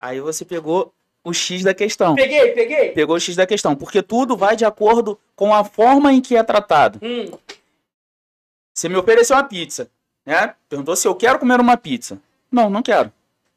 Aí 0.00 0.20
você 0.20 0.44
pegou 0.44 0.94
o 1.24 1.32
X 1.32 1.64
da 1.64 1.74
questão. 1.74 2.14
Peguei, 2.14 2.52
peguei. 2.52 2.90
Pegou 2.90 3.16
o 3.16 3.20
X 3.20 3.34
da 3.34 3.48
questão, 3.48 3.74
porque 3.74 4.00
tudo 4.00 4.36
vai 4.36 4.54
de 4.54 4.64
acordo 4.64 5.18
com 5.34 5.52
a 5.52 5.64
forma 5.64 6.12
em 6.12 6.20
que 6.20 6.36
é 6.36 6.44
tratado. 6.44 7.00
Hum. 7.02 7.36
Você 8.72 8.88
me 8.88 8.96
ofereceu 8.96 9.36
uma 9.36 9.42
pizza, 9.42 9.90
né? 10.24 10.54
Perguntou 10.68 10.94
se 10.94 11.08
eu 11.08 11.16
quero 11.16 11.40
comer 11.40 11.58
uma 11.58 11.76
pizza. 11.76 12.22
Não, 12.48 12.70
não 12.70 12.80
quero. 12.80 13.12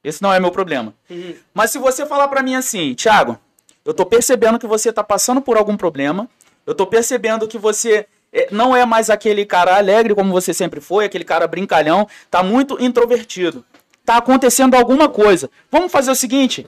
Esse 0.05 0.21
não 0.21 0.31
é 0.31 0.39
meu 0.39 0.51
problema. 0.51 0.93
Uhum. 1.09 1.35
Mas 1.51 1.71
se 1.71 1.79
você 1.79 2.05
falar 2.05 2.27
para 2.27 2.43
mim 2.43 2.53
assim, 2.53 2.93
Thiago, 2.93 3.39
eu 3.83 3.91
tô 3.91 4.05
percebendo 4.05 4.59
que 4.59 4.67
você 4.67 4.93
tá 4.93 5.03
passando 5.03 5.41
por 5.41 5.57
algum 5.57 5.75
problema, 5.75 6.29
eu 6.63 6.75
tô 6.75 6.85
percebendo 6.85 7.47
que 7.47 7.57
você 7.57 8.05
é, 8.31 8.47
não 8.51 8.75
é 8.75 8.85
mais 8.85 9.09
aquele 9.09 9.45
cara 9.45 9.75
alegre 9.75 10.13
como 10.13 10.31
você 10.31 10.53
sempre 10.53 10.79
foi, 10.79 11.05
aquele 11.05 11.23
cara 11.23 11.47
brincalhão, 11.47 12.07
tá 12.29 12.43
muito 12.43 12.77
introvertido. 12.79 13.65
Tá 14.05 14.17
acontecendo 14.17 14.75
alguma 14.75 15.09
coisa. 15.09 15.49
Vamos 15.71 15.91
fazer 15.91 16.11
o 16.11 16.15
seguinte: 16.15 16.67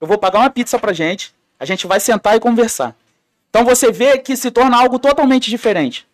eu 0.00 0.06
vou 0.06 0.16
pagar 0.16 0.38
uma 0.38 0.50
pizza 0.50 0.78
pra 0.78 0.92
gente, 0.92 1.34
a 1.58 1.64
gente 1.64 1.84
vai 1.84 1.98
sentar 1.98 2.36
e 2.36 2.40
conversar. 2.40 2.94
Então 3.50 3.64
você 3.64 3.90
vê 3.90 4.18
que 4.18 4.36
se 4.36 4.52
torna 4.52 4.80
algo 4.80 5.00
totalmente 5.00 5.50
diferente. 5.50 6.06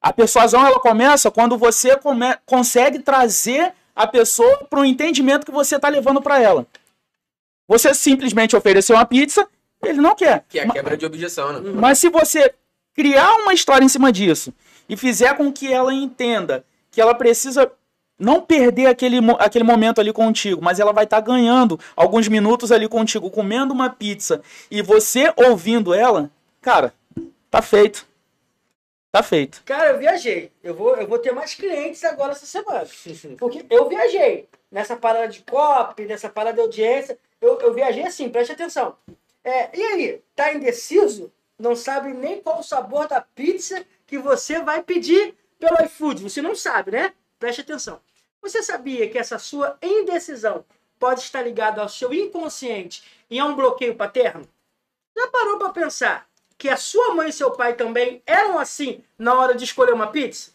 A 0.00 0.12
persuasão 0.12 0.66
ela 0.66 0.78
começa 0.78 1.30
quando 1.30 1.56
você 1.56 1.96
come 1.96 2.36
consegue 2.44 2.98
trazer 2.98 3.72
a 3.94 4.06
pessoa 4.06 4.64
para 4.68 4.80
o 4.80 4.84
entendimento 4.84 5.46
que 5.46 5.52
você 5.52 5.76
está 5.76 5.88
levando 5.88 6.20
para 6.20 6.40
ela. 6.40 6.66
Você 7.68 7.94
simplesmente 7.94 8.56
ofereceu 8.56 8.96
uma 8.96 9.06
pizza, 9.06 9.46
ele 9.82 10.00
não 10.00 10.14
quer. 10.14 10.44
Que 10.48 10.58
é 10.58 10.64
a 10.64 10.70
quebra 10.70 10.96
de 10.96 11.06
objeção, 11.06 11.52
né? 11.52 11.72
Mas 11.74 11.98
se 11.98 12.08
você 12.08 12.52
criar 12.94 13.34
uma 13.36 13.54
história 13.54 13.84
em 13.84 13.88
cima 13.88 14.12
disso 14.12 14.52
e 14.88 14.96
fizer 14.96 15.36
com 15.36 15.52
que 15.52 15.72
ela 15.72 15.92
entenda 15.92 16.64
que 16.90 17.00
ela 17.00 17.14
precisa 17.14 17.70
não 18.18 18.40
perder 18.40 18.86
aquele, 18.86 19.18
aquele 19.38 19.64
momento 19.64 20.00
ali 20.00 20.12
contigo, 20.12 20.62
mas 20.62 20.78
ela 20.78 20.92
vai 20.92 21.04
estar 21.04 21.20
tá 21.20 21.26
ganhando 21.26 21.78
alguns 21.96 22.28
minutos 22.28 22.70
ali 22.70 22.88
contigo, 22.88 23.30
comendo 23.30 23.72
uma 23.72 23.90
pizza 23.90 24.42
e 24.70 24.82
você 24.82 25.32
ouvindo 25.36 25.92
ela, 25.92 26.30
cara, 26.60 26.94
tá 27.50 27.60
feito. 27.60 28.06
Tá 29.12 29.22
feito. 29.22 29.62
Cara, 29.66 29.90
eu 29.90 29.98
viajei. 29.98 30.50
Eu 30.64 30.74
vou, 30.74 30.96
eu 30.96 31.06
vou 31.06 31.18
ter 31.18 31.32
mais 31.32 31.54
clientes 31.54 32.02
agora 32.02 32.32
essa 32.32 32.46
semana. 32.46 32.86
Porque 33.38 33.66
eu 33.68 33.86
viajei. 33.86 34.48
Nessa 34.70 34.96
parada 34.96 35.28
de 35.28 35.42
copy, 35.42 36.06
nessa 36.06 36.30
parada 36.30 36.54
de 36.54 36.62
audiência. 36.62 37.18
Eu, 37.38 37.60
eu 37.60 37.74
viajei 37.74 38.04
assim, 38.04 38.30
preste 38.30 38.52
atenção. 38.52 38.96
É, 39.44 39.78
e 39.78 39.82
aí, 39.82 40.22
tá 40.34 40.54
indeciso? 40.54 41.30
Não 41.58 41.76
sabe 41.76 42.14
nem 42.14 42.40
qual 42.40 42.60
o 42.60 42.62
sabor 42.62 43.06
da 43.06 43.20
pizza 43.20 43.84
que 44.06 44.16
você 44.16 44.60
vai 44.60 44.82
pedir 44.82 45.34
pelo 45.60 45.84
iFood. 45.84 46.22
Você 46.22 46.40
não 46.40 46.56
sabe, 46.56 46.92
né? 46.92 47.12
Preste 47.38 47.60
atenção. 47.60 48.00
Você 48.40 48.62
sabia 48.62 49.10
que 49.10 49.18
essa 49.18 49.38
sua 49.38 49.76
indecisão 49.82 50.64
pode 50.98 51.20
estar 51.20 51.42
ligada 51.42 51.82
ao 51.82 51.88
seu 51.88 52.14
inconsciente 52.14 53.04
e 53.28 53.38
a 53.38 53.44
um 53.44 53.54
bloqueio 53.54 53.94
paterno? 53.94 54.48
Já 55.14 55.28
parou 55.28 55.58
para 55.58 55.68
pensar 55.68 56.31
que 56.62 56.68
a 56.68 56.76
sua 56.76 57.12
mãe 57.12 57.28
e 57.28 57.32
seu 57.32 57.50
pai 57.50 57.74
também 57.74 58.22
eram 58.24 58.56
assim 58.56 59.02
na 59.18 59.34
hora 59.34 59.52
de 59.52 59.64
escolher 59.64 59.92
uma 59.92 60.12
pizza? 60.12 60.52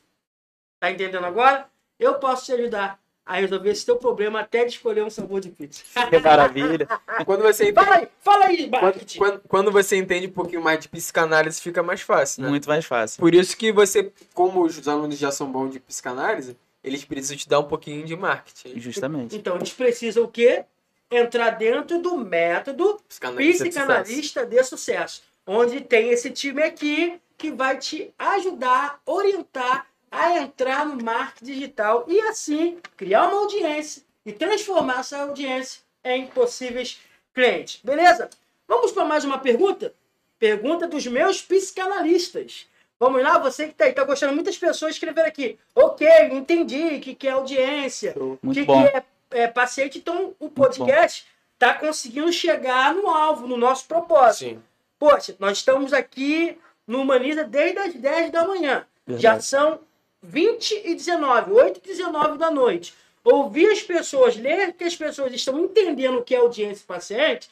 Tá 0.80 0.90
entendendo 0.90 1.26
agora? 1.26 1.68
Eu 2.00 2.14
posso 2.14 2.46
te 2.46 2.54
ajudar 2.54 2.98
a 3.26 3.36
resolver 3.36 3.72
esse 3.72 3.86
teu 3.86 3.98
problema 3.98 4.40
até 4.40 4.64
de 4.64 4.72
escolher 4.72 5.04
um 5.04 5.10
sabor 5.10 5.42
de 5.42 5.50
pizza. 5.50 5.84
Que 6.10 6.18
maravilha. 6.20 6.88
quando 7.26 7.42
você 7.42 7.72
entende... 7.72 7.76
Fala 7.84 7.96
aí, 7.98 8.08
fala 8.22 8.46
aí, 8.46 8.70
quando, 8.70 9.18
quando, 9.18 9.42
quando, 9.50 9.72
você 9.72 9.98
entende 9.98 10.28
um 10.28 10.32
pouquinho 10.32 10.62
mais 10.62 10.80
de 10.80 10.88
psicanálise, 10.88 11.60
fica 11.60 11.84
mais 11.84 12.00
fácil, 12.00 12.44
né? 12.44 12.48
Muito 12.48 12.70
mais 12.70 12.86
fácil. 12.86 13.20
Por 13.20 13.36
isso 13.36 13.58
que 13.58 13.74
você, 13.74 14.10
como 14.34 14.64
os 14.64 14.88
alunos 14.88 15.18
já 15.18 15.30
são 15.30 15.52
bons 15.52 15.74
de 15.74 15.82
psicanálise, 15.82 16.56
eles 16.82 17.04
precisam 17.04 17.36
te 17.36 17.50
dar 17.50 17.60
um 17.60 17.66
pouquinho 17.66 18.06
de 18.06 18.16
marketing. 18.16 18.80
Justamente. 18.80 19.36
Então, 19.36 19.58
eles 19.58 19.74
precisam 19.74 20.24
o 20.24 20.30
quê? 20.30 20.64
Entrar 21.12 21.50
dentro 21.50 22.02
do 22.02 22.16
método 22.16 22.98
psicanalista, 23.10 23.66
psicanalista 23.66 24.46
de, 24.46 24.64
sucesso. 24.64 25.27
Onde 25.48 25.80
tem 25.80 26.10
esse 26.10 26.30
time 26.30 26.62
aqui 26.62 27.20
que 27.38 27.50
vai 27.50 27.78
te 27.78 28.14
ajudar, 28.20 29.02
orientar 29.06 29.88
a 30.12 30.38
entrar 30.40 30.86
no 30.86 31.02
marketing 31.02 31.46
digital 31.54 32.06
e 32.08 32.20
assim 32.22 32.78
criar 32.98 33.28
uma 33.28 33.40
audiência 33.40 34.04
e 34.26 34.34
transformar 34.34 35.00
essa 35.00 35.22
audiência 35.22 35.82
em 36.04 36.28
possíveis 36.28 37.00
clientes. 37.34 37.80
Beleza? 37.84 38.30
Vamos 38.68 38.92
para 38.92 39.06
mais 39.06 39.24
uma 39.24 39.38
pergunta? 39.38 39.94
Pergunta 40.38 40.88
dos 40.88 41.08
meus 41.08 41.42
psicanalistas. 41.42 42.68
Vamos 43.00 43.22
lá, 43.22 43.38
você 43.38 43.66
que 43.66 43.72
está 43.72 43.86
aí, 43.86 43.92
está 43.92 44.04
gostando, 44.04 44.34
muitas 44.34 44.58
pessoas 44.58 44.96
escreveram 44.96 45.28
aqui. 45.28 45.58
Ok, 45.76 46.08
entendi 46.32 46.96
o 46.96 47.00
que, 47.00 47.14
que 47.14 47.28
é 47.28 47.32
audiência, 47.32 48.14
o 48.18 48.52
que, 48.52 48.66
que 48.66 48.72
é, 48.72 49.04
é, 49.32 49.48
paciente. 49.48 50.00
Então, 50.00 50.34
o 50.40 50.50
podcast 50.50 51.28
está 51.54 51.76
conseguindo 51.76 52.32
chegar 52.34 52.96
no 52.96 53.08
alvo, 53.08 53.48
no 53.48 53.56
nosso 53.56 53.86
propósito. 53.88 54.50
Sim. 54.50 54.64
Poxa, 55.00 55.36
nós 55.40 55.60
estamos 55.60 55.94
aqui 55.94 56.58
no 56.86 57.02
Humaniza 57.02 57.44
desde 57.44 57.80
as 57.80 57.94
10 57.94 58.32
da 58.32 58.48
manhã. 58.48 58.86
Verdade. 59.06 59.24
Já 59.24 59.40
são 59.40 59.80
20 60.22 60.82
e 60.86 60.96
19, 60.96 61.52
8 61.52 61.82
e 61.84 61.88
19 61.88 62.38
da 62.38 62.50
noite. 62.50 62.94
Ouvir 63.24 63.70
as 63.72 63.82
pessoas, 63.82 64.36
ler 64.36 64.74
que 64.74 64.84
as 64.84 64.96
pessoas 64.96 65.34
estão 65.34 65.60
entendendo 65.60 66.20
o 66.20 66.24
que 66.24 66.34
é 66.34 66.40
audiência 66.40 66.86
paciente, 66.88 67.50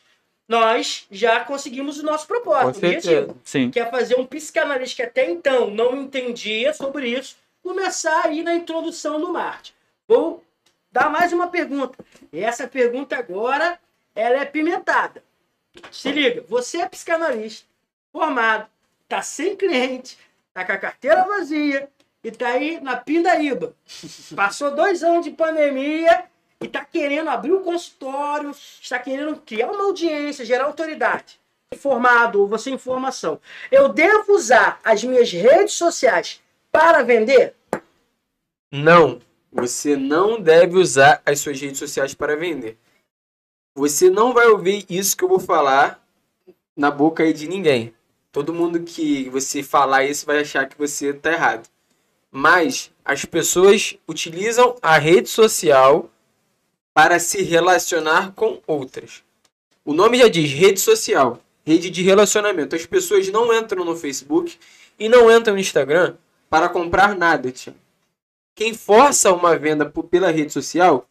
nós 0.48 1.06
já 1.12 1.44
conseguimos 1.44 2.00
o 2.00 2.04
nosso 2.04 2.28
propósito. 2.28 2.80
Com 2.80 2.86
objetivo, 2.86 3.38
Sim. 3.44 3.72
Que 3.72 3.80
é 3.80 3.86
fazer 3.86 4.18
um 4.18 4.26
psicanalista 4.26 4.96
que 4.96 5.02
até 5.02 5.30
então 5.30 5.70
não 5.70 5.96
entendia 5.96 6.74
sobre 6.74 7.10
isso, 7.10 7.36
começar 7.62 8.28
aí 8.28 8.44
na 8.44 8.54
introdução 8.54 9.20
do 9.20 9.34
Marte. 9.34 9.74
Vou 10.08 10.44
dar 10.92 11.10
mais 11.10 11.34
uma 11.34 11.48
pergunta. 11.48 11.98
E 12.32 12.40
essa 12.40 12.68
pergunta 12.68 13.18
agora, 13.18 13.80
ela 14.16 14.42
é 14.42 14.46
pimentada. 14.46 15.24
Se 15.92 16.12
liga, 16.12 16.44
você 16.48 16.80
é 16.80 16.90
psicanalista, 16.90 17.68
formado, 18.12 18.68
tá 19.08 19.22
sem 19.22 19.56
cliente, 19.56 20.18
tá 20.54 20.64
com 20.66 20.72
a 20.72 20.78
carteira 20.78 21.26
vazia 21.26 21.90
e 22.24 22.32
tá 22.32 22.48
aí 22.48 22.80
na 22.82 22.98
pindaíba. 22.98 23.76
Passou 24.36 24.76
dois 24.76 25.04
anos 25.04 25.26
de 25.26 25.32
pandemia 25.32 26.26
e 26.62 26.68
tá 26.68 26.84
querendo 26.84 27.30
abrir 27.30 27.54
um 27.54 27.64
consultório, 27.64 28.52
está 28.82 29.00
querendo 29.00 29.36
criar 29.38 29.72
uma 29.72 29.84
audiência, 29.84 30.46
gerar 30.46 30.66
autoridade. 30.66 31.40
Formado 31.78 32.42
ou 32.42 32.48
você 32.48 32.70
informação. 32.70 33.40
Eu 33.72 33.90
devo 33.90 34.34
usar 34.34 34.80
as 34.84 35.04
minhas 35.04 35.32
redes 35.32 35.74
sociais 35.74 36.42
para 36.72 37.04
vender? 37.04 37.56
Não. 38.72 39.22
Você 39.52 39.96
não 39.96 40.40
deve 40.42 40.78
usar 40.78 41.22
as 41.26 41.40
suas 41.40 41.60
redes 41.60 41.80
sociais 41.80 42.14
para 42.14 42.36
vender. 42.36 42.78
Você 43.76 44.10
não 44.10 44.34
vai 44.34 44.48
ouvir 44.48 44.86
isso 44.90 45.18
que 45.18 45.24
eu 45.26 45.28
vou 45.28 45.40
falar 45.40 46.02
na 46.76 46.90
boca 46.90 47.24
aí 47.24 47.34
de 47.34 47.46
ninguém. 47.46 47.94
Todo 48.32 48.54
mundo 48.54 48.80
que 48.80 49.30
você 49.30 49.62
falar 49.62 50.06
isso 50.06 50.26
vai 50.26 50.40
achar 50.40 50.66
que 50.66 50.78
você 50.78 51.10
está 51.10 51.34
errado. 51.34 51.68
Mas 52.32 52.90
as 53.04 53.26
pessoas 53.26 53.98
utilizam 54.08 54.78
a 54.82 54.98
rede 54.98 55.28
social 55.28 56.10
para 56.94 57.20
se 57.20 57.44
relacionar 57.44 58.32
com 58.32 58.62
outras. 58.66 59.22
O 59.84 59.94
nome 59.94 60.20
já 60.20 60.30
diz 60.30 60.52
rede 60.52 60.80
social, 60.80 61.42
rede 61.66 61.90
de 61.90 62.02
relacionamento. 62.02 62.78
As 62.78 62.86
pessoas 62.86 63.28
não 63.28 63.54
entram 63.54 63.84
no 63.84 63.96
Facebook 63.96 64.58
e 64.98 65.10
não 65.10 65.30
entram 65.30 65.54
no 65.54 65.60
Instagram 65.60 66.16
para 66.50 66.70
comprar 66.70 67.14
nada, 67.14 67.52
tia. 67.52 67.76
Quem 68.56 68.74
força 68.74 69.34
uma 69.34 69.58
venda 69.58 69.86
pela 70.10 70.32
rede 70.32 70.54
social 70.54 71.06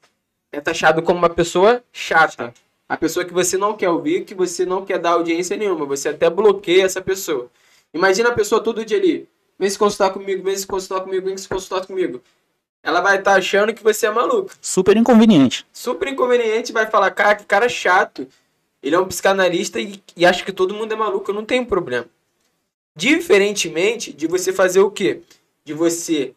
é 0.55 0.61
taxado 0.61 1.03
como 1.03 1.19
uma 1.19 1.29
pessoa 1.29 1.83
chata. 1.93 2.55
A 2.89 2.97
pessoa 2.97 3.25
que 3.25 3.33
você 3.33 3.57
não 3.57 3.77
quer 3.77 3.91
ouvir, 3.91 4.25
que 4.25 4.35
você 4.35 4.65
não 4.65 4.85
quer 4.85 4.99
dar 4.99 5.13
audiência 5.13 5.57
nenhuma. 5.57 5.85
Você 5.87 6.11
até 6.11 6.31
bloqueia 6.31 6.85
essa 6.85 7.01
pessoa. 7.01 7.51
Imagina 7.93 8.29
a 8.29 8.35
pessoa 8.35 8.63
todo 8.63 8.85
dia 8.85 8.99
ali. 8.99 9.29
Vem 9.59 9.69
se 9.69 9.79
consultar 9.79 10.13
comigo, 10.13 10.43
vem 10.45 10.57
se 10.57 10.67
consultar 10.67 11.01
comigo, 11.01 11.27
vem 11.27 11.37
se 11.37 11.49
consultar 11.49 11.87
comigo. 11.87 12.23
Ela 12.83 13.01
vai 13.01 13.19
estar 13.19 13.33
tá 13.33 13.39
achando 13.39 13.73
que 13.73 13.83
você 13.83 14.07
é 14.07 14.11
maluco. 14.11 14.51
Super 14.61 14.97
inconveniente. 14.97 15.67
Super 15.73 16.09
inconveniente, 16.09 16.73
vai 16.73 16.87
falar, 16.87 17.11
cara, 17.11 17.35
que 17.35 17.45
cara 17.45 17.69
chato. 17.69 18.29
Ele 18.83 18.95
é 18.95 18.99
um 18.99 19.09
psicanalista 19.09 19.81
e, 19.81 20.01
e 20.17 20.27
acha 20.27 20.45
que 20.45 20.53
todo 20.53 20.75
mundo 20.75 20.93
é 20.93 20.97
maluco. 20.97 21.31
Eu 21.31 21.35
não 21.35 21.45
tenho 21.45 21.67
problema. 21.67 22.07
Diferentemente 22.95 24.13
de 24.13 24.27
você 24.27 24.53
fazer 24.53 24.81
o 24.81 24.91
quê? 24.91 25.23
De 25.65 25.73
você 25.73 26.35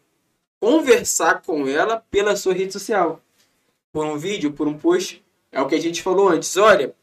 conversar 0.58 1.42
com 1.42 1.68
ela 1.68 2.02
pela 2.10 2.34
sua 2.34 2.52
rede 2.52 2.72
social 2.72 3.20
por 3.92 4.04
um 4.06 4.16
vídeo, 4.16 4.52
por 4.52 4.68
um 4.68 4.76
post. 4.76 5.24
É 5.50 5.60
o 5.60 5.66
que 5.66 5.74
a 5.74 5.80
gente 5.80 6.02
falou 6.02 6.28
antes. 6.28 6.56
Olha, 6.56 6.94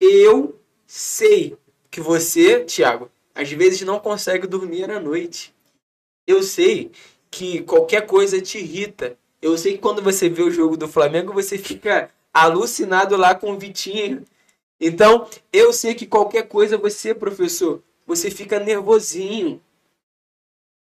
eu 0.00 0.58
sei 0.86 1.56
que 1.90 2.00
você, 2.00 2.64
Thiago, 2.64 3.10
às 3.34 3.50
vezes 3.50 3.82
não 3.82 4.00
consegue 4.00 4.46
dormir 4.46 4.90
à 4.90 5.00
noite. 5.00 5.54
Eu 6.26 6.42
sei 6.42 6.90
que 7.30 7.62
qualquer 7.62 8.06
coisa 8.06 8.40
te 8.40 8.58
irrita. 8.58 9.16
Eu 9.40 9.56
sei 9.56 9.74
que 9.74 9.78
quando 9.78 10.02
você 10.02 10.28
vê 10.28 10.42
o 10.42 10.50
jogo 10.50 10.76
do 10.76 10.88
Flamengo, 10.88 11.32
você 11.32 11.56
fica 11.56 12.10
alucinado 12.32 13.16
lá 13.16 13.34
com 13.34 13.52
o 13.52 13.58
Vitinho. 13.58 14.24
Então, 14.80 15.28
eu 15.52 15.72
sei 15.72 15.94
que 15.94 16.06
qualquer 16.06 16.48
coisa 16.48 16.76
você, 16.76 17.14
professor, 17.14 17.82
você 18.06 18.30
fica 18.30 18.58
nervosinho. 18.58 19.60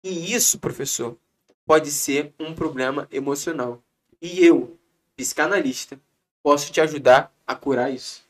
E 0.05 0.32
isso, 0.32 0.59
professor, 0.59 1.16
pode 1.64 1.91
ser 1.91 2.32
um 2.39 2.55
problema 2.55 3.09
emocional. 3.11 3.82
E 4.20 4.45
eu, 4.45 4.76
psicanalista, 5.16 5.98
posso 6.42 6.70
te 6.70 6.80
ajudar 6.80 7.32
a 7.46 7.54
curar 7.54 7.92
isso. 7.92 8.24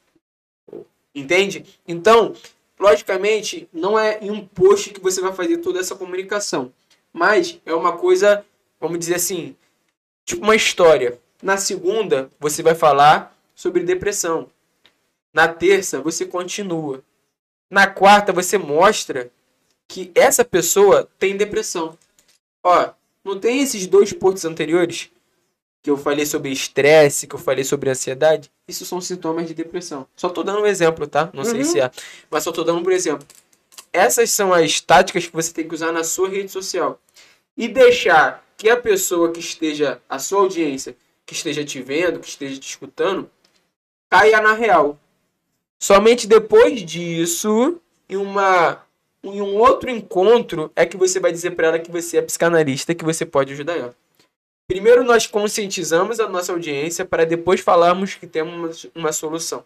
Entende? 1.14 1.64
Então, 1.86 2.34
logicamente, 2.78 3.68
não 3.72 3.98
é 3.98 4.18
em 4.20 4.30
um 4.30 4.46
post 4.46 4.90
que 4.90 5.00
você 5.00 5.20
vai 5.20 5.32
fazer 5.32 5.58
toda 5.58 5.80
essa 5.80 5.96
comunicação, 5.96 6.72
mas 7.12 7.58
é 7.64 7.74
uma 7.74 7.96
coisa, 7.96 8.44
vamos 8.80 8.98
dizer 8.98 9.16
assim, 9.16 9.56
tipo 10.24 10.44
uma 10.44 10.54
história. 10.54 11.18
Na 11.42 11.56
segunda, 11.56 12.30
você 12.38 12.62
vai 12.62 12.74
falar 12.74 13.36
sobre 13.54 13.82
depressão. 13.82 14.50
Na 15.32 15.48
terça, 15.48 16.00
você 16.00 16.24
continua. 16.24 17.02
Na 17.70 17.86
quarta, 17.86 18.32
você 18.32 18.56
mostra 18.58 19.30
que 19.88 20.10
essa 20.14 20.44
pessoa 20.44 21.08
tem 21.18 21.36
depressão. 21.36 21.96
Ó, 22.62 22.90
não 23.24 23.38
tem 23.38 23.60
esses 23.60 23.86
dois 23.86 24.12
pontos 24.12 24.44
anteriores? 24.44 25.10
Que 25.86 25.90
eu 25.90 25.96
falei 25.96 26.26
sobre 26.26 26.50
estresse, 26.50 27.28
que 27.28 27.36
eu 27.36 27.38
falei 27.38 27.62
sobre 27.62 27.88
ansiedade, 27.88 28.50
isso 28.66 28.84
são 28.84 29.00
sintomas 29.00 29.46
de 29.46 29.54
depressão. 29.54 30.04
Só 30.16 30.28
tô 30.28 30.42
dando 30.42 30.62
um 30.62 30.66
exemplo, 30.66 31.06
tá? 31.06 31.30
Não 31.32 31.44
uhum. 31.44 31.48
sei 31.48 31.62
se 31.62 31.80
é, 31.80 31.88
mas 32.28 32.42
só 32.42 32.50
tô 32.50 32.64
dando 32.64 32.84
um 32.84 32.90
exemplo. 32.90 33.24
Essas 33.92 34.32
são 34.32 34.52
as 34.52 34.80
táticas 34.80 35.26
que 35.26 35.32
você 35.32 35.52
tem 35.52 35.68
que 35.68 35.72
usar 35.72 35.92
na 35.92 36.02
sua 36.02 36.28
rede 36.28 36.50
social. 36.50 37.00
e 37.56 37.68
deixar 37.68 38.44
que 38.56 38.68
a 38.68 38.76
pessoa 38.76 39.30
que 39.30 39.38
esteja, 39.38 40.02
a 40.08 40.18
sua 40.18 40.40
audiência, 40.40 40.96
que 41.24 41.34
esteja 41.34 41.64
te 41.64 41.80
vendo, 41.80 42.18
que 42.18 42.26
esteja 42.26 42.58
te 42.58 42.68
escutando, 42.68 43.30
caia 44.10 44.40
na 44.40 44.54
real. 44.54 44.98
Somente 45.78 46.26
depois 46.26 46.82
disso, 46.82 47.80
em, 48.08 48.16
uma, 48.16 48.82
em 49.22 49.40
um 49.40 49.54
outro 49.54 49.88
encontro, 49.88 50.72
é 50.74 50.84
que 50.84 50.96
você 50.96 51.20
vai 51.20 51.30
dizer 51.30 51.52
para 51.52 51.68
ela 51.68 51.78
que 51.78 51.92
você 51.92 52.16
é 52.16 52.22
psicanalista, 52.22 52.92
que 52.92 53.04
você 53.04 53.24
pode 53.24 53.52
ajudar 53.52 53.76
ela. 53.76 53.94
Primeiro 54.68 55.04
nós 55.04 55.28
conscientizamos 55.28 56.18
a 56.18 56.28
nossa 56.28 56.52
audiência 56.52 57.04
para 57.04 57.24
depois 57.24 57.60
falarmos 57.60 58.16
que 58.16 58.26
temos 58.26 58.86
uma, 58.94 59.12
solução. 59.12 59.64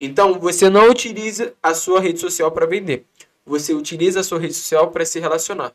Então, 0.00 0.38
você 0.38 0.70
não 0.70 0.88
utiliza 0.88 1.52
a 1.60 1.74
sua 1.74 2.00
rede 2.00 2.20
social 2.20 2.52
para 2.52 2.64
vender. 2.64 3.04
Você 3.44 3.74
utiliza 3.74 4.20
a 4.20 4.22
sua 4.22 4.38
rede 4.38 4.54
social 4.54 4.92
para 4.92 5.04
se 5.04 5.18
relacionar. 5.18 5.72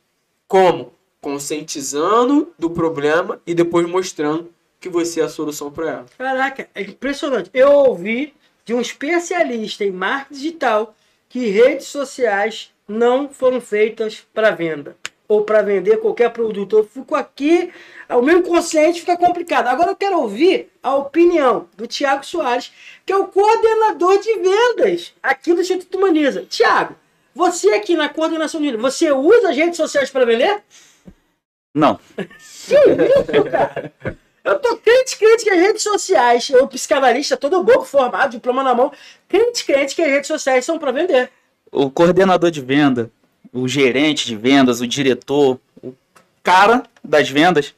Como? 0.47 0.93
Conscientizando 1.19 2.53
do 2.57 2.69
problema 2.69 3.41
e 3.45 3.53
depois 3.53 3.85
mostrando 3.89 4.53
que 4.79 4.87
você 4.87 5.19
é 5.19 5.25
a 5.25 5.29
solução 5.29 5.69
para 5.69 5.89
ela. 5.89 6.05
Caraca, 6.17 6.69
é 6.73 6.81
impressionante. 6.81 7.49
Eu 7.53 7.71
ouvi 7.71 8.33
de 8.63 8.73
um 8.73 8.79
especialista 8.79 9.83
em 9.83 9.91
marketing 9.91 10.33
digital 10.33 10.95
que 11.27 11.47
redes 11.47 11.87
sociais 11.87 12.71
não 12.87 13.27
foram 13.27 13.59
feitas 13.59 14.25
para 14.33 14.51
venda 14.51 14.95
ou 15.33 15.43
para 15.43 15.61
vender 15.61 15.97
qualquer 15.97 16.29
produto. 16.29 16.77
Eu 16.77 16.83
fico 16.83 17.15
aqui, 17.15 17.71
o 18.09 18.21
meu 18.21 18.39
inconsciente 18.39 18.99
fica 18.99 19.17
complicado. 19.17 19.67
Agora 19.67 19.91
eu 19.91 19.95
quero 19.95 20.19
ouvir 20.19 20.71
a 20.81 20.95
opinião 20.95 21.67
do 21.75 21.87
Tiago 21.87 22.25
Soares, 22.25 22.71
que 23.05 23.11
é 23.11 23.17
o 23.17 23.27
coordenador 23.27 24.19
de 24.19 24.33
vendas 24.39 25.13
aqui 25.21 25.53
do 25.53 25.61
Instituto 25.61 25.97
Humaniza. 25.97 26.45
Tiago, 26.47 26.95
você 27.33 27.71
aqui 27.71 27.95
na 27.95 28.09
coordenação 28.09 28.61
de 28.61 28.67
vendas, 28.67 28.81
você 28.81 29.11
usa 29.11 29.49
as 29.49 29.55
redes 29.55 29.77
sociais 29.77 30.09
para 30.09 30.25
vender? 30.25 30.61
Não. 31.73 31.99
Que 32.15 32.75
isso, 32.75 33.43
cara? 33.51 33.91
Eu 34.43 34.59
tô 34.59 34.75
crente, 34.77 35.17
crente 35.17 35.43
que 35.45 35.49
as 35.49 35.59
redes 35.59 35.83
sociais, 35.83 36.49
eu 36.49 36.67
psicanalista, 36.67 37.37
todo 37.37 37.63
bom, 37.63 37.81
formado, 37.83 38.31
diploma 38.31 38.61
na 38.61 38.75
mão, 38.75 38.91
crente, 39.27 39.65
crente 39.65 39.95
que 39.95 40.01
as 40.01 40.09
redes 40.09 40.27
sociais 40.27 40.65
são 40.65 40.77
para 40.77 40.91
vender. 40.91 41.31
O 41.71 41.89
coordenador 41.89 42.51
de 42.51 42.59
venda, 42.61 43.09
o 43.51 43.67
gerente 43.67 44.25
de 44.25 44.35
vendas, 44.35 44.81
o 44.81 44.87
diretor, 44.87 45.59
o 45.81 45.93
cara 46.41 46.83
das 47.03 47.29
vendas, 47.29 47.73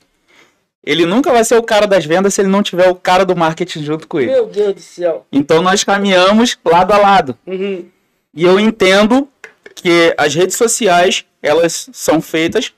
ele 0.84 1.06
nunca 1.06 1.32
vai 1.32 1.44
ser 1.44 1.58
o 1.58 1.64
cara 1.64 1.88
das 1.88 2.06
vendas 2.06 2.34
se 2.34 2.42
ele 2.42 2.50
não 2.50 2.62
tiver 2.62 2.88
o 2.90 2.96
cara 2.96 3.26
do 3.26 3.36
marketing 3.36 3.84
junto 3.84 4.08
com 4.08 4.20
ele. 4.20 4.32
Meu 4.32 4.46
Deus 4.46 4.76
do 4.76 4.82
céu. 4.82 5.26
Então 5.32 5.62
nós 5.62 5.84
caminhamos 5.84 6.58
lado 6.64 6.92
a 6.92 6.98
lado. 6.98 7.38
Uhum. 7.48 7.86
E 8.34 8.44
eu 8.44 8.60
entendo 8.60 9.28
que 9.74 10.14
as 10.18 10.36
redes 10.36 10.56
sociais, 10.56 11.26
elas 11.42 11.90
são 11.92 12.22
feitas 12.22 12.72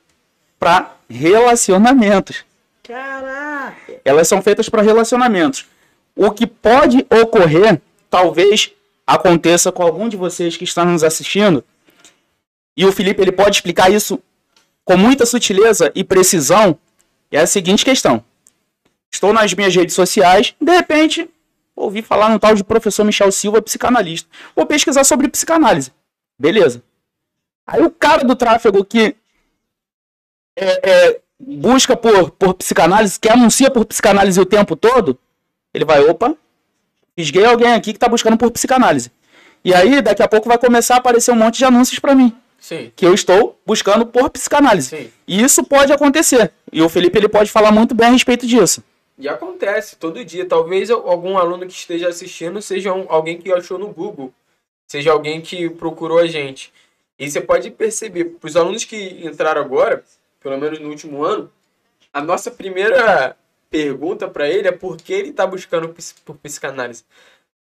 para 0.59 0.95
relacionamentos. 1.09 2.45
Caraca. 2.83 3.75
Elas 4.05 4.27
são 4.27 4.41
feitas 4.41 4.69
para 4.69 4.81
relacionamentos. 4.81 5.65
O 6.15 6.31
que 6.31 6.47
pode 6.47 7.05
ocorrer, 7.09 7.81
talvez 8.09 8.71
aconteça 9.05 9.71
com 9.71 9.83
algum 9.83 10.07
de 10.07 10.17
vocês 10.17 10.57
que 10.57 10.63
estão 10.63 10.85
nos 10.85 11.03
assistindo, 11.03 11.63
e 12.77 12.85
o 12.85 12.91
Felipe 12.91 13.21
ele 13.21 13.31
pode 13.31 13.57
explicar 13.57 13.91
isso 13.91 14.21
com 14.85 14.95
muita 14.95 15.25
sutileza 15.25 15.91
e 15.95 16.03
precisão, 16.03 16.79
é 17.31 17.39
a 17.39 17.47
seguinte 17.47 17.83
questão. 17.83 18.23
Estou 19.11 19.33
nas 19.33 19.53
minhas 19.53 19.75
redes 19.75 19.95
sociais, 19.95 20.53
de 20.61 20.71
repente, 20.71 21.27
ouvi 21.75 22.01
falar 22.01 22.29
no 22.29 22.39
tal 22.39 22.53
de 22.53 22.63
professor 22.63 23.03
Michel 23.03 23.31
Silva, 23.31 23.61
psicanalista. 23.61 24.29
Vou 24.55 24.65
pesquisar 24.65 25.03
sobre 25.03 25.27
psicanálise. 25.27 25.91
Beleza. 26.37 26.83
Aí 27.65 27.81
o 27.81 27.89
cara 27.89 28.23
do 28.23 28.35
tráfego 28.35 28.85
que 28.85 29.15
é, 30.55 30.89
é, 30.89 31.19
busca 31.39 31.97
por, 31.97 32.31
por 32.31 32.53
psicanálise, 32.53 33.19
que 33.19 33.27
anuncia 33.27 33.71
por 33.71 33.85
psicanálise 33.85 34.39
o 34.39 34.45
tempo 34.45 34.75
todo, 34.75 35.17
ele 35.73 35.83
vai, 35.83 35.99
opa, 36.01 36.35
fisguei 37.15 37.45
alguém 37.45 37.73
aqui 37.73 37.91
que 37.91 37.97
está 37.97 38.07
buscando 38.07 38.37
por 38.37 38.51
psicanálise. 38.51 39.11
E 39.65 39.73
aí, 39.73 40.01
daqui 40.01 40.23
a 40.23 40.27
pouco 40.27 40.47
vai 40.47 40.57
começar 40.57 40.95
a 40.95 40.97
aparecer 40.97 41.31
um 41.31 41.35
monte 41.35 41.57
de 41.57 41.65
anúncios 41.65 41.99
para 41.99 42.15
mim, 42.15 42.33
Sim. 42.59 42.91
que 42.95 43.05
eu 43.05 43.13
estou 43.13 43.57
buscando 43.65 44.05
por 44.05 44.29
psicanálise. 44.29 44.89
Sim. 44.89 45.11
E 45.27 45.41
isso 45.41 45.63
pode 45.63 45.91
acontecer. 45.93 46.51
E 46.71 46.81
o 46.81 46.89
Felipe 46.89 47.17
ele 47.17 47.29
pode 47.29 47.51
falar 47.51 47.71
muito 47.71 47.93
bem 47.95 48.07
a 48.07 48.11
respeito 48.11 48.45
disso. 48.47 48.83
E 49.17 49.27
acontece 49.27 49.95
todo 49.95 50.23
dia. 50.25 50.45
Talvez 50.45 50.89
algum 50.91 51.37
aluno 51.37 51.65
que 51.65 51.73
esteja 51.73 52.07
assistindo 52.09 52.61
seja 52.61 52.93
um- 52.93 53.05
alguém 53.09 53.37
que 53.37 53.51
achou 53.51 53.77
no 53.79 53.87
Google, 53.87 54.33
seja 54.87 55.11
alguém 55.11 55.41
que 55.41 55.69
procurou 55.69 56.19
a 56.19 56.27
gente. 56.27 56.71
E 57.17 57.29
você 57.29 57.41
pode 57.41 57.71
perceber, 57.71 58.25
para 58.25 58.47
os 58.47 58.55
alunos 58.55 58.83
que 58.83 59.25
entraram 59.25 59.61
agora, 59.61 60.03
pelo 60.39 60.57
menos 60.57 60.79
no 60.79 60.89
último 60.89 61.23
ano, 61.23 61.51
a 62.13 62.21
nossa 62.21 62.51
primeira 62.51 63.35
pergunta 63.69 64.27
para 64.27 64.47
ele 64.47 64.67
é 64.67 64.71
por 64.71 64.97
que 64.97 65.13
ele 65.13 65.29
está 65.29 65.45
buscando 65.47 65.93
por 66.23 66.35
psicanálise. 66.37 67.03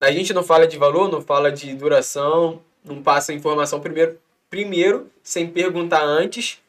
A 0.01 0.11
gente 0.12 0.32
não 0.34 0.43
fala 0.45 0.66
de 0.66 0.76
valor, 0.78 1.11
não 1.11 1.20
fala 1.22 1.51
de 1.51 1.72
duração, 1.74 2.61
não 2.84 3.03
passa 3.03 3.32
informação 3.32 3.80
primeiro, 3.80 4.18
primeiro 4.51 5.11
sem 5.22 5.51
perguntar 5.51 6.03
antes 6.03 6.61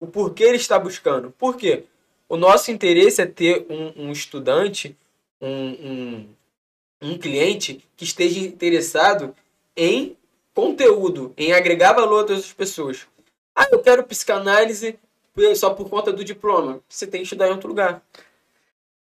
o 0.00 0.06
porquê 0.06 0.44
ele 0.44 0.56
está 0.56 0.78
buscando. 0.78 1.30
Por 1.32 1.56
quê? 1.56 1.84
O 2.28 2.36
nosso 2.36 2.70
interesse 2.70 3.22
é 3.22 3.26
ter 3.26 3.66
um, 3.70 4.06
um 4.06 4.12
estudante, 4.12 4.96
um, 5.40 5.48
um, 5.48 6.28
um 7.02 7.18
cliente 7.18 7.84
que 7.96 8.04
esteja 8.04 8.40
interessado 8.40 9.34
em 9.76 10.16
conteúdo, 10.54 11.32
em 11.36 11.52
agregar 11.52 11.92
valor 11.92 12.24
a 12.24 12.26
todas 12.26 12.44
as 12.44 12.52
pessoas. 12.52 13.06
Ah, 13.54 13.68
eu 13.70 13.78
quero 13.80 14.04
psicanálise 14.04 14.98
só 15.54 15.70
por 15.70 15.88
conta 15.88 16.12
do 16.12 16.24
diploma. 16.24 16.80
Você 16.88 17.06
tem 17.06 17.20
que 17.20 17.26
estudar 17.26 17.48
em 17.48 17.52
outro 17.52 17.68
lugar. 17.68 18.02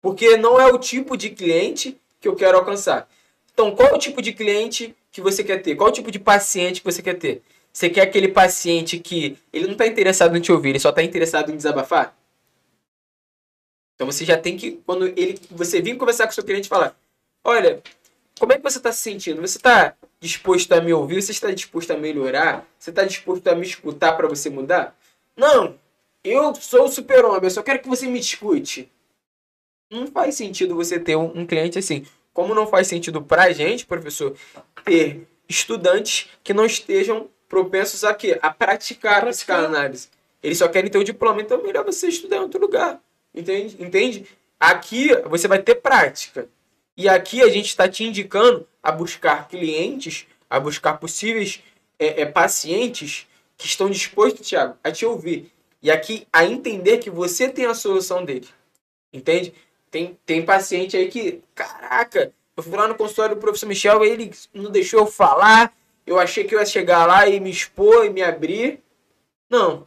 Porque 0.02 0.38
não 0.38 0.60
é 0.60 0.68
o 0.68 0.78
tipo 0.78 1.18
de 1.18 1.30
cliente 1.30 1.98
que 2.20 2.28
eu 2.28 2.36
quero 2.36 2.58
alcançar. 2.58 3.10
Então, 3.54 3.76
qual 3.76 3.96
o 3.96 3.98
tipo 3.98 4.22
de 4.22 4.34
cliente 4.34 4.96
que 5.12 5.22
você 5.22 5.44
quer 5.44 5.62
ter? 5.62 5.76
Qual 5.76 5.90
o 5.90 5.94
tipo 5.94 6.12
de 6.12 6.20
paciente 6.20 6.82
que 6.82 6.86
você 6.86 7.02
quer 7.02 7.16
ter? 7.16 7.42
Você 7.78 7.92
quer 7.92 8.02
aquele 8.02 8.30
paciente 8.30 8.98
que 8.98 9.38
ele 9.54 9.66
não 9.66 9.74
está 9.74 9.86
interessado 9.86 10.36
em 10.36 10.42
te 10.42 10.52
ouvir, 10.52 10.70
ele 10.70 10.80
só 10.80 10.90
está 10.90 11.04
interessado 11.04 11.52
em 11.52 11.56
desabafar? 11.56 12.18
Então 13.94 14.08
você 14.08 14.26
já 14.26 14.36
tem 14.36 14.58
que, 14.58 14.82
quando 14.84 15.06
ele, 15.10 15.40
você 15.52 15.80
vir 15.80 15.96
conversar 15.96 16.24
com 16.24 16.32
o 16.32 16.34
seu 16.34 16.44
cliente, 16.44 16.68
falar: 16.68 16.98
Olha, 17.44 17.80
como 18.40 18.52
é 18.52 18.58
que 18.58 18.64
você 18.64 18.80
está 18.80 18.92
se 18.92 19.02
sentindo? 19.04 19.42
Você 19.42 19.60
está 19.60 19.96
disposto 20.20 20.72
a 20.72 20.82
me 20.82 20.92
ouvir? 20.92 21.22
Você 21.22 21.32
está 21.32 21.52
disposto 21.52 21.92
a 21.92 21.98
melhorar? 21.98 22.68
Você 22.80 22.90
está 22.90 23.04
disposto 23.04 23.48
a 23.48 23.54
me 23.54 23.68
escutar 23.68 24.14
para 24.14 24.28
você 24.28 24.50
mudar? 24.50 24.98
Não, 25.36 25.78
eu 26.24 26.56
sou 26.56 26.86
o 26.86 26.92
super-homem, 26.92 27.44
eu 27.44 27.52
só 27.52 27.62
quero 27.62 27.78
que 27.78 27.88
você 27.88 28.08
me 28.08 28.18
escute. 28.18 28.92
Não 29.92 30.08
faz 30.08 30.34
sentido 30.34 30.74
você 30.74 31.00
ter 31.00 31.16
um, 31.16 31.42
um 31.42 31.46
cliente 31.46 31.78
assim. 31.78 32.08
Como 32.34 32.56
não 32.56 32.66
faz 32.66 32.88
sentido 32.88 33.22
pra 33.22 33.54
gente, 33.54 33.86
professor, 33.86 34.36
ter 34.84 35.28
estudantes 35.48 36.32
que 36.44 36.56
não 36.56 36.66
estejam 36.66 37.30
propensos 37.48 38.04
a 38.04 38.14
quê? 38.14 38.38
A 38.42 38.50
praticar 38.50 39.24
a 39.24 39.28
psicanálise. 39.28 40.10
Eles 40.42 40.58
só 40.58 40.68
querem 40.68 40.90
ter 40.90 40.98
o 40.98 41.04
diploma, 41.04 41.42
então 41.42 41.60
é 41.60 41.64
melhor 41.64 41.84
você 41.84 42.08
estudar 42.08 42.38
em 42.38 42.42
outro 42.42 42.60
lugar. 42.60 43.00
Entende? 43.34 43.78
Entende? 43.80 44.28
Aqui 44.60 45.10
você 45.26 45.48
vai 45.48 45.62
ter 45.62 45.76
prática. 45.76 46.48
E 46.96 47.08
aqui 47.08 47.42
a 47.42 47.50
gente 47.50 47.68
está 47.68 47.88
te 47.88 48.04
indicando 48.04 48.68
a 48.82 48.92
buscar 48.92 49.48
clientes, 49.48 50.26
a 50.50 50.60
buscar 50.60 50.94
possíveis 50.94 51.62
é, 52.00 52.22
é, 52.22 52.26
pacientes 52.26 53.28
que 53.56 53.68
estão 53.68 53.90
dispostos, 53.90 54.48
Thiago, 54.48 54.78
a 54.84 54.92
te 54.92 55.06
ouvir. 55.06 55.52
E 55.82 55.92
aqui 55.92 56.28
a 56.34 56.46
entender 56.46 56.98
que 56.98 57.10
você 57.10 57.50
tem 57.50 57.66
a 57.66 57.74
solução 57.74 58.26
dele. 58.26 58.48
Entende? 59.14 59.54
Tem, 59.92 60.18
tem 60.26 60.44
paciente 60.44 60.98
aí 60.98 61.08
que, 61.08 61.42
caraca, 61.54 62.32
eu 62.56 62.64
fui 62.64 62.76
lá 62.76 62.88
no 62.88 62.96
consultório 62.96 63.36
do 63.36 63.42
professor 63.42 63.68
Michel, 63.68 64.04
ele 64.04 64.32
não 64.54 64.72
deixou 64.72 65.02
eu 65.02 65.06
falar, 65.06 65.74
eu 66.08 66.18
achei 66.18 66.46
que 66.46 66.56
eu 66.56 66.60
ia 66.60 66.66
chegar 66.66 67.06
lá 67.06 67.28
e 67.28 67.38
me 67.38 67.52
expor 67.52 68.06
e 68.06 68.10
me 68.10 68.24
abrir. 68.24 68.82
Não. 69.50 69.86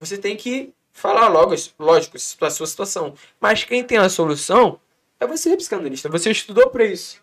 Você 0.00 0.18
tem 0.18 0.36
que 0.36 0.74
falar 0.92 1.28
logo, 1.28 1.54
lógico, 1.78 2.16
a 2.16 2.50
sua 2.50 2.66
situação. 2.66 3.14
Mas 3.40 3.62
quem 3.62 3.84
tem 3.84 3.96
a 3.96 4.08
solução 4.08 4.80
é 5.20 5.26
você, 5.26 5.56
psicanalista. 5.56 6.08
Você 6.08 6.32
estudou 6.32 6.68
para 6.70 6.84
isso. 6.84 7.22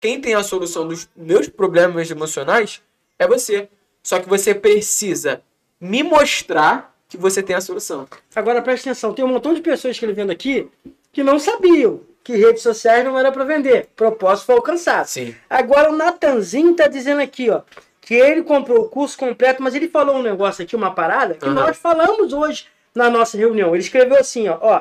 Quem 0.00 0.20
tem 0.20 0.34
a 0.34 0.42
solução 0.42 0.88
dos 0.88 1.06
meus 1.14 1.48
problemas 1.48 2.10
emocionais 2.10 2.82
é 3.18 3.26
você. 3.26 3.68
Só 4.02 4.20
que 4.20 4.28
você 4.28 4.54
precisa 4.54 5.42
me 5.78 6.02
mostrar 6.02 6.96
que 7.08 7.18
você 7.18 7.42
tem 7.42 7.54
a 7.54 7.60
solução. 7.60 8.08
Agora 8.34 8.62
presta 8.62 8.90
atenção, 8.90 9.12
tem 9.12 9.24
um 9.24 9.28
montão 9.28 9.52
de 9.52 9.60
pessoas 9.60 9.96
escrevendo 9.96 10.30
aqui 10.30 10.68
que 11.12 11.22
não 11.22 11.38
sabiam 11.38 12.00
que 12.26 12.36
redes 12.36 12.60
sociais 12.60 13.04
não 13.04 13.16
era 13.16 13.30
para 13.30 13.44
vender. 13.44 13.84
O 13.92 13.96
propósito 13.96 14.46
foi 14.46 14.56
alcançado. 14.56 15.06
Sim. 15.06 15.32
Agora 15.48 15.92
o 15.92 15.96
Natanzinho 15.96 16.74
tá 16.74 16.88
dizendo 16.88 17.20
aqui, 17.22 17.48
ó, 17.50 17.60
que 18.00 18.14
ele 18.14 18.42
comprou 18.42 18.80
o 18.80 18.88
curso 18.88 19.16
completo, 19.16 19.62
mas 19.62 19.76
ele 19.76 19.86
falou 19.86 20.16
um 20.16 20.22
negócio 20.22 20.64
aqui, 20.64 20.74
uma 20.74 20.90
parada, 20.92 21.34
que 21.34 21.44
Aham. 21.44 21.54
nós 21.54 21.76
falamos 21.76 22.32
hoje 22.32 22.66
na 22.92 23.08
nossa 23.08 23.38
reunião. 23.38 23.68
Ele 23.76 23.84
escreveu 23.84 24.18
assim, 24.18 24.48
ó, 24.48 24.58
ó, 24.60 24.80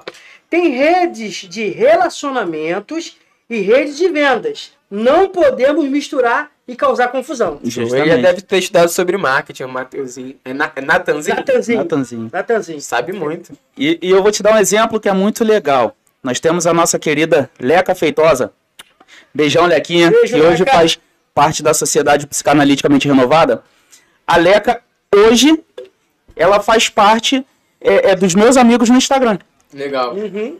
tem 0.50 0.70
redes 0.70 1.48
de 1.48 1.68
relacionamentos 1.70 3.16
e 3.48 3.60
redes 3.60 3.96
de 3.98 4.10
vendas. 4.10 4.72
Não 4.90 5.30
podemos 5.30 5.86
misturar 5.86 6.50
e 6.68 6.76
causar 6.76 7.10
confusão. 7.10 7.60
Ele 7.62 7.70
já 7.70 7.82
Justamente. 7.84 8.22
deve 8.24 8.42
ter 8.42 8.58
estudado 8.58 8.90
sobre 8.90 9.18
marketing, 9.18 9.64
o 9.64 9.70
Mateuzinho. 9.70 10.36
É, 10.44 10.52
Na- 10.52 10.72
é 10.76 10.82
Natanzinho? 10.82 11.36
Natanzinho. 11.36 11.78
Natanzinho. 11.78 12.30
Natanzinho. 12.34 12.82
Sabe 12.82 13.14
muito. 13.14 13.54
E, 13.78 14.00
e 14.02 14.10
eu 14.10 14.24
vou 14.24 14.32
te 14.32 14.42
dar 14.42 14.54
um 14.54 14.58
exemplo 14.58 15.00
que 15.00 15.08
é 15.08 15.14
muito 15.14 15.44
legal. 15.44 15.96
Nós 16.26 16.40
temos 16.40 16.66
a 16.66 16.74
nossa 16.74 16.98
querida 16.98 17.52
Leca 17.60 17.94
Feitosa. 17.94 18.52
Beijão, 19.32 19.68
Lequinha, 19.68 20.10
Beijo, 20.10 20.34
que 20.34 20.42
hoje 20.42 20.64
Leca. 20.64 20.72
faz 20.72 21.00
parte 21.36 21.62
da 21.62 21.72
Sociedade 21.72 22.26
Psicanaliticamente 22.26 23.08
Renovada. 23.08 23.62
A 24.26 24.36
Leca, 24.36 24.82
hoje, 25.16 25.64
ela 26.36 26.60
faz 26.60 26.90
parte 26.90 27.46
é, 27.80 28.10
é, 28.10 28.16
dos 28.16 28.34
meus 28.34 28.58
amigos 28.58 28.90
no 28.90 28.98
Instagram. 28.98 29.38
Legal. 29.72 30.16
Uhum. 30.16 30.58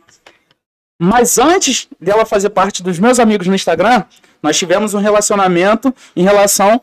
Mas 1.00 1.40
antes 1.40 1.88
dela 2.00 2.28
fazer 2.28 2.52
parte 2.52 2.84
dos 2.84 3.00
meus 3.00 3.20
amigos 3.20 3.48
no 3.48 3.56
Instagram, 3.56 4.04
nós 4.44 4.56
tivemos 4.60 4.94
um 4.94 5.00
relacionamento 5.00 5.92
em 6.16 6.22
relação 6.22 6.80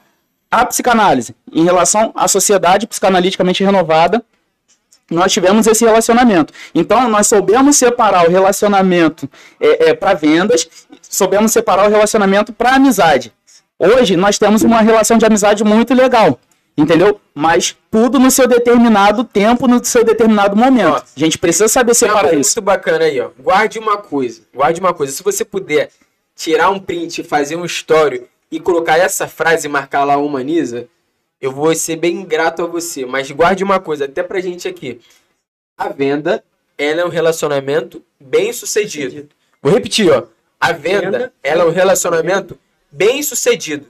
à 0.50 0.66
psicanálise, 0.66 1.36
em 1.52 1.62
relação 1.62 2.10
à 2.16 2.26
sociedade 2.26 2.88
psicanaliticamente 2.88 3.62
renovada. 3.62 4.24
Nós 5.12 5.32
tivemos 5.32 5.66
esse 5.66 5.84
relacionamento. 5.84 6.52
Então, 6.74 7.08
nós 7.08 7.26
soubemos 7.26 7.76
separar 7.76 8.26
o 8.26 8.30
relacionamento 8.30 9.28
para 10.00 10.14
vendas, 10.14 10.68
soubemos 11.02 11.52
separar 11.52 11.86
o 11.86 11.90
relacionamento 11.90 12.52
para 12.52 12.76
amizade. 12.76 13.32
Hoje, 13.78 14.16
nós 14.16 14.38
temos 14.38 14.62
uma 14.62 14.80
relação 14.80 15.18
de 15.18 15.26
amizade 15.26 15.64
muito 15.64 15.92
legal, 15.92 16.38
entendeu? 16.76 17.20
Mas 17.34 17.76
tudo 17.90 18.18
no 18.18 18.30
seu 18.30 18.46
determinado 18.46 19.24
tempo, 19.24 19.66
no 19.66 19.84
seu 19.84 20.04
determinado 20.04 20.56
momento. 20.56 20.94
Ó, 20.94 20.96
A 20.96 21.02
gente 21.20 21.36
precisa 21.36 21.68
saber 21.68 21.94
separar 21.94 22.28
coisa 22.28 22.40
isso. 22.40 22.50
muito 22.56 22.64
bacana 22.64 23.04
aí, 23.04 23.20
ó. 23.20 23.30
Guarde 23.38 23.78
uma 23.78 23.96
coisa. 23.96 24.42
Guarde 24.54 24.80
uma 24.80 24.94
coisa. 24.94 25.12
Se 25.12 25.22
você 25.22 25.44
puder 25.44 25.90
tirar 26.36 26.70
um 26.70 26.78
print, 26.78 27.22
fazer 27.24 27.56
um 27.56 27.64
story 27.64 28.22
e 28.50 28.60
colocar 28.60 28.98
essa 28.98 29.26
frase 29.26 29.66
e 29.66 29.70
marcar 29.70 30.04
lá 30.04 30.16
humaniza, 30.16 30.86
eu 31.42 31.50
vou 31.50 31.74
ser 31.74 31.96
bem 31.96 32.24
grato 32.24 32.62
a 32.62 32.66
você. 32.66 33.04
Mas 33.04 33.28
guarde 33.32 33.64
uma 33.64 33.80
coisa, 33.80 34.04
até 34.04 34.22
pra 34.22 34.40
gente 34.40 34.68
aqui. 34.68 35.00
A 35.76 35.88
venda, 35.88 36.44
ela 36.78 37.00
é 37.00 37.04
um 37.04 37.08
relacionamento 37.08 38.00
bem 38.20 38.52
sucedido. 38.52 39.28
Vou 39.60 39.72
repetir, 39.72 40.08
ó. 40.08 40.28
A 40.60 40.70
venda, 40.70 41.32
ela 41.42 41.64
é 41.64 41.66
um 41.66 41.72
relacionamento 41.72 42.56
bem 42.92 43.20
sucedido. 43.24 43.88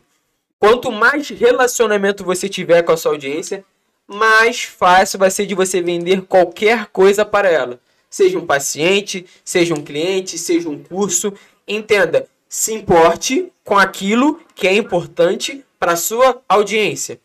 Quanto 0.59 0.91
mais 0.91 1.29
relacionamento 1.29 2.25
você 2.25 2.49
tiver 2.49 2.83
com 2.83 2.93
a 2.93 2.97
sua 2.97 3.13
audiência, 3.13 3.63
mais 4.07 4.63
fácil 4.63 5.19
vai 5.19 5.31
ser 5.31 5.45
de 5.45 5.55
você 5.55 5.83
vender 5.83 6.23
qualquer 6.23 6.87
coisa 6.87 7.25
para 7.25 7.51
ela. 7.51 7.79
Seja 8.09 8.39
um 8.39 8.47
paciente, 8.47 9.27
seja 9.45 9.75
um 9.75 9.83
cliente, 9.83 10.39
seja 10.39 10.71
um 10.71 10.83
curso. 10.83 11.35
Entenda, 11.69 12.27
se 12.49 12.73
importe 12.73 13.53
com 13.65 13.79
aquilo 13.79 14.41
que 14.55 14.67
é 14.67 14.75
importante 14.75 15.63
para 15.79 15.93
a 15.93 15.97
sua 15.97 16.41
audiência. 16.49 17.21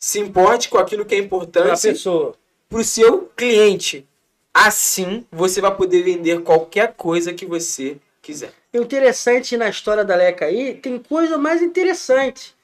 Se 0.00 0.18
importe 0.18 0.70
com 0.70 0.78
aquilo 0.78 1.04
que 1.04 1.14
é 1.14 1.18
importante 1.18 1.92
para 2.68 2.78
o 2.78 2.84
seu 2.84 3.30
cliente. 3.36 4.08
Assim, 4.52 5.26
você 5.30 5.60
vai 5.60 5.74
poder 5.76 6.02
vender 6.02 6.42
qualquer 6.42 6.94
coisa 6.94 7.34
que 7.34 7.44
você 7.44 7.98
quiser. 8.22 8.52
O 8.72 8.78
interessante 8.78 9.56
na 9.56 9.68
história 9.68 10.04
da 10.04 10.16
Leca 10.16 10.46
aí, 10.46 10.74
tem 10.74 10.98
coisa 10.98 11.36
mais 11.36 11.60
interessante. 11.60 12.56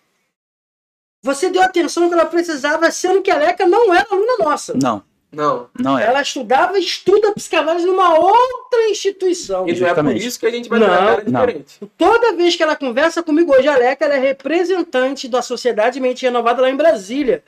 Você 1.23 1.51
deu 1.51 1.63
atenção 1.63 2.09
que 2.09 2.15
ela 2.15 2.27
precisava, 2.27 2.91
sendo 2.91 3.21
que 3.21 3.31
a 3.31 3.37
Leca 3.37 3.67
não 3.67 3.93
era 3.93 4.07
aluna 4.11 4.39
nossa. 4.39 4.75
Não, 4.75 5.03
Não. 5.37 5.69
não 5.79 5.99
é. 5.99 6.07
Ela 6.07 6.23
estudava 6.23 6.79
e 6.79 6.83
estuda 6.83 7.33
psicanálise 7.33 7.87
numa 7.87 8.19
outra 8.19 8.89
instituição. 8.89 9.69
E 9.69 9.79
não 9.79 9.87
é 9.89 9.95
por 9.95 10.17
isso 10.17 10.41
que 10.41 10.47
a 10.47 10.51
gente 10.51 10.69
vai 10.69 10.79
Não, 10.79 10.87
tratar 10.87 11.03
ela 11.05 11.23
não. 11.27 11.41
diferente. 11.47 11.79
Toda 11.99 12.33
vez 12.33 12.57
que 12.57 12.63
ela 12.63 12.75
conversa 12.75 13.23
comigo 13.23 13.53
hoje, 13.55 13.69
a 13.69 13.77
Leca 13.77 14.07
ela 14.07 14.15
é 14.15 14.19
representante 14.19 15.29
da 15.29 15.43
Sociedade 15.43 16.01
Mente 16.01 16.25
Renovada 16.25 16.63
lá 16.63 16.71
em 16.71 16.77
Brasília. 16.77 17.43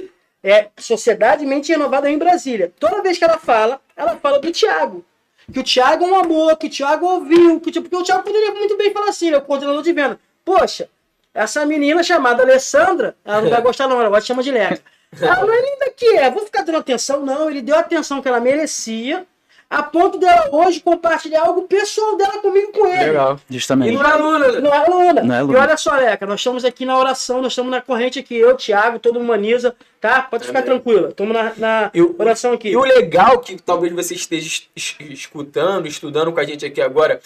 É 0.45 0.69
Sociedade 0.77 1.47
Mente 1.47 1.73
Renovada 1.73 2.11
em 2.11 2.19
Brasília. 2.19 2.73
Toda 2.79 3.03
vez 3.03 3.17
que 3.17 3.25
ela 3.25 3.39
fala, 3.39 3.81
ela 3.97 4.17
fala 4.17 4.39
do 4.39 4.53
Tiago. 4.53 5.05
Que 5.53 5.61
o 5.61 5.63
Tiago 5.63 6.05
é 6.05 6.09
um 6.09 6.15
amor, 6.15 6.57
que 6.59 6.67
o 6.67 6.71
Tiago 6.71 7.07
ouviu, 7.07 7.59
que, 7.59 7.73
tipo, 7.73 7.89
porque 7.89 8.03
o 8.03 8.05
Tiago 8.05 8.23
poderia 8.23 8.53
muito 8.53 8.77
bem 8.77 8.93
falar 8.93 9.09
assim, 9.09 9.29
ele 9.29 9.37
é 9.37 9.39
o 9.39 9.43
coordenador 9.43 9.83
de 9.83 9.93
venda. 9.95 10.21
Poxa, 10.45 10.91
essa 11.33 11.65
menina 11.65 12.03
chamada 12.03 12.43
Alessandra, 12.43 13.17
ela 13.25 13.41
não 13.41 13.49
vai 13.49 13.63
gostar 13.63 13.89
não, 13.89 13.99
ela 13.99 14.11
vai 14.11 14.21
te 14.21 14.27
chamar 14.27 14.43
de 14.43 14.51
Leca. 14.51 14.83
Ela 15.21 15.47
não 15.47 15.53
é 15.55 15.63
nem 15.63 15.79
daqui, 15.79 16.07
é, 16.17 16.31
vou 16.31 16.45
ficar 16.45 16.63
dando 16.63 16.79
atenção, 16.79 17.25
não. 17.25 17.49
Ele 17.51 17.63
deu 17.63 17.77
a 17.77 17.81
atenção 17.81 18.21
que 18.21 18.29
ela 18.29 18.41
merecia, 18.41 19.27
a 19.71 19.83
ponto 19.83 20.19
dela 20.19 20.49
hoje 20.53 20.81
compartilhar 20.81 21.43
algo 21.43 21.63
pessoal 21.63 22.17
dela 22.17 22.39
comigo 22.41 22.73
com 22.73 22.87
ele. 22.87 23.05
Legal. 23.07 23.39
E 23.51 23.55
Justamente. 23.55 23.95
não 23.95 24.03
é 24.07 24.11
aluna, 24.13 24.49
né? 24.53 24.61
Não 24.61 24.73
é 24.75 24.77
aluna. 24.79 25.23
Não 25.23 25.35
é 25.35 25.39
aluna. 25.39 25.59
E 25.59 25.61
olha 25.63 25.77
só, 25.77 25.95
Leca, 25.95 26.27
nós 26.27 26.41
estamos 26.41 26.65
aqui 26.65 26.85
na 26.87 26.99
oração, 26.99 27.41
nós 27.43 27.53
estamos 27.53 27.71
na 27.71 27.81
corrente 27.81 28.19
aqui, 28.19 28.37
eu, 28.37 28.55
Thiago, 28.57 28.99
todo 28.99 29.15
mundo 29.15 29.25
humaniza, 29.25 29.75
tá? 30.01 30.23
Pode 30.23 30.47
ficar 30.47 30.61
Amém. 30.61 30.71
tranquila. 30.71 31.09
Estamos 31.09 31.35
na, 31.35 31.53
na 31.57 31.91
E 31.95 32.01
o- 32.03 32.15
oração 32.19 32.53
aqui. 32.53 32.69
E 32.71 32.77
o 32.77 32.83
legal 32.85 33.39
que 33.41 33.57
talvez 33.61 33.93
você 33.93 34.15
esteja 34.15 34.47
es- 34.47 34.69
es- 34.77 34.97
escutando, 35.01 35.87
estudando 35.87 36.33
com 36.33 36.41
a 36.41 36.45
gente 36.45 36.65
aqui 36.65 36.81
agora, 36.81 37.21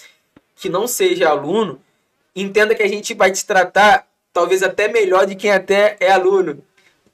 que 0.57 0.69
não 0.69 0.87
seja 0.87 1.29
aluno, 1.29 1.81
entenda 2.35 2.75
que 2.75 2.83
a 2.83 2.89
gente 2.89 3.13
vai 3.15 3.31
te 3.31 3.45
tratar 3.45 4.07
talvez 4.33 4.63
até 4.63 4.89
melhor 4.89 5.27
de 5.27 5.35
quem 5.37 5.51
até 5.53 5.97
é 6.01 6.11
aluno. 6.11 6.63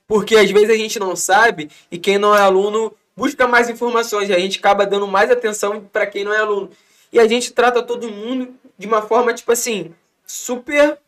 Porque 0.08 0.34
às 0.36 0.50
vezes 0.50 0.70
a 0.70 0.76
gente 0.76 0.98
não 0.98 1.14
sabe 1.14 1.70
e 1.90 1.98
quem 1.98 2.16
não 2.16 2.34
é 2.34 2.40
aluno 2.40 2.92
busca 3.14 3.46
mais 3.46 3.68
informações 3.68 4.30
e 4.30 4.32
a 4.32 4.38
gente 4.38 4.58
acaba 4.58 4.86
dando 4.86 5.06
mais 5.06 5.30
atenção 5.30 5.80
para 5.92 6.06
quem 6.06 6.24
não 6.24 6.32
é 6.32 6.38
aluno. 6.38 6.70
E 7.12 7.20
a 7.20 7.28
gente 7.28 7.52
trata 7.52 7.82
todo 7.82 8.10
mundo 8.10 8.54
de 8.78 8.86
uma 8.86 9.02
forma, 9.02 9.34
tipo 9.34 9.52
assim, 9.52 9.92
super 10.26 10.98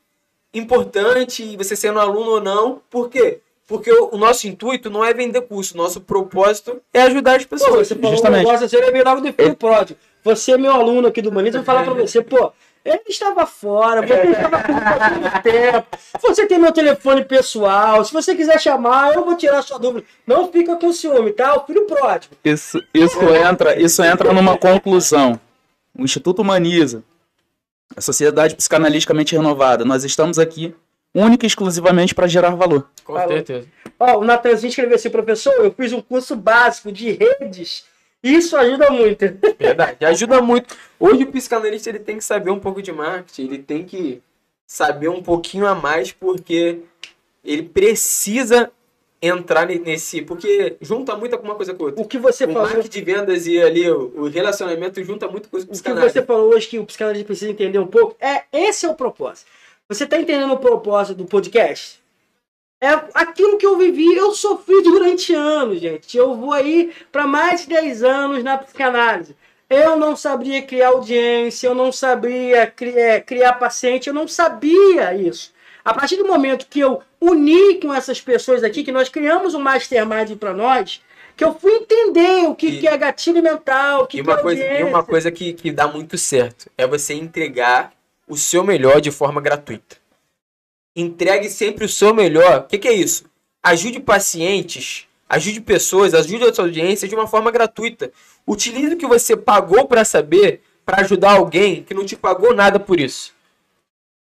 importante, 0.53 1.57
você 1.57 1.75
sendo 1.75 1.99
aluno 1.99 2.33
ou 2.33 2.41
não. 2.41 2.83
Por 2.91 3.09
quê? 3.09 3.41
Porque 3.67 3.91
o, 3.93 4.17
nosso 4.19 4.49
intuito 4.49 4.91
não 4.91 5.05
é 5.05 5.15
vender 5.15 5.43
curso, 5.43 5.77
nosso 5.77 6.01
propósito 6.01 6.83
é 6.93 7.03
ajudar 7.03 7.37
as 7.37 7.45
Pô, 7.45 7.51
pessoas. 7.57 7.87
você 7.87 7.95
falou 7.95 8.11
um 8.11 8.15
Justamente. 8.15 8.45
negócio, 8.45 8.69
você 8.69 8.81
vai 8.81 8.93
vir 8.93 9.05
logo 9.05 9.21
do 9.21 9.33
filho 9.33 9.55
pródigo. 9.55 9.99
Você, 10.25 10.59
meu 10.59 10.73
aluno 10.73 11.09
aqui 11.09 11.23
do 11.23 11.31
Humaniza, 11.31 11.59
eu 11.59 11.63
vou 11.63 11.67
falar 11.67 11.85
pra 11.85 11.95
você, 11.95 12.21
pô, 12.21 12.53
ele 12.85 13.03
estava 13.09 13.47
fora, 13.47 14.07
você 14.07 14.31
estava 14.31 14.63
com 14.63 15.41
tempo. 15.43 15.87
Você 16.23 16.47
tem 16.47 16.59
meu 16.59 16.73
telefone 16.73 17.25
pessoal, 17.25 18.05
se 18.05 18.13
você 18.13 18.35
quiser 18.35 18.61
chamar, 18.61 19.15
eu 19.15 19.25
vou 19.25 19.37
tirar 19.37 19.63
sua 19.63 19.79
dúvida. 19.79 20.07
Não 20.27 20.51
fica 20.51 20.77
com 20.77 20.93
ciúme, 20.93 21.33
tá? 21.33 21.57
O 21.57 21.67
filho 21.67 21.87
pródigo. 21.87 22.35
Isso, 22.45 22.83
isso, 22.95 23.21
entra, 23.35 23.81
isso 23.81 24.03
entra 24.03 24.33
numa 24.33 24.57
conclusão. 24.57 25.39
O 25.97 26.05
Instituto 26.05 26.41
Humaniza, 26.43 27.03
a 27.97 28.01
Sociedade 28.01 28.55
Psicanaliticamente 28.55 29.37
Renovada, 29.37 29.85
nós 29.85 30.05
estamos 30.05 30.39
aqui 30.39 30.75
única 31.15 31.45
e 31.45 31.49
exclusivamente 31.49 32.15
para 32.15 32.27
gerar 32.27 32.55
valor. 32.55 32.89
Com 33.05 33.19
certeza. 33.27 33.67
Ó, 33.99 34.19
o 34.21 34.25
Natanzinho 34.25 34.71
escreveu 34.71 34.95
assim, 34.95 35.11
professor, 35.11 35.53
eu 35.59 35.73
fiz 35.73 35.93
um 35.93 36.01
curso 36.01 36.37
básico 36.37 36.91
de 36.91 37.11
redes. 37.11 37.85
Isso 38.23 38.57
ajuda 38.57 38.91
muito. 38.91 39.25
Verdade. 39.59 40.05
Ajuda 40.05 40.41
muito. 40.43 40.77
Hoje 40.99 41.25
o 41.25 41.33
psicanalista 41.33 41.89
ele 41.89 41.99
tem 41.99 42.19
que 42.19 42.25
saber 42.25 42.51
um 42.51 42.59
pouco 42.61 42.83
de 42.83 42.93
marketing, 42.93 43.45
ele 43.47 43.59
tem 43.59 43.85
que 43.85 44.23
saber 44.67 45.09
um 45.09 45.23
pouquinho 45.23 45.67
a 45.67 45.75
mais, 45.75 46.13
porque 46.13 46.81
ele 47.45 47.63
precisa 47.63 48.71
entrar 49.23 49.67
ne- 49.67 49.79
nesse. 49.79 50.23
Porque 50.23 50.77
junta 50.81 51.17
muita 51.17 51.39
uma 51.39 51.55
coisa 51.55 51.75
com 51.75 51.85
outra. 51.85 52.03
O 52.03 52.07
que 52.07 52.19
você 52.19 52.45
O 52.45 52.53
falou, 52.53 52.69
marketing 52.69 52.89
de 52.91 53.01
vendas 53.05 53.47
e 53.47 53.61
ali 53.61 53.91
o, 53.91 54.29
relacionamento 54.29 55.03
junta 55.03 55.27
muito 55.29 55.49
com 55.49 55.57
o 55.57 55.61
o 55.61 55.67
que 55.67 55.93
você 55.93 56.23
falou 56.23 56.55
hoje 56.55 56.69
que 56.69 56.79
o 56.79 56.85
psicanalista 56.85 57.27
precisa 57.27 57.51
entender 57.51 57.79
um 57.79 57.87
pouco, 57.87 58.17
é 58.21 58.45
esse 58.53 58.87
é 58.87 58.89
o 58.89 58.95
propósito. 58.95 59.49
Você 59.89 60.05
está 60.05 60.19
entendendo 60.21 60.53
o 60.53 60.59
propósito 60.59 61.17
do 61.17 61.25
podcast? 61.25 62.01
É 62.81 62.89
aquilo 63.15 63.59
que 63.59 63.67
eu 63.67 63.77
vivi, 63.77 64.15
eu 64.17 64.33
sofri 64.35 64.83
durante 64.83 65.35
anos, 65.35 65.81
gente. 65.81 66.17
Eu 66.17 66.35
vou 66.35 66.53
aí 66.53 66.93
para 67.13 67.27
mais 67.27 67.63
de 67.63 67.69
10 67.69 68.03
anos 68.03 68.43
na 68.43 68.57
psicanálise. 68.57 69.37
Eu 69.69 69.97
não 69.99 70.17
sabia 70.17 70.63
criar 70.63 70.89
audiência, 70.89 71.67
eu 71.69 71.75
não 71.75 71.93
sabia 71.93 72.67
cri- 72.67 72.99
eh, 72.99 73.21
criar 73.21 73.53
paciente, 73.55 74.09
eu 74.09 74.15
não 74.15 74.27
sabia 74.27 75.15
isso. 75.15 75.53
A 75.85 75.93
partir 75.95 76.17
do 76.17 76.27
momento 76.27 76.67
que 76.69 76.81
eu 76.81 77.03
uni 77.21 77.75
com 77.81 77.93
essas 77.93 78.21
pessoas 78.21 78.65
aqui, 78.65 78.83
que 78.83 78.91
nós 78.93 79.09
criamos 79.09 79.55
um 79.55 79.61
mastermind 79.61 80.37
para 80.37 80.53
nós, 80.55 81.03
que 81.37 81.45
eu 81.45 81.55
fui 81.55 81.73
entender 81.73 82.49
o 82.49 82.55
que, 82.55 82.67
E- 82.69 82.81
que 82.81 82.89
é 82.89 82.97
gatilho 82.97 83.43
mental, 83.43 84.03
o 84.03 84.07
que, 84.07 84.19
E 84.19 84.25
que 84.25 84.29
é 84.29 84.33
uma 84.33 84.43
coisa, 84.43 84.61
e 84.63 84.65
audiência. 84.67 84.87
uma 84.87 85.03
coisa 85.05 85.31
que, 85.31 85.53
que 85.53 85.71
dá 85.71 85.87
muito 85.87 86.17
certo 86.19 86.71
é 86.77 86.87
você 86.87 87.13
entregar 87.15 87.93
o 88.27 88.37
seu 88.37 88.65
melhor 88.65 89.01
de 89.01 89.11
forma 89.11 89.41
gratuita. 89.41 89.97
Entregue 90.95 91.49
sempre 91.49 91.85
o 91.85 91.89
seu 91.89 92.15
melhor. 92.15 92.61
O 92.61 92.63
que, 92.65 92.79
que 92.79 92.89
é 92.89 92.93
isso? 92.93 93.25
Ajude 93.63 94.01
pacientes, 94.01 95.07
ajude 95.29 95.61
pessoas, 95.61 96.15
ajude 96.15 96.45
a 96.45 96.55
sua 96.55 96.65
audiência 96.65 97.07
de 97.07 97.15
uma 97.15 97.27
forma 97.27 97.51
gratuita. 97.51 98.11
Utilize 98.47 98.95
o 98.95 98.97
que 98.97 99.07
você 99.07 99.37
pagou 99.37 99.87
para 99.87 100.05
saber 100.05 100.63
para 100.85 101.03
ajudar 101.03 101.33
alguém 101.33 101.83
que 101.85 101.95
não 101.95 102.05
te 102.05 102.17
pagou 102.17 102.55
nada 102.55 102.81
por 102.81 102.99
isso. 102.99 103.33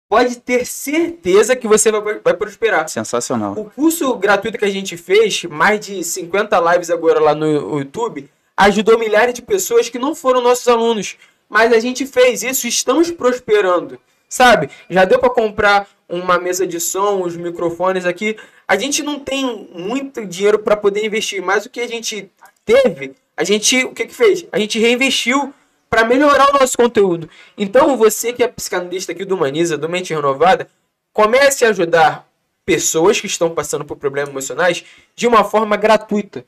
Pode 0.08 0.36
ter 0.36 0.64
certeza 0.64 1.56
que 1.56 1.66
você 1.66 1.90
vai, 1.90 2.20
vai 2.20 2.34
prosperar. 2.34 2.88
Sensacional. 2.88 3.52
O 3.52 3.64
curso 3.70 4.14
gratuito 4.14 4.58
que 4.58 4.64
a 4.64 4.70
gente 4.70 4.96
fez, 4.96 5.44
mais 5.44 5.80
de 5.80 6.02
50 6.04 6.72
lives 6.72 6.90
agora 6.90 7.20
lá 7.20 7.34
no 7.34 7.78
YouTube, 7.78 8.30
ajudou 8.56 8.98
milhares 8.98 9.34
de 9.34 9.42
pessoas 9.42 9.88
que 9.88 9.98
não 9.98 10.14
foram 10.14 10.40
nossos 10.40 10.68
alunos. 10.68 11.16
Mas 11.48 11.72
a 11.72 11.80
gente 11.80 12.06
fez 12.06 12.42
isso 12.42 12.66
e 12.66 12.70
estamos 12.70 13.10
prosperando. 13.10 13.98
Sabe? 14.34 14.68
Já 14.90 15.04
deu 15.04 15.20
para 15.20 15.30
comprar 15.30 15.88
uma 16.08 16.38
mesa 16.40 16.66
de 16.66 16.80
som, 16.80 17.22
os 17.22 17.36
microfones 17.36 18.04
aqui. 18.04 18.36
A 18.66 18.76
gente 18.76 19.00
não 19.00 19.20
tem 19.20 19.68
muito 19.72 20.26
dinheiro 20.26 20.58
para 20.58 20.76
poder 20.76 21.06
investir, 21.06 21.40
mas 21.40 21.64
o 21.64 21.70
que 21.70 21.80
a 21.80 21.86
gente 21.86 22.28
teve, 22.64 23.14
a 23.36 23.44
gente 23.44 23.84
o 23.84 23.92
que 23.92 24.06
que 24.06 24.14
fez? 24.14 24.44
A 24.50 24.58
gente 24.58 24.76
reinvestiu 24.80 25.54
para 25.88 26.04
melhorar 26.04 26.50
o 26.50 26.58
nosso 26.58 26.76
conteúdo. 26.76 27.30
Então, 27.56 27.96
você 27.96 28.32
que 28.32 28.42
é 28.42 28.48
psicanalista 28.48 29.12
aqui 29.12 29.24
do 29.24 29.36
Humaniza, 29.36 29.78
do 29.78 29.88
Mente 29.88 30.12
Renovada, 30.12 30.68
comece 31.12 31.64
a 31.64 31.68
ajudar 31.68 32.28
pessoas 32.66 33.20
que 33.20 33.28
estão 33.28 33.50
passando 33.50 33.84
por 33.84 33.96
problemas 33.96 34.30
emocionais 34.30 34.84
de 35.14 35.28
uma 35.28 35.44
forma 35.44 35.76
gratuita. 35.76 36.44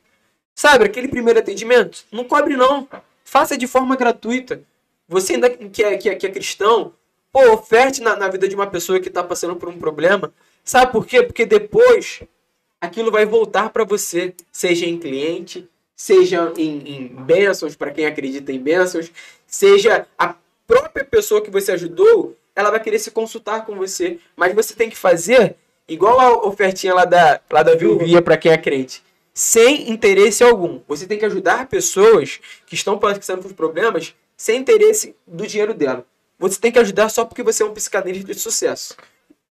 Sabe, 0.53 0.83
aquele 0.83 1.07
primeiro 1.07 1.39
atendimento? 1.39 2.03
Não 2.11 2.25
cobre 2.25 2.57
não. 2.57 2.85
Faça 3.23 3.57
de 3.57 3.65
forma 3.65 3.95
gratuita. 3.95 4.61
Você 5.07 5.35
ainda 5.35 5.49
que 5.49 5.81
é, 5.81 5.95
que 5.95 6.09
é, 6.09 6.15
que 6.15 6.27
é 6.27 6.29
cristão, 6.29 6.91
pô, 7.31 7.53
oferte 7.53 8.01
na, 8.01 8.15
na 8.15 8.27
vida 8.27 8.47
de 8.47 8.55
uma 8.55 8.67
pessoa 8.67 8.99
que 8.99 9.07
está 9.07 9.23
passando 9.23 9.55
por 9.55 9.69
um 9.69 9.77
problema. 9.77 10.33
Sabe 10.63 10.91
por 10.91 11.05
quê? 11.05 11.23
Porque 11.23 11.45
depois 11.45 12.21
aquilo 12.79 13.11
vai 13.11 13.25
voltar 13.25 13.69
para 13.69 13.83
você, 13.83 14.33
seja 14.51 14.85
em 14.85 14.97
cliente, 14.97 15.67
seja 15.95 16.53
em, 16.57 16.87
em 16.87 17.07
bênçãos, 17.07 17.75
para 17.75 17.91
quem 17.91 18.05
acredita 18.05 18.51
em 18.51 18.59
bênçãos, 18.59 19.11
seja 19.47 20.07
a 20.17 20.35
própria 20.67 21.03
pessoa 21.05 21.41
que 21.41 21.49
você 21.49 21.71
ajudou, 21.71 22.37
ela 22.55 22.69
vai 22.69 22.79
querer 22.79 22.99
se 22.99 23.11
consultar 23.11 23.65
com 23.65 23.75
você. 23.75 24.19
Mas 24.35 24.53
você 24.53 24.73
tem 24.73 24.89
que 24.89 24.97
fazer 24.97 25.55
igual 25.87 26.19
a 26.19 26.45
ofertinha 26.45 26.93
lá 26.93 27.05
da, 27.05 27.39
lá 27.49 27.63
da 27.63 27.75
Vilvia 27.75 28.21
para 28.21 28.37
quem 28.37 28.51
é 28.51 28.57
crente. 28.57 29.01
Sem 29.33 29.91
interesse 29.91 30.43
algum. 30.43 30.81
Você 30.87 31.05
tem 31.05 31.17
que 31.17 31.25
ajudar 31.25 31.67
pessoas 31.67 32.39
que 32.65 32.75
estão 32.75 32.97
passando 32.97 33.43
por 33.43 33.53
problemas 33.53 34.15
sem 34.35 34.59
interesse 34.59 35.15
do 35.25 35.47
dinheiro 35.47 35.73
dela. 35.73 36.05
Você 36.39 36.59
tem 36.59 36.71
que 36.71 36.79
ajudar 36.79 37.09
só 37.09 37.25
porque 37.25 37.43
você 37.43 37.63
é 37.63 37.65
um 37.65 37.73
psicanalista 37.73 38.33
de 38.33 38.39
sucesso. 38.39 38.95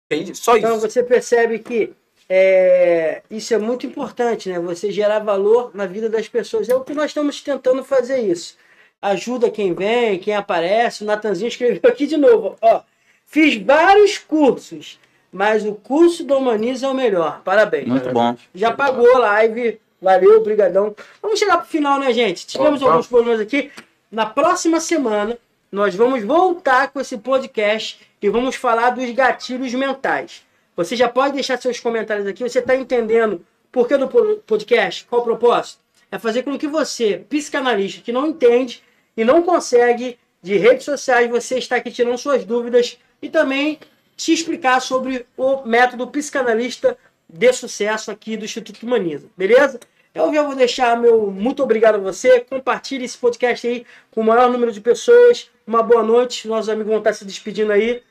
Entende? 0.09 0.35
Só 0.35 0.55
isso. 0.55 0.65
Então 0.65 0.79
você 0.79 1.03
percebe 1.03 1.59
que 1.59 1.93
é, 2.29 3.21
isso 3.31 3.53
é 3.53 3.57
muito 3.57 3.85
importante, 3.85 4.49
né? 4.49 4.59
Você 4.59 4.91
gerar 4.91 5.19
valor 5.19 5.71
na 5.73 5.85
vida 5.85 6.09
das 6.09 6.27
pessoas. 6.27 6.69
É 6.69 6.75
o 6.75 6.83
que 6.83 6.93
nós 6.93 7.11
estamos 7.11 7.41
tentando 7.41 7.83
fazer 7.83 8.19
isso. 8.19 8.57
Ajuda 9.01 9.49
quem 9.49 9.73
vem, 9.73 10.19
quem 10.19 10.35
aparece. 10.35 11.03
O 11.03 11.07
Natanzinho 11.07 11.47
escreveu 11.47 11.89
aqui 11.89 12.05
de 12.05 12.17
novo. 12.17 12.57
Ó, 12.61 12.81
fiz 13.25 13.55
vários 13.61 14.17
cursos, 14.17 14.99
mas 15.31 15.65
o 15.65 15.73
curso 15.73 16.23
do 16.23 16.37
Humaniza 16.37 16.87
é 16.87 16.89
o 16.89 16.93
melhor. 16.93 17.41
Parabéns. 17.43 17.87
Muito 17.87 18.11
bom. 18.11 18.35
Já 18.53 18.71
pagou 18.71 19.15
a 19.15 19.19
live. 19.19 19.79
Valeu, 20.01 20.43
brigadão. 20.43 20.95
Vamos 21.21 21.39
chegar 21.39 21.57
pro 21.57 21.67
final, 21.67 21.99
né, 21.99 22.13
gente? 22.13 22.45
Tivemos 22.45 22.79
Vamos, 22.79 22.93
alguns 22.93 23.07
problemas 23.07 23.41
aqui. 23.41 23.71
Na 24.11 24.27
próxima 24.27 24.79
semana, 24.79 25.37
nós 25.77 25.93
vamos 25.93 26.23
voltar 26.23 26.91
com 26.91 26.99
esse 26.99 27.19
podcast 27.19 27.99
e 28.19 28.29
vamos 28.29 28.55
falar 28.55 28.89
dos 28.89 29.11
gatilhos 29.11 29.71
mentais. 29.75 30.43
Você 30.75 30.95
já 30.95 31.07
pode 31.07 31.35
deixar 31.35 31.61
seus 31.61 31.79
comentários 31.79 32.25
aqui. 32.25 32.41
Você 32.41 32.57
está 32.57 32.75
entendendo 32.75 33.45
por 33.71 33.87
que 33.87 33.95
do 33.95 34.07
podcast? 34.47 35.05
Qual 35.05 35.21
o 35.21 35.23
propósito? 35.23 35.77
É 36.11 36.17
fazer 36.17 36.41
com 36.41 36.57
que 36.57 36.67
você, 36.67 37.23
psicanalista, 37.29 38.01
que 38.01 38.11
não 38.11 38.25
entende 38.25 38.81
e 39.15 39.23
não 39.23 39.43
consegue 39.43 40.17
de 40.41 40.57
redes 40.57 40.83
sociais, 40.83 41.29
você 41.29 41.59
está 41.59 41.75
aqui 41.75 41.91
tirando 41.91 42.17
suas 42.17 42.43
dúvidas 42.43 42.97
e 43.21 43.29
também 43.29 43.79
te 44.15 44.33
explicar 44.33 44.81
sobre 44.81 45.27
o 45.37 45.63
método 45.63 46.07
psicanalista 46.07 46.97
de 47.29 47.53
sucesso 47.53 48.09
aqui 48.09 48.35
do 48.35 48.45
Instituto 48.45 48.81
Humaniza. 48.83 49.27
Beleza? 49.37 49.79
Eu 50.17 50.33
já 50.33 50.41
vou 50.41 50.55
deixar 50.55 50.97
meu 50.97 51.29
muito 51.29 51.61
obrigado 51.61 51.95
a 51.95 51.99
você. 51.99 52.39
Compartilhe 52.39 53.05
esse 53.05 53.15
podcast 53.15 53.67
aí 53.67 53.85
com 54.09 54.21
o 54.21 54.23
maior 54.23 54.49
número 54.49 54.71
de 54.71 54.81
pessoas. 54.81 55.51
Uma 55.65 55.83
boa 55.83 56.01
noite. 56.01 56.47
Nossos 56.47 56.69
amigos 56.69 56.89
vão 56.89 56.97
estar 56.97 57.13
se 57.13 57.23
despedindo 57.23 57.71
aí. 57.71 58.01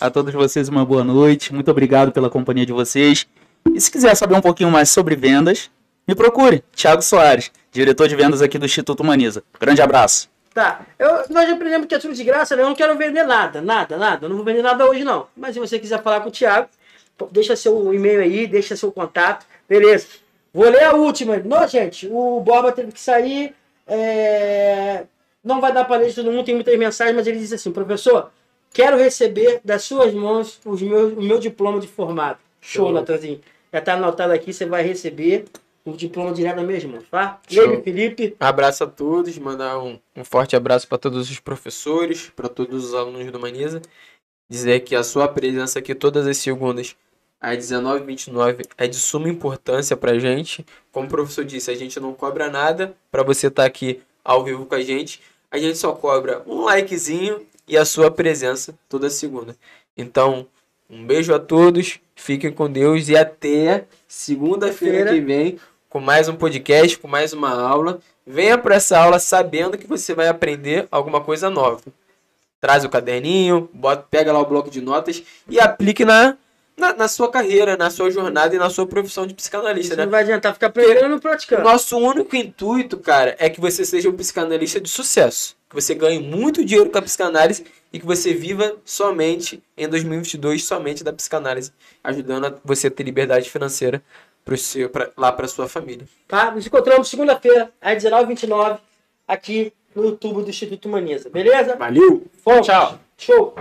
A 0.00 0.08
todos 0.08 0.32
vocês, 0.32 0.70
uma 0.70 0.86
boa 0.86 1.04
noite. 1.04 1.52
Muito 1.52 1.70
obrigado 1.70 2.12
pela 2.12 2.30
companhia 2.30 2.64
de 2.64 2.72
vocês. 2.72 3.26
E 3.74 3.78
se 3.78 3.90
quiser 3.90 4.14
saber 4.14 4.34
um 4.34 4.40
pouquinho 4.40 4.70
mais 4.70 4.88
sobre 4.88 5.14
vendas, 5.14 5.70
me 6.08 6.14
procure. 6.14 6.64
Thiago 6.74 7.02
Soares, 7.02 7.52
diretor 7.70 8.08
de 8.08 8.16
vendas 8.16 8.40
aqui 8.40 8.56
do 8.56 8.64
Instituto 8.64 9.00
Humaniza. 9.00 9.44
Grande 9.60 9.82
abraço. 9.82 10.30
Tá. 10.54 10.80
Eu, 10.98 11.24
nós 11.28 11.48
aprendemos 11.50 11.86
que 11.86 11.94
é 11.94 11.98
tudo 11.98 12.14
de 12.14 12.24
graça, 12.24 12.56
né? 12.56 12.62
Eu 12.62 12.68
não 12.68 12.74
quero 12.74 12.96
vender 12.96 13.24
nada, 13.24 13.60
nada, 13.60 13.98
nada. 13.98 14.24
Eu 14.24 14.30
não 14.30 14.36
vou 14.36 14.44
vender 14.46 14.62
nada 14.62 14.88
hoje, 14.88 15.04
não. 15.04 15.26
Mas 15.36 15.52
se 15.52 15.60
você 15.60 15.78
quiser 15.78 16.02
falar 16.02 16.20
com 16.20 16.30
o 16.30 16.32
Thiago, 16.32 16.68
deixa 17.30 17.54
seu 17.54 17.92
e-mail 17.92 18.22
aí, 18.22 18.46
deixa 18.46 18.74
seu 18.74 18.90
contato. 18.90 19.44
Beleza. 19.68 20.22
Vou 20.52 20.68
ler 20.68 20.84
a 20.84 20.94
última. 20.94 21.36
Não, 21.38 21.66
gente, 21.66 22.06
o 22.10 22.40
Borba 22.40 22.72
teve 22.72 22.92
que 22.92 23.00
sair. 23.00 23.54
é, 23.86 25.04
Não 25.42 25.60
vai 25.60 25.72
dar 25.72 25.84
para 25.84 26.00
ler 26.02 26.08
de 26.10 26.14
todo 26.14 26.30
mundo, 26.30 26.44
tem 26.44 26.54
muitas 26.54 26.78
mensagens, 26.78 27.16
mas 27.16 27.26
ele 27.26 27.38
disse 27.38 27.54
assim, 27.54 27.72
professor, 27.72 28.30
quero 28.72 28.96
receber 28.96 29.60
das 29.64 29.82
suas 29.82 30.12
mãos 30.12 30.60
os 30.64 30.82
meus, 30.82 31.12
o 31.14 31.22
meu 31.22 31.38
diploma 31.38 31.80
de 31.80 31.88
formado. 31.88 32.38
Show, 32.60 32.86
Show. 32.86 32.92
Natanzinho. 32.92 33.40
Já 33.72 33.80
tá 33.80 33.94
anotado 33.94 34.32
aqui, 34.32 34.52
você 34.52 34.66
vai 34.66 34.82
receber 34.82 35.46
o 35.84 35.92
diploma 35.92 36.32
direto 36.32 36.60
minhas 36.62 36.84
mãos, 36.84 37.04
tá? 37.10 37.40
Show. 37.48 37.64
Ele, 37.64 37.82
Felipe, 37.82 38.36
Abraço 38.38 38.84
a 38.84 38.86
todos, 38.86 39.36
mandar 39.38 39.78
um, 39.80 39.98
um 40.14 40.24
forte 40.24 40.54
abraço 40.54 40.86
para 40.86 40.98
todos 40.98 41.30
os 41.30 41.40
professores, 41.40 42.30
para 42.36 42.48
todos 42.48 42.84
os 42.84 42.94
alunos 42.94 43.30
do 43.32 43.40
Maniza. 43.40 43.82
Dizer 44.48 44.80
que 44.80 44.94
a 44.94 45.02
sua 45.02 45.26
presença 45.26 45.78
aqui 45.78 45.94
todas 45.94 46.26
as 46.26 46.36
segundas 46.36 46.94
às 47.42 47.58
19h29 47.58 48.64
é 48.78 48.86
de 48.86 48.94
suma 48.94 49.28
importância 49.28 49.96
pra 49.96 50.16
gente. 50.16 50.64
Como 50.92 51.08
o 51.08 51.10
professor 51.10 51.44
disse, 51.44 51.72
a 51.72 51.74
gente 51.74 51.98
não 51.98 52.14
cobra 52.14 52.48
nada 52.48 52.94
para 53.10 53.24
você 53.24 53.48
estar 53.48 53.64
aqui 53.64 54.00
ao 54.24 54.44
vivo 54.44 54.64
com 54.64 54.76
a 54.76 54.80
gente. 54.80 55.20
A 55.50 55.58
gente 55.58 55.76
só 55.76 55.92
cobra 55.92 56.40
um 56.46 56.64
likezinho 56.64 57.44
e 57.66 57.76
a 57.76 57.84
sua 57.84 58.12
presença 58.12 58.78
toda 58.88 59.10
segunda. 59.10 59.56
Então, 59.96 60.46
um 60.88 61.04
beijo 61.04 61.34
a 61.34 61.38
todos, 61.40 61.98
fiquem 62.14 62.52
com 62.52 62.70
Deus 62.70 63.08
e 63.08 63.16
até 63.16 63.86
segunda-feira 64.06 64.98
Feira. 64.98 65.12
que 65.12 65.20
vem 65.20 65.58
com 65.90 65.98
mais 65.98 66.28
um 66.28 66.36
podcast, 66.36 66.96
com 66.96 67.08
mais 67.08 67.32
uma 67.32 67.50
aula. 67.50 67.98
Venha 68.24 68.56
para 68.56 68.76
essa 68.76 68.96
aula 68.96 69.18
sabendo 69.18 69.76
que 69.76 69.86
você 69.86 70.14
vai 70.14 70.28
aprender 70.28 70.86
alguma 70.92 71.20
coisa 71.20 71.50
nova. 71.50 71.82
Traz 72.60 72.84
o 72.84 72.88
caderninho, 72.88 73.68
bota, 73.74 74.06
pega 74.08 74.32
lá 74.32 74.38
o 74.38 74.46
bloco 74.46 74.70
de 74.70 74.80
notas 74.80 75.22
e 75.48 75.58
aplique 75.58 76.04
na, 76.04 76.38
na, 76.76 76.94
na 76.94 77.08
sua 77.08 77.30
carreira, 77.30 77.76
na 77.76 77.90
sua 77.90 78.10
jornada 78.10 78.54
e 78.54 78.58
na 78.58 78.70
sua 78.70 78.86
profissão 78.86 79.26
de 79.26 79.34
psicanalista, 79.34 79.94
isso 79.94 79.96
né? 79.96 80.04
não 80.04 80.10
vai 80.10 80.22
adiantar 80.22 80.54
ficar 80.54 80.68
aprendendo 80.68 81.16
e 81.16 81.20
praticando. 81.20 81.62
nosso 81.62 81.96
único 81.98 82.34
intuito, 82.34 82.98
cara, 82.98 83.36
é 83.38 83.48
que 83.50 83.60
você 83.60 83.84
seja 83.84 84.08
um 84.08 84.16
psicanalista 84.16 84.80
de 84.80 84.88
sucesso. 84.88 85.56
Que 85.68 85.74
você 85.74 85.94
ganhe 85.94 86.20
muito 86.20 86.64
dinheiro 86.64 86.90
com 86.90 86.98
a 86.98 87.02
psicanálise 87.02 87.64
e 87.92 87.98
que 87.98 88.04
você 88.04 88.34
viva 88.34 88.76
somente 88.84 89.62
em 89.76 89.88
2022 89.88 90.64
somente 90.64 91.02
da 91.02 91.12
psicanálise, 91.12 91.72
ajudando 92.04 92.46
a 92.46 92.54
você 92.64 92.88
a 92.88 92.90
ter 92.90 93.02
liberdade 93.02 93.48
financeira 93.48 94.02
pro 94.44 94.56
seu, 94.56 94.90
pra, 94.90 95.10
lá 95.16 95.32
para 95.32 95.48
sua 95.48 95.68
família. 95.68 96.06
Tá? 96.28 96.50
Nos 96.50 96.66
encontramos 96.66 97.08
segunda-feira, 97.08 97.72
às 97.80 98.02
19h29, 98.02 98.78
aqui 99.26 99.72
no 99.94 100.04
YouTube 100.04 100.42
do 100.42 100.50
Instituto 100.50 100.88
Humaniza. 100.88 101.30
Beleza? 101.30 101.76
Valeu! 101.76 102.26
Fomos. 102.42 102.66
Tchau. 102.66 102.98
Show! 103.16 103.54